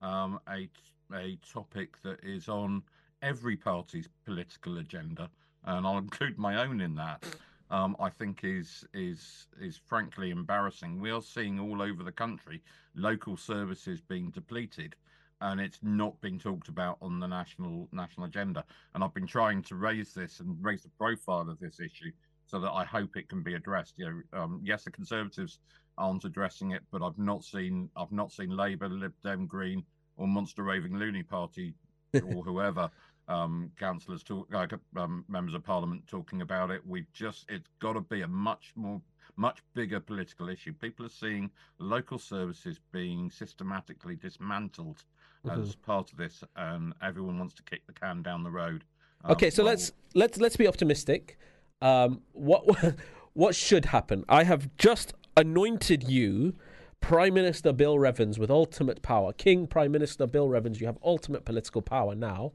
um, 0.00 0.40
a 0.48 0.68
a 1.14 1.36
topic 1.36 2.00
that 2.02 2.22
is 2.22 2.48
on 2.48 2.82
every 3.22 3.56
party's 3.56 4.08
political 4.24 4.78
agenda, 4.78 5.30
and 5.64 5.86
I'll 5.86 5.98
include 6.08 6.38
my 6.38 6.62
own 6.62 6.80
in 6.80 6.94
that. 6.96 7.24
Um, 7.70 7.96
I 8.00 8.08
think 8.08 8.44
is 8.44 8.84
is 8.94 9.46
is 9.60 9.76
frankly 9.76 10.30
embarrassing. 10.30 11.00
We 11.00 11.10
are 11.10 11.20
seeing 11.20 11.60
all 11.60 11.82
over 11.82 12.02
the 12.02 12.12
country 12.12 12.62
local 12.94 13.36
services 13.36 14.00
being 14.00 14.30
depleted, 14.30 14.96
and 15.42 15.60
it's 15.60 15.80
not 15.82 16.18
being 16.22 16.38
talked 16.38 16.68
about 16.68 16.96
on 17.02 17.20
the 17.20 17.26
national 17.28 17.88
national 17.92 18.26
agenda. 18.26 18.64
And 18.94 19.04
I've 19.04 19.12
been 19.12 19.26
trying 19.26 19.62
to 19.64 19.74
raise 19.74 20.14
this 20.14 20.40
and 20.40 20.56
raise 20.64 20.82
the 20.82 20.88
profile 20.90 21.50
of 21.50 21.58
this 21.60 21.78
issue 21.78 22.12
so 22.48 22.58
that 22.58 22.72
I 22.72 22.84
hope 22.84 23.16
it 23.16 23.28
can 23.28 23.42
be 23.42 23.54
addressed. 23.54 23.94
You 23.98 24.06
know, 24.32 24.40
um, 24.40 24.60
yes, 24.64 24.84
the 24.84 24.90
Conservatives 24.90 25.60
aren't 25.98 26.24
addressing 26.24 26.72
it, 26.72 26.82
but 26.90 27.02
I've 27.02 27.18
not 27.18 27.44
seen 27.44 27.90
I've 27.96 28.12
not 28.12 28.32
seen 28.32 28.50
Labour, 28.50 28.88
Lib 28.88 29.12
Dem, 29.22 29.46
Green, 29.46 29.84
or 30.16 30.26
Monster 30.26 30.62
Raving 30.64 30.96
Loony 30.96 31.22
Party 31.22 31.74
or 32.24 32.42
whoever 32.42 32.90
um, 33.28 33.70
councillors 33.78 34.22
talk, 34.22 34.48
like 34.50 34.72
um, 34.96 35.24
members 35.28 35.54
of 35.54 35.62
Parliament 35.62 36.06
talking 36.06 36.40
about 36.40 36.70
it. 36.70 36.80
We've 36.86 37.10
just 37.12 37.44
it's 37.50 37.68
got 37.80 37.92
to 37.92 38.00
be 38.00 38.22
a 38.22 38.28
much 38.28 38.72
more 38.74 39.00
much 39.36 39.62
bigger 39.74 40.00
political 40.00 40.48
issue. 40.48 40.72
People 40.72 41.04
are 41.04 41.10
seeing 41.10 41.50
local 41.78 42.18
services 42.18 42.80
being 42.92 43.30
systematically 43.30 44.16
dismantled 44.16 45.04
as 45.50 45.76
Mhm. 45.76 45.82
part 45.82 46.10
of 46.12 46.16
this, 46.18 46.42
and 46.56 46.94
everyone 47.02 47.38
wants 47.38 47.54
to 47.54 47.62
kick 47.62 47.86
the 47.86 47.92
can 47.92 48.22
down 48.22 48.42
the 48.42 48.50
road. 48.50 48.84
Um, 49.24 49.32
Okay, 49.32 49.50
so 49.50 49.62
well, 49.62 49.72
let's 49.72 49.92
let's 50.14 50.38
let's 50.40 50.56
be 50.56 50.66
optimistic. 50.66 51.38
Um, 51.80 52.22
what 52.32 52.96
what 53.34 53.54
should 53.54 53.86
happen? 53.86 54.24
I 54.28 54.44
have 54.44 54.68
just 54.76 55.14
anointed 55.36 56.08
you 56.08 56.54
Prime 57.00 57.34
Minister 57.34 57.72
Bill 57.72 57.96
Revans 57.96 58.38
with 58.38 58.50
ultimate 58.50 59.02
power. 59.02 59.32
King 59.32 59.66
Prime 59.66 59.92
Minister 59.92 60.26
Bill 60.26 60.48
Revans, 60.48 60.80
you 60.80 60.86
have 60.86 60.98
ultimate 61.02 61.44
political 61.44 61.82
power 61.82 62.14
now. 62.14 62.52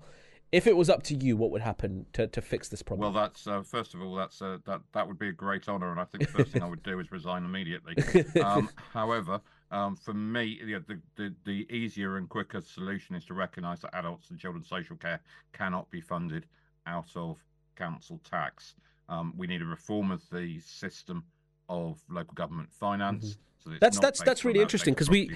If 0.51 0.67
it 0.67 0.78
was 0.78 0.88
up 0.88 1.01
to 1.03 1.15
you, 1.15 1.36
what 1.36 1.49
would 1.49 1.63
happen 1.63 2.05
to, 2.13 2.28
to 2.28 2.39
fix 2.39 2.69
this 2.69 2.84
problem? 2.84 3.11
Well, 3.11 3.24
that's 3.24 3.47
uh, 3.47 3.63
first 3.63 3.95
of 3.95 4.01
all, 4.03 4.13
that's 4.13 4.39
uh, 4.39 4.59
that 4.65 4.82
that 4.91 5.07
would 5.07 5.17
be 5.17 5.30
a 5.30 5.34
great 5.34 5.67
honour, 5.67 5.89
and 5.89 5.99
I 5.99 6.03
think 6.03 6.28
the 6.28 6.32
first 6.32 6.51
thing 6.51 6.61
I 6.61 6.67
would 6.67 6.84
do 6.84 6.99
is 6.99 7.11
resign 7.11 7.43
immediately. 7.43 7.95
Um, 8.43 8.69
however, 8.93 9.39
um, 9.71 9.95
for 9.95 10.13
me, 10.13 10.59
you 10.63 10.74
know, 10.74 10.84
the, 10.88 10.99
the 11.15 11.34
the 11.45 11.76
easier 11.76 12.17
and 12.17 12.30
quicker 12.30 12.61
solution 12.61 13.15
is 13.15 13.26
to 13.26 13.34
recognise 13.34 13.80
that 13.80 13.95
adults 13.95 14.30
and 14.30 14.38
children's 14.39 14.67
social 14.67 14.95
care 14.95 15.19
cannot 15.53 15.89
be 15.89 16.01
funded 16.01 16.45
out 16.86 17.09
of 17.15 17.38
council 17.76 18.19
tax. 18.30 18.76
Um, 19.10 19.34
we 19.38 19.47
need 19.47 19.62
a 19.62 19.66
reform 19.66 20.12
of 20.12 20.22
the 20.32 20.60
system 20.60 21.24
of 21.70 22.01
local 22.10 22.34
government 22.34 22.72
finance. 22.72 23.38
So 23.64 23.70
that 23.70 23.76
it's 23.76 23.82
that's 23.82 23.99
that's 23.99 24.22
that's 24.24 24.45
really 24.45 24.60
interesting 24.60 24.93
because 24.93 25.10
we 25.10 25.32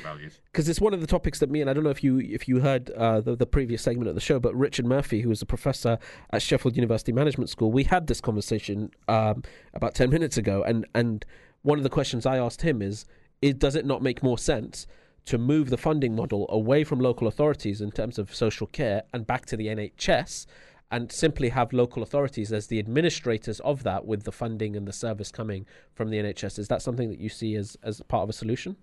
because 0.52 0.68
it's 0.68 0.82
one 0.82 0.94
of 0.94 1.00
the 1.00 1.08
topics 1.08 1.40
that 1.40 1.50
me 1.50 1.62
and 1.62 1.70
I 1.70 1.74
don't 1.74 1.86
know 1.86 1.90
if 1.90 2.04
you 2.04 2.20
if 2.20 2.48
you 2.48 2.60
heard 2.60 2.90
uh, 2.92 3.22
the 3.22 3.36
the 3.36 3.46
previous 3.46 3.82
segment 3.82 4.10
of 4.10 4.16
the 4.16 4.22
show, 4.22 4.40
but 4.40 4.54
Richard 4.54 4.86
Murphy, 4.86 5.22
who 5.22 5.32
is 5.32 5.42
a 5.42 5.46
professor 5.46 5.98
at 6.32 6.42
Sheffield 6.42 6.76
University 6.76 7.14
Management 7.14 7.50
School, 7.50 7.72
we 7.72 7.86
had 7.86 8.08
this 8.08 8.20
conversation 8.20 8.92
um, 9.08 9.44
about 9.74 9.96
ten 9.96 10.10
minutes 10.10 10.38
ago, 10.38 10.62
and 10.64 10.86
and 10.94 11.26
one 11.62 11.78
of 11.78 11.84
the 11.84 11.90
questions 11.90 12.26
I 12.26 12.38
asked 12.38 12.64
him 12.64 12.82
is, 12.82 13.06
is 13.42 13.54
does 13.56 13.76
it 13.76 13.86
not 13.86 14.02
make 14.02 14.22
more 14.22 14.38
sense 14.38 14.88
to 15.26 15.38
move 15.38 15.70
the 15.70 15.78
funding 15.78 16.16
model 16.16 16.46
away 16.50 16.84
from 16.84 17.00
local 17.00 17.28
authorities 17.28 17.82
in 17.82 17.92
terms 17.92 18.18
of 18.18 18.34
social 18.34 18.68
care 18.68 19.04
and 19.14 19.28
back 19.28 19.46
to 19.46 19.58
the 19.58 19.68
NHS 19.68 20.46
and 20.92 21.12
simply 21.12 21.50
have 21.50 21.74
local 21.74 22.02
authorities 22.02 22.54
as 22.54 22.68
the 22.68 22.80
administrators 22.80 23.60
of 23.62 23.84
that 23.84 24.06
with 24.06 24.24
the 24.24 24.32
funding 24.32 24.76
and 24.76 24.88
the 24.88 24.94
service 24.94 25.32
coming 25.32 25.66
from 25.94 26.10
the 26.10 26.18
NHS. 26.18 26.60
Is 26.60 26.68
that 26.70 26.82
something 26.82 27.10
that 27.10 27.20
you 27.20 27.30
see 27.30 27.56
as, 27.56 27.78
as 27.84 28.02
part 28.08 28.24
of 28.24 28.30
a 28.30 28.34
solution? 28.34 28.78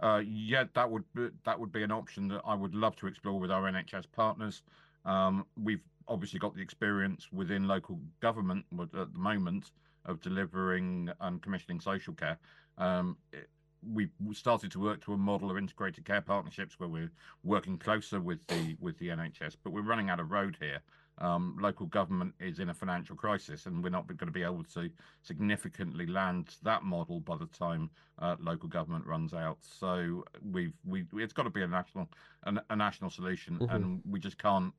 Uh, 0.00 0.22
yeah, 0.24 0.64
that 0.74 0.90
would 0.90 1.04
be, 1.14 1.28
that 1.44 1.58
would 1.58 1.72
be 1.72 1.82
an 1.82 1.92
option 1.92 2.28
that 2.28 2.42
I 2.44 2.54
would 2.54 2.74
love 2.74 2.96
to 2.96 3.06
explore 3.06 3.38
with 3.38 3.50
our 3.50 3.62
NHS 3.70 4.04
partners. 4.12 4.62
Um, 5.04 5.46
we've 5.60 5.82
obviously 6.08 6.38
got 6.38 6.54
the 6.54 6.62
experience 6.62 7.28
within 7.32 7.66
local 7.66 7.98
government 8.20 8.64
at 8.80 8.90
the 8.92 9.18
moment 9.18 9.70
of 10.04 10.20
delivering 10.20 11.10
and 11.20 11.42
commissioning 11.42 11.80
social 11.80 12.14
care. 12.14 12.38
Um, 12.78 13.16
it, 13.32 13.48
we 13.92 14.08
started 14.32 14.70
to 14.72 14.80
work 14.80 15.04
to 15.04 15.12
a 15.12 15.16
model 15.16 15.50
of 15.50 15.58
integrated 15.58 16.04
care 16.04 16.20
partnerships 16.20 16.78
where 16.78 16.88
we're 16.88 17.10
working 17.42 17.78
closer 17.78 18.20
with 18.20 18.46
the 18.46 18.76
with 18.80 18.98
the 18.98 19.08
NHS, 19.08 19.56
but 19.62 19.72
we're 19.72 19.82
running 19.82 20.08
out 20.08 20.20
of 20.20 20.30
road 20.30 20.56
here. 20.60 20.80
Um, 21.18 21.56
local 21.60 21.86
government 21.86 22.34
is 22.40 22.58
in 22.58 22.70
a 22.70 22.74
financial 22.74 23.14
crisis, 23.14 23.66
and 23.66 23.82
we're 23.82 23.90
not 23.90 24.06
going 24.06 24.26
to 24.26 24.32
be 24.32 24.42
able 24.42 24.64
to 24.74 24.90
significantly 25.22 26.06
land 26.06 26.56
that 26.62 26.82
model 26.82 27.20
by 27.20 27.36
the 27.36 27.46
time 27.46 27.90
uh, 28.18 28.36
local 28.40 28.68
government 28.68 29.06
runs 29.06 29.34
out. 29.34 29.58
So 29.60 30.24
we've 30.50 30.72
we 30.84 31.04
it's 31.14 31.34
got 31.34 31.42
to 31.42 31.50
be 31.50 31.62
a 31.62 31.68
national 31.68 32.08
a, 32.44 32.54
a 32.70 32.76
national 32.76 33.10
solution, 33.10 33.58
mm-hmm. 33.58 33.74
and 33.74 34.02
we 34.08 34.18
just 34.18 34.38
can't 34.38 34.72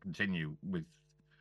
continue 0.00 0.54
with 0.68 0.84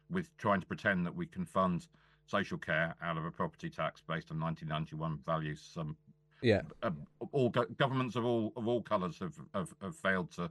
with 0.09 0.35
trying 0.37 0.61
to 0.61 0.65
pretend 0.65 1.05
that 1.05 1.15
we 1.15 1.25
can 1.25 1.45
fund 1.45 1.85
social 2.25 2.57
care 2.57 2.95
out 3.01 3.17
of 3.17 3.25
a 3.25 3.31
property 3.31 3.69
tax 3.69 4.01
based 4.01 4.31
on 4.31 4.39
1991 4.39 5.19
values. 5.25 5.73
Um, 5.77 5.97
yeah, 6.41 6.61
uh, 6.83 6.91
all 7.31 7.49
go- 7.49 7.65
governments 7.77 8.15
of 8.15 8.25
all 8.25 8.53
of 8.55 8.67
all 8.67 8.81
colours 8.81 9.19
have, 9.19 9.35
have 9.53 9.73
have 9.81 9.95
failed 9.95 10.31
to 10.33 10.49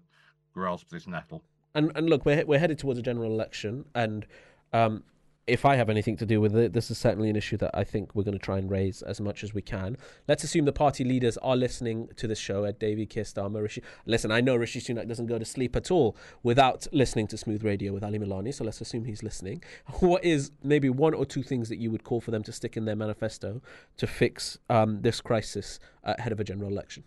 grasp 0.52 0.88
this 0.90 1.06
nettle. 1.06 1.42
And 1.76 1.92
and 1.94 2.08
look, 2.08 2.24
we're 2.24 2.44
we're 2.44 2.58
headed 2.58 2.78
towards 2.78 2.98
a 2.98 3.02
general 3.02 3.30
election, 3.30 3.84
and 3.94 4.26
um, 4.72 5.04
if 5.46 5.64
I 5.64 5.76
have 5.76 5.88
anything 5.88 6.16
to 6.16 6.26
do 6.26 6.40
with 6.40 6.56
it, 6.56 6.72
this 6.72 6.90
is 6.90 6.98
certainly 6.98 7.30
an 7.30 7.36
issue 7.36 7.56
that 7.58 7.70
I 7.72 7.84
think 7.84 8.14
we're 8.14 8.24
going 8.24 8.36
to 8.36 8.44
try 8.44 8.58
and 8.58 8.68
raise 8.68 9.02
as 9.02 9.20
much 9.20 9.44
as 9.44 9.54
we 9.54 9.62
can. 9.62 9.96
Let's 10.26 10.42
assume 10.42 10.64
the 10.64 10.72
party 10.72 11.04
leaders 11.04 11.36
are 11.38 11.54
listening 11.54 12.08
to 12.16 12.26
this 12.26 12.38
show. 12.38 12.64
Ed 12.64 12.78
Davey, 12.78 13.06
Keir 13.06 13.22
Starmer, 13.22 13.62
Rishi. 13.62 13.82
Listen, 14.06 14.32
I 14.32 14.40
know 14.40 14.56
Rishi 14.56 14.80
Sunak 14.80 15.06
doesn't 15.06 15.26
go 15.26 15.38
to 15.38 15.44
sleep 15.44 15.76
at 15.76 15.90
all 15.90 16.16
without 16.42 16.86
listening 16.92 17.28
to 17.28 17.36
Smooth 17.36 17.62
Radio 17.62 17.92
with 17.92 18.02
Ali 18.02 18.18
Milani, 18.18 18.52
so 18.52 18.64
let's 18.64 18.80
assume 18.80 19.04
he's 19.04 19.22
listening. 19.22 19.62
What 20.00 20.24
is 20.24 20.50
maybe 20.62 20.88
one 20.88 21.14
or 21.14 21.24
two 21.24 21.42
things 21.42 21.68
that 21.68 21.76
you 21.76 21.90
would 21.90 22.04
call 22.04 22.20
for 22.20 22.30
them 22.30 22.42
to 22.44 22.52
stick 22.52 22.76
in 22.76 22.86
their 22.86 22.96
manifesto 22.96 23.60
to 23.98 24.06
fix 24.06 24.58
um, 24.68 25.02
this 25.02 25.20
crisis 25.20 25.78
ahead 26.02 26.32
of 26.32 26.40
a 26.40 26.44
general 26.44 26.70
election? 26.70 27.04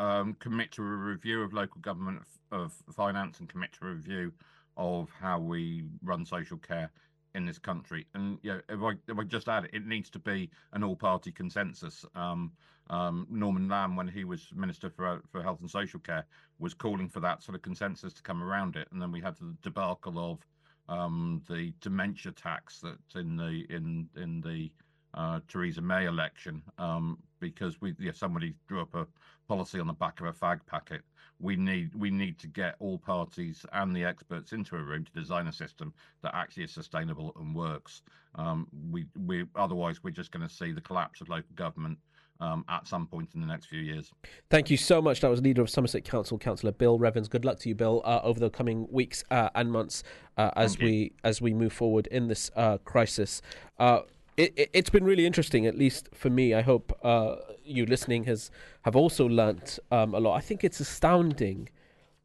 Um, 0.00 0.34
commit 0.38 0.72
to 0.72 0.82
a 0.82 0.86
review 0.86 1.42
of 1.42 1.52
local 1.52 1.80
government 1.82 2.22
of 2.50 2.72
finance 2.96 3.38
and 3.40 3.48
commit 3.48 3.72
to 3.74 3.86
a 3.86 3.90
review 3.90 4.32
of 4.78 5.10
how 5.10 5.38
we 5.38 5.84
run 6.02 6.24
social 6.24 6.56
care 6.56 6.90
in 7.34 7.44
this 7.44 7.58
country. 7.58 8.06
And 8.14 8.38
you 8.42 8.52
know, 8.52 8.60
if 8.68 8.82
I 8.82 9.12
if 9.12 9.18
I 9.18 9.24
just 9.24 9.48
add, 9.48 9.64
it 9.64 9.74
it 9.74 9.86
needs 9.86 10.10
to 10.10 10.18
be 10.18 10.50
an 10.72 10.82
all-party 10.82 11.32
consensus. 11.32 12.04
Um, 12.14 12.52
um, 12.88 13.26
Norman 13.30 13.68
Lamb, 13.68 13.94
when 13.94 14.08
he 14.08 14.24
was 14.24 14.48
Minister 14.54 14.90
for 14.90 15.20
for 15.30 15.42
Health 15.42 15.60
and 15.60 15.70
Social 15.70 16.00
Care, 16.00 16.24
was 16.58 16.74
calling 16.74 17.08
for 17.08 17.20
that 17.20 17.42
sort 17.42 17.56
of 17.56 17.62
consensus 17.62 18.14
to 18.14 18.22
come 18.22 18.42
around 18.42 18.76
it. 18.76 18.88
And 18.92 19.00
then 19.00 19.12
we 19.12 19.20
had 19.20 19.36
the 19.36 19.54
debacle 19.62 20.18
of 20.18 20.38
um, 20.88 21.42
the 21.48 21.72
dementia 21.80 22.32
tax 22.32 22.80
that's 22.80 23.14
in 23.14 23.36
the 23.36 23.66
in 23.68 24.08
in 24.16 24.40
the 24.40 24.70
uh, 25.14 25.40
Theresa 25.48 25.80
May 25.80 26.06
election 26.06 26.62
um, 26.78 27.18
because 27.40 27.80
we 27.80 27.94
yeah, 27.98 28.12
somebody 28.12 28.54
drew 28.68 28.82
up 28.82 28.94
a 28.94 29.06
policy 29.48 29.80
on 29.80 29.86
the 29.86 29.92
back 29.92 30.20
of 30.20 30.26
a 30.26 30.32
fag 30.32 30.60
packet. 30.66 31.02
We 31.40 31.56
need 31.56 31.94
we 31.94 32.10
need 32.10 32.38
to 32.40 32.46
get 32.46 32.76
all 32.78 32.98
parties 32.98 33.64
and 33.72 33.94
the 33.96 34.04
experts 34.04 34.52
into 34.52 34.76
a 34.76 34.82
room 34.82 35.04
to 35.04 35.12
design 35.12 35.46
a 35.46 35.52
system 35.52 35.92
that 36.22 36.34
actually 36.34 36.64
is 36.64 36.72
sustainable 36.72 37.32
and 37.38 37.54
works. 37.54 38.02
Um, 38.34 38.68
we 38.90 39.06
we 39.26 39.46
otherwise 39.56 40.04
we're 40.04 40.10
just 40.10 40.30
going 40.30 40.46
to 40.46 40.54
see 40.54 40.72
the 40.72 40.80
collapse 40.80 41.20
of 41.20 41.28
local 41.28 41.54
government 41.54 41.98
um, 42.40 42.64
at 42.68 42.86
some 42.86 43.06
point 43.06 43.30
in 43.34 43.40
the 43.40 43.46
next 43.46 43.66
few 43.66 43.80
years. 43.80 44.10
Thank 44.48 44.70
you 44.70 44.76
so 44.76 45.00
much. 45.02 45.20
That 45.20 45.30
was 45.30 45.40
leader 45.40 45.62
of 45.62 45.70
Somerset 45.70 46.04
Council, 46.04 46.38
Councillor 46.38 46.72
Bill 46.72 46.98
Revans. 46.98 47.28
Good 47.28 47.44
luck 47.44 47.58
to 47.60 47.68
you, 47.68 47.74
Bill, 47.74 48.02
uh, 48.04 48.20
over 48.22 48.40
the 48.40 48.50
coming 48.50 48.86
weeks 48.90 49.24
uh, 49.30 49.50
and 49.54 49.70
months 49.70 50.02
uh, 50.36 50.50
as 50.56 50.78
we 50.78 51.12
as 51.24 51.40
we 51.40 51.52
move 51.54 51.72
forward 51.72 52.06
in 52.08 52.28
this 52.28 52.50
uh, 52.56 52.78
crisis. 52.78 53.42
It, 54.40 54.70
has 54.74 54.88
been 54.88 55.04
really 55.04 55.26
interesting, 55.26 55.66
at 55.66 55.76
least 55.76 56.08
for 56.14 56.30
me. 56.30 56.54
I 56.54 56.62
hope 56.62 56.98
uh, 57.04 57.36
you 57.62 57.84
listening 57.84 58.24
has 58.24 58.50
have 58.82 58.96
also 58.96 59.26
learnt 59.26 59.78
um, 59.90 60.14
a 60.14 60.20
lot. 60.20 60.34
I 60.34 60.40
think 60.40 60.64
it's 60.64 60.80
astounding 60.80 61.68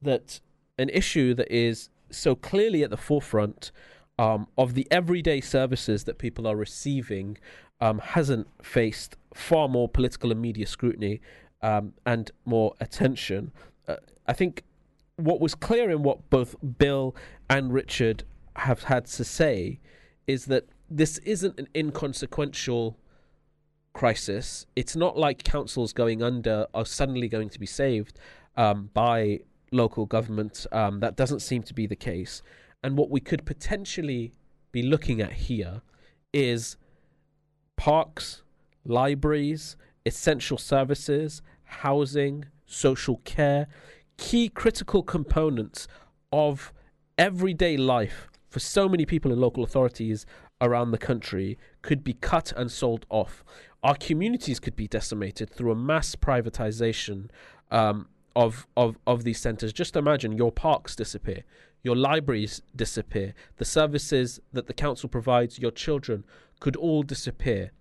that 0.01 0.39
an 0.78 0.89
issue 0.89 1.34
that 1.34 1.51
is 1.51 1.89
so 2.09 2.34
clearly 2.36 2.84
at 2.84 2.89
the 2.89 2.97
forefront 2.97 3.72
um, 4.18 4.47
of 4.57 4.76
the 4.76 4.88
everyday 4.89 5.41
services 5.41 6.05
that 6.05 6.18
people 6.18 6.47
are 6.47 6.55
receiving 6.55 7.38
um, 7.82 7.99
hasn't 7.99 8.47
faced 8.63 9.18
far 9.34 9.68
more 9.68 9.89
political 9.89 10.32
and 10.32 10.41
media 10.41 10.66
scrutiny 10.66 11.20
um, 11.61 11.93
and 12.05 12.32
more 12.45 12.76
attention. 12.80 13.51
Uh, 13.88 13.97
I 14.26 14.34
think 14.34 14.63
what 15.18 15.41
was 15.41 15.53
clear 15.53 15.89
in 15.89 16.03
what 16.03 16.30
both 16.30 16.55
Bill 16.78 17.16
and 17.49 17.74
Richard 17.74 18.24
have 18.55 18.84
had 18.84 19.05
to 19.05 19.26
say 19.26 19.80
is 20.28 20.45
that 20.45 20.66
this 20.89 21.17
isn't 21.19 21.59
an 21.59 21.67
inconsequential 21.75 22.97
crisis. 23.93 24.65
It's 24.75 24.95
not 24.95 25.17
like 25.17 25.43
councils 25.43 25.93
going 25.93 26.21
under 26.21 26.67
are 26.73 26.86
suddenly 26.86 27.27
going 27.27 27.49
to 27.49 27.59
be 27.59 27.65
saved 27.65 28.19
um, 28.57 28.89
by 28.93 29.39
local 29.71 30.05
government. 30.05 30.67
Um, 30.71 30.99
that 30.99 31.15
doesn't 31.15 31.39
seem 31.39 31.63
to 31.63 31.73
be 31.73 31.88
the 31.88 31.95
case. 31.95 32.41
And 32.83 32.97
what 32.97 33.09
we 33.09 33.19
could 33.19 33.45
potentially 33.45 34.33
be 34.71 34.83
looking 34.83 35.21
at 35.21 35.33
here 35.33 35.81
is 36.33 36.77
parks, 37.77 38.43
libraries, 38.83 39.77
essential 40.05 40.57
services, 40.57 41.41
housing, 41.63 42.45
social 42.65 43.17
care, 43.23 43.67
key 44.17 44.49
critical 44.49 45.01
components 45.01 45.88
of 46.31 46.73
everyday 47.17 47.77
life 47.77 48.27
for 48.49 48.59
so 48.59 48.88
many 48.88 49.05
people 49.05 49.31
in 49.31 49.39
local 49.39 49.63
authorities 49.63 50.25
around 50.62 50.91
the 50.91 50.97
country 50.97 51.58
could 51.82 52.03
be 52.03 52.14
cut 52.14 52.53
and 52.56 52.72
sold 52.72 53.06
off. 53.10 53.43
Our 53.84 53.95
communities 53.95 54.60
could 54.60 54.76
be 54.76 54.88
decimated 54.88 55.49
through 55.49 55.72
a 55.72 55.76
mass 55.76 56.16
privatization 56.16 57.30
um, 57.72 58.08
of, 58.36 58.68
of, 58.76 58.97
of 59.06 59.24
these 59.24 59.39
centres. 59.39 59.74
Just 59.74 59.95
imagine 59.95 60.38
your 60.38 60.51
parks 60.51 60.95
disappear, 60.95 61.43
your 61.84 61.95
libraries 61.95 62.62
disappear, 62.76 63.34
the 63.58 63.66
services 63.66 64.39
that 64.53 64.68
the 64.68 64.74
council 64.74 65.10
provides 65.10 65.60
your 65.60 65.72
children 65.72 66.24
could 66.60 66.76
all 66.76 67.03
disappear 67.03 67.72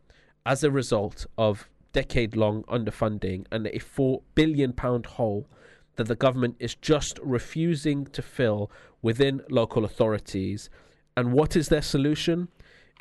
as 0.45 0.63
a 0.63 0.71
result 0.71 1.27
of 1.39 1.69
decade 1.93 2.37
long 2.37 2.65
underfunding 2.65 3.47
and 3.51 3.67
a 3.69 3.79
£4 3.79 4.21
billion 4.35 4.75
hole 4.77 5.47
that 5.97 6.09
the 6.09 6.17
government 6.17 6.57
is 6.59 6.75
just 6.75 7.19
refusing 7.23 8.05
to 8.07 8.21
fill 8.21 8.71
within 9.01 9.41
local 9.49 9.85
authorities. 9.85 10.69
And 11.17 11.33
what 11.33 11.55
is 11.55 11.69
their 11.69 11.83
solution? 11.83 12.49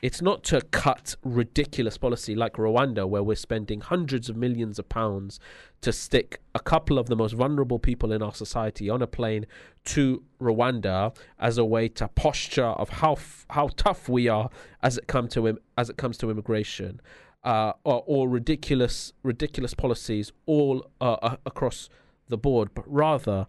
It's 0.04 0.22
not 0.22 0.44
to 0.44 0.60
cut 0.60 1.16
ridiculous 1.24 1.98
policy 1.98 2.36
like 2.36 2.56
Rwanda, 2.56 3.08
where 3.08 3.24
we're 3.24 3.38
spending 3.38 3.80
hundreds 3.80 4.28
of 4.28 4.36
millions 4.36 4.78
of 4.78 4.90
pounds 4.90 5.40
to 5.80 5.94
stick 5.94 6.42
a 6.54 6.60
couple 6.60 7.00
of 7.00 7.08
the 7.08 7.16
most 7.16 7.32
vulnerable 7.32 7.80
people 7.80 8.12
in 8.12 8.22
our 8.22 8.34
society 8.34 8.90
on 8.90 9.02
a 9.02 9.08
plane 9.08 9.46
to 9.86 10.22
Rwanda 10.42 11.16
as 11.40 11.58
a 11.58 11.64
way 11.64 11.88
to 11.88 12.10
posture 12.10 12.66
of 12.66 12.90
how 12.90 13.16
how 13.52 13.70
tough 13.78 14.10
we 14.10 14.28
are 14.28 14.50
as 14.82 14.98
it 14.98 15.08
come 15.08 15.30
to 15.30 15.58
as 15.78 15.90
it 15.90 15.96
comes 15.96 16.18
to 16.18 16.30
immigration, 16.30 17.00
uh, 17.46 17.72
or, 17.86 18.04
or, 18.06 18.28
ridiculous 18.28 19.14
ridiculous 19.24 19.74
policies 19.74 20.34
all 20.46 20.86
uh, 21.00 21.38
across 21.46 21.88
the 22.28 22.38
board, 22.38 22.72
but 22.76 22.84
rather 22.92 23.48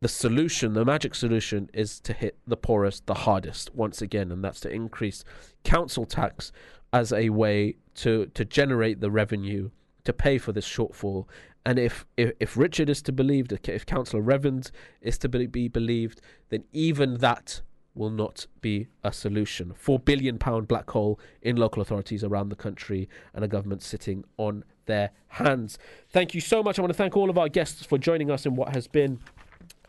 the 0.00 0.08
solution, 0.08 0.72
the 0.72 0.84
magic 0.84 1.14
solution, 1.14 1.68
is 1.74 2.00
to 2.00 2.12
hit 2.12 2.38
the 2.46 2.56
poorest 2.56 3.06
the 3.06 3.14
hardest 3.14 3.74
once 3.74 4.00
again, 4.00 4.32
and 4.32 4.42
that's 4.42 4.60
to 4.60 4.70
increase 4.70 5.24
council 5.62 6.06
tax 6.06 6.52
as 6.92 7.12
a 7.12 7.30
way 7.30 7.76
to 7.94 8.26
to 8.34 8.44
generate 8.44 9.00
the 9.00 9.10
revenue 9.10 9.70
to 10.04 10.12
pay 10.12 10.38
for 10.38 10.52
this 10.52 10.66
shortfall. 10.66 11.26
And 11.66 11.78
if 11.78 12.06
if, 12.16 12.32
if 12.40 12.56
Richard 12.56 12.88
is 12.88 13.02
to 13.02 13.12
believe, 13.12 13.48
if 13.52 13.84
Councillor 13.84 14.22
Revans 14.22 14.70
is 15.02 15.18
to 15.18 15.28
be 15.28 15.68
believed, 15.68 16.22
then 16.48 16.64
even 16.72 17.18
that 17.18 17.60
will 17.94 18.10
not 18.10 18.46
be 18.62 18.86
a 19.04 19.12
solution. 19.12 19.74
Four 19.76 19.98
billion 19.98 20.38
pound 20.38 20.68
black 20.68 20.88
hole 20.90 21.20
in 21.42 21.56
local 21.56 21.82
authorities 21.82 22.24
around 22.24 22.48
the 22.48 22.56
country, 22.56 23.08
and 23.34 23.44
a 23.44 23.48
government 23.48 23.82
sitting 23.82 24.24
on 24.38 24.64
their 24.86 25.10
hands. 25.28 25.78
Thank 26.08 26.34
you 26.34 26.40
so 26.40 26.62
much. 26.62 26.78
I 26.78 26.82
want 26.82 26.92
to 26.92 26.96
thank 26.96 27.16
all 27.16 27.28
of 27.28 27.36
our 27.36 27.50
guests 27.50 27.84
for 27.84 27.98
joining 27.98 28.30
us 28.30 28.46
in 28.46 28.56
what 28.56 28.74
has 28.74 28.86
been 28.86 29.20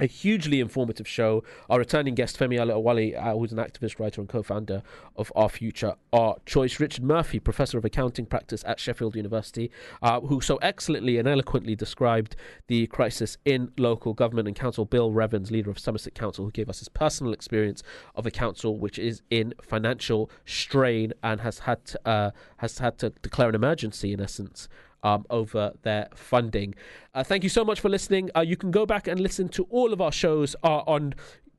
a 0.01 0.07
hugely 0.07 0.59
informative 0.59 1.07
show. 1.07 1.43
Our 1.69 1.79
returning 1.79 2.15
guest, 2.15 2.37
Femi 2.37 2.59
Oluwole, 2.59 3.15
uh, 3.15 3.37
who's 3.37 3.51
an 3.53 3.59
activist, 3.59 3.99
writer, 3.99 4.19
and 4.19 4.27
co 4.27 4.41
founder 4.41 4.81
of 5.15 5.31
Our 5.35 5.47
Future, 5.47 5.93
Our 6.11 6.37
Choice. 6.45 6.79
Richard 6.79 7.03
Murphy, 7.03 7.39
professor 7.39 7.77
of 7.77 7.85
accounting 7.85 8.25
practice 8.25 8.63
at 8.65 8.79
Sheffield 8.79 9.15
University, 9.15 9.69
uh, 10.01 10.19
who 10.21 10.41
so 10.41 10.57
excellently 10.57 11.17
and 11.17 11.27
eloquently 11.27 11.75
described 11.75 12.35
the 12.67 12.87
crisis 12.87 13.37
in 13.45 13.71
local 13.77 14.13
government 14.13 14.47
and 14.47 14.57
council. 14.57 14.85
Bill 14.85 15.11
Revans, 15.11 15.51
leader 15.51 15.69
of 15.69 15.77
Somerset 15.77 16.15
Council, 16.15 16.45
who 16.45 16.51
gave 16.51 16.69
us 16.69 16.79
his 16.79 16.89
personal 16.89 17.31
experience 17.31 17.83
of 18.15 18.25
a 18.25 18.31
council 18.31 18.79
which 18.79 18.97
is 18.97 19.21
in 19.29 19.53
financial 19.61 20.31
strain 20.45 21.13
and 21.21 21.41
has 21.41 21.59
had 21.59 21.85
to, 21.85 22.07
uh, 22.07 22.31
has 22.57 22.79
had 22.79 22.97
to 22.97 23.11
declare 23.21 23.49
an 23.49 23.55
emergency, 23.55 24.11
in 24.11 24.19
essence 24.19 24.67
um, 25.03 25.25
over 25.29 25.73
their 25.83 26.07
funding. 26.15 26.75
Uh, 27.13 27.23
thank 27.23 27.43
you 27.43 27.49
so 27.49 27.63
much 27.65 27.79
for 27.79 27.89
listening. 27.89 28.29
Uh, 28.35 28.41
you 28.41 28.57
can 28.57 28.71
go 28.71 28.85
back 28.85 29.07
and 29.07 29.19
listen 29.19 29.49
to 29.49 29.63
all 29.69 29.93
of 29.93 30.01
our 30.01 30.11
shows 30.11 30.55
uh, 30.63 30.79
on 30.87 31.13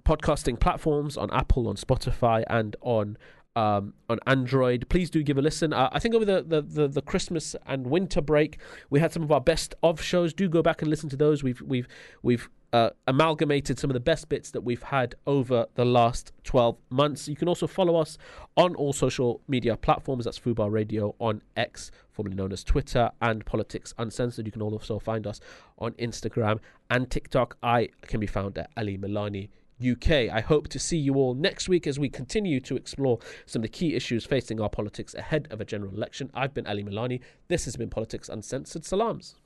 podcasting 0.04 0.58
platforms 0.58 1.16
on 1.16 1.30
Apple, 1.32 1.68
on 1.68 1.76
Spotify, 1.76 2.44
and 2.48 2.76
on 2.80 3.16
um, 3.54 3.94
on 4.08 4.18
Android. 4.26 4.86
Please 4.88 5.10
do 5.10 5.22
give 5.22 5.36
a 5.36 5.42
listen. 5.42 5.72
Uh, 5.72 5.90
I 5.92 5.98
think 5.98 6.14
over 6.14 6.24
the, 6.24 6.42
the, 6.42 6.62
the, 6.62 6.88
the, 6.88 7.02
Christmas 7.02 7.54
and 7.66 7.86
winter 7.86 8.22
break, 8.22 8.58
we 8.88 8.98
had 8.98 9.12
some 9.12 9.22
of 9.22 9.30
our 9.30 9.42
best 9.42 9.74
of 9.82 10.00
shows. 10.00 10.32
Do 10.32 10.48
go 10.48 10.62
back 10.62 10.80
and 10.80 10.88
listen 10.88 11.10
to 11.10 11.16
those. 11.16 11.42
We've 11.42 11.60
we've 11.60 11.86
we've 12.22 12.48
uh, 12.72 12.90
amalgamated 13.06 13.78
some 13.78 13.90
of 13.90 13.94
the 13.94 14.00
best 14.00 14.28
bits 14.28 14.50
that 14.50 14.62
we've 14.62 14.82
had 14.82 15.14
over 15.26 15.66
the 15.74 15.84
last 15.84 16.32
12 16.44 16.76
months. 16.90 17.28
You 17.28 17.36
can 17.36 17.48
also 17.48 17.66
follow 17.66 17.96
us 17.96 18.16
on 18.56 18.74
all 18.74 18.92
social 18.92 19.40
media 19.46 19.76
platforms. 19.76 20.24
That's 20.24 20.38
Fubar 20.38 20.70
Radio 20.70 21.14
on 21.18 21.42
X, 21.56 21.90
formerly 22.10 22.36
known 22.36 22.52
as 22.52 22.64
Twitter, 22.64 23.10
and 23.20 23.44
Politics 23.44 23.92
Uncensored. 23.98 24.46
You 24.46 24.52
can 24.52 24.62
also 24.62 24.98
find 24.98 25.26
us 25.26 25.40
on 25.78 25.92
Instagram 25.92 26.60
and 26.90 27.10
TikTok. 27.10 27.58
I 27.62 27.88
can 28.02 28.20
be 28.20 28.26
found 28.26 28.56
at 28.58 28.70
Ali 28.76 28.96
Milani. 28.96 29.48
UK. 29.84 30.30
I 30.32 30.40
hope 30.40 30.68
to 30.68 30.78
see 30.78 30.96
you 30.96 31.14
all 31.14 31.34
next 31.34 31.68
week 31.68 31.88
as 31.88 31.98
we 31.98 32.08
continue 32.08 32.60
to 32.60 32.76
explore 32.76 33.18
some 33.46 33.60
of 33.60 33.64
the 33.64 33.68
key 33.68 33.96
issues 33.96 34.24
facing 34.24 34.60
our 34.60 34.68
politics 34.68 35.12
ahead 35.14 35.48
of 35.50 35.60
a 35.60 35.64
general 35.64 35.92
election. 35.92 36.30
I've 36.34 36.54
been 36.54 36.68
Ali 36.68 36.84
Milani. 36.84 37.20
This 37.48 37.64
has 37.64 37.74
been 37.74 37.90
Politics 37.90 38.28
Uncensored. 38.28 38.84
Salams. 38.84 39.41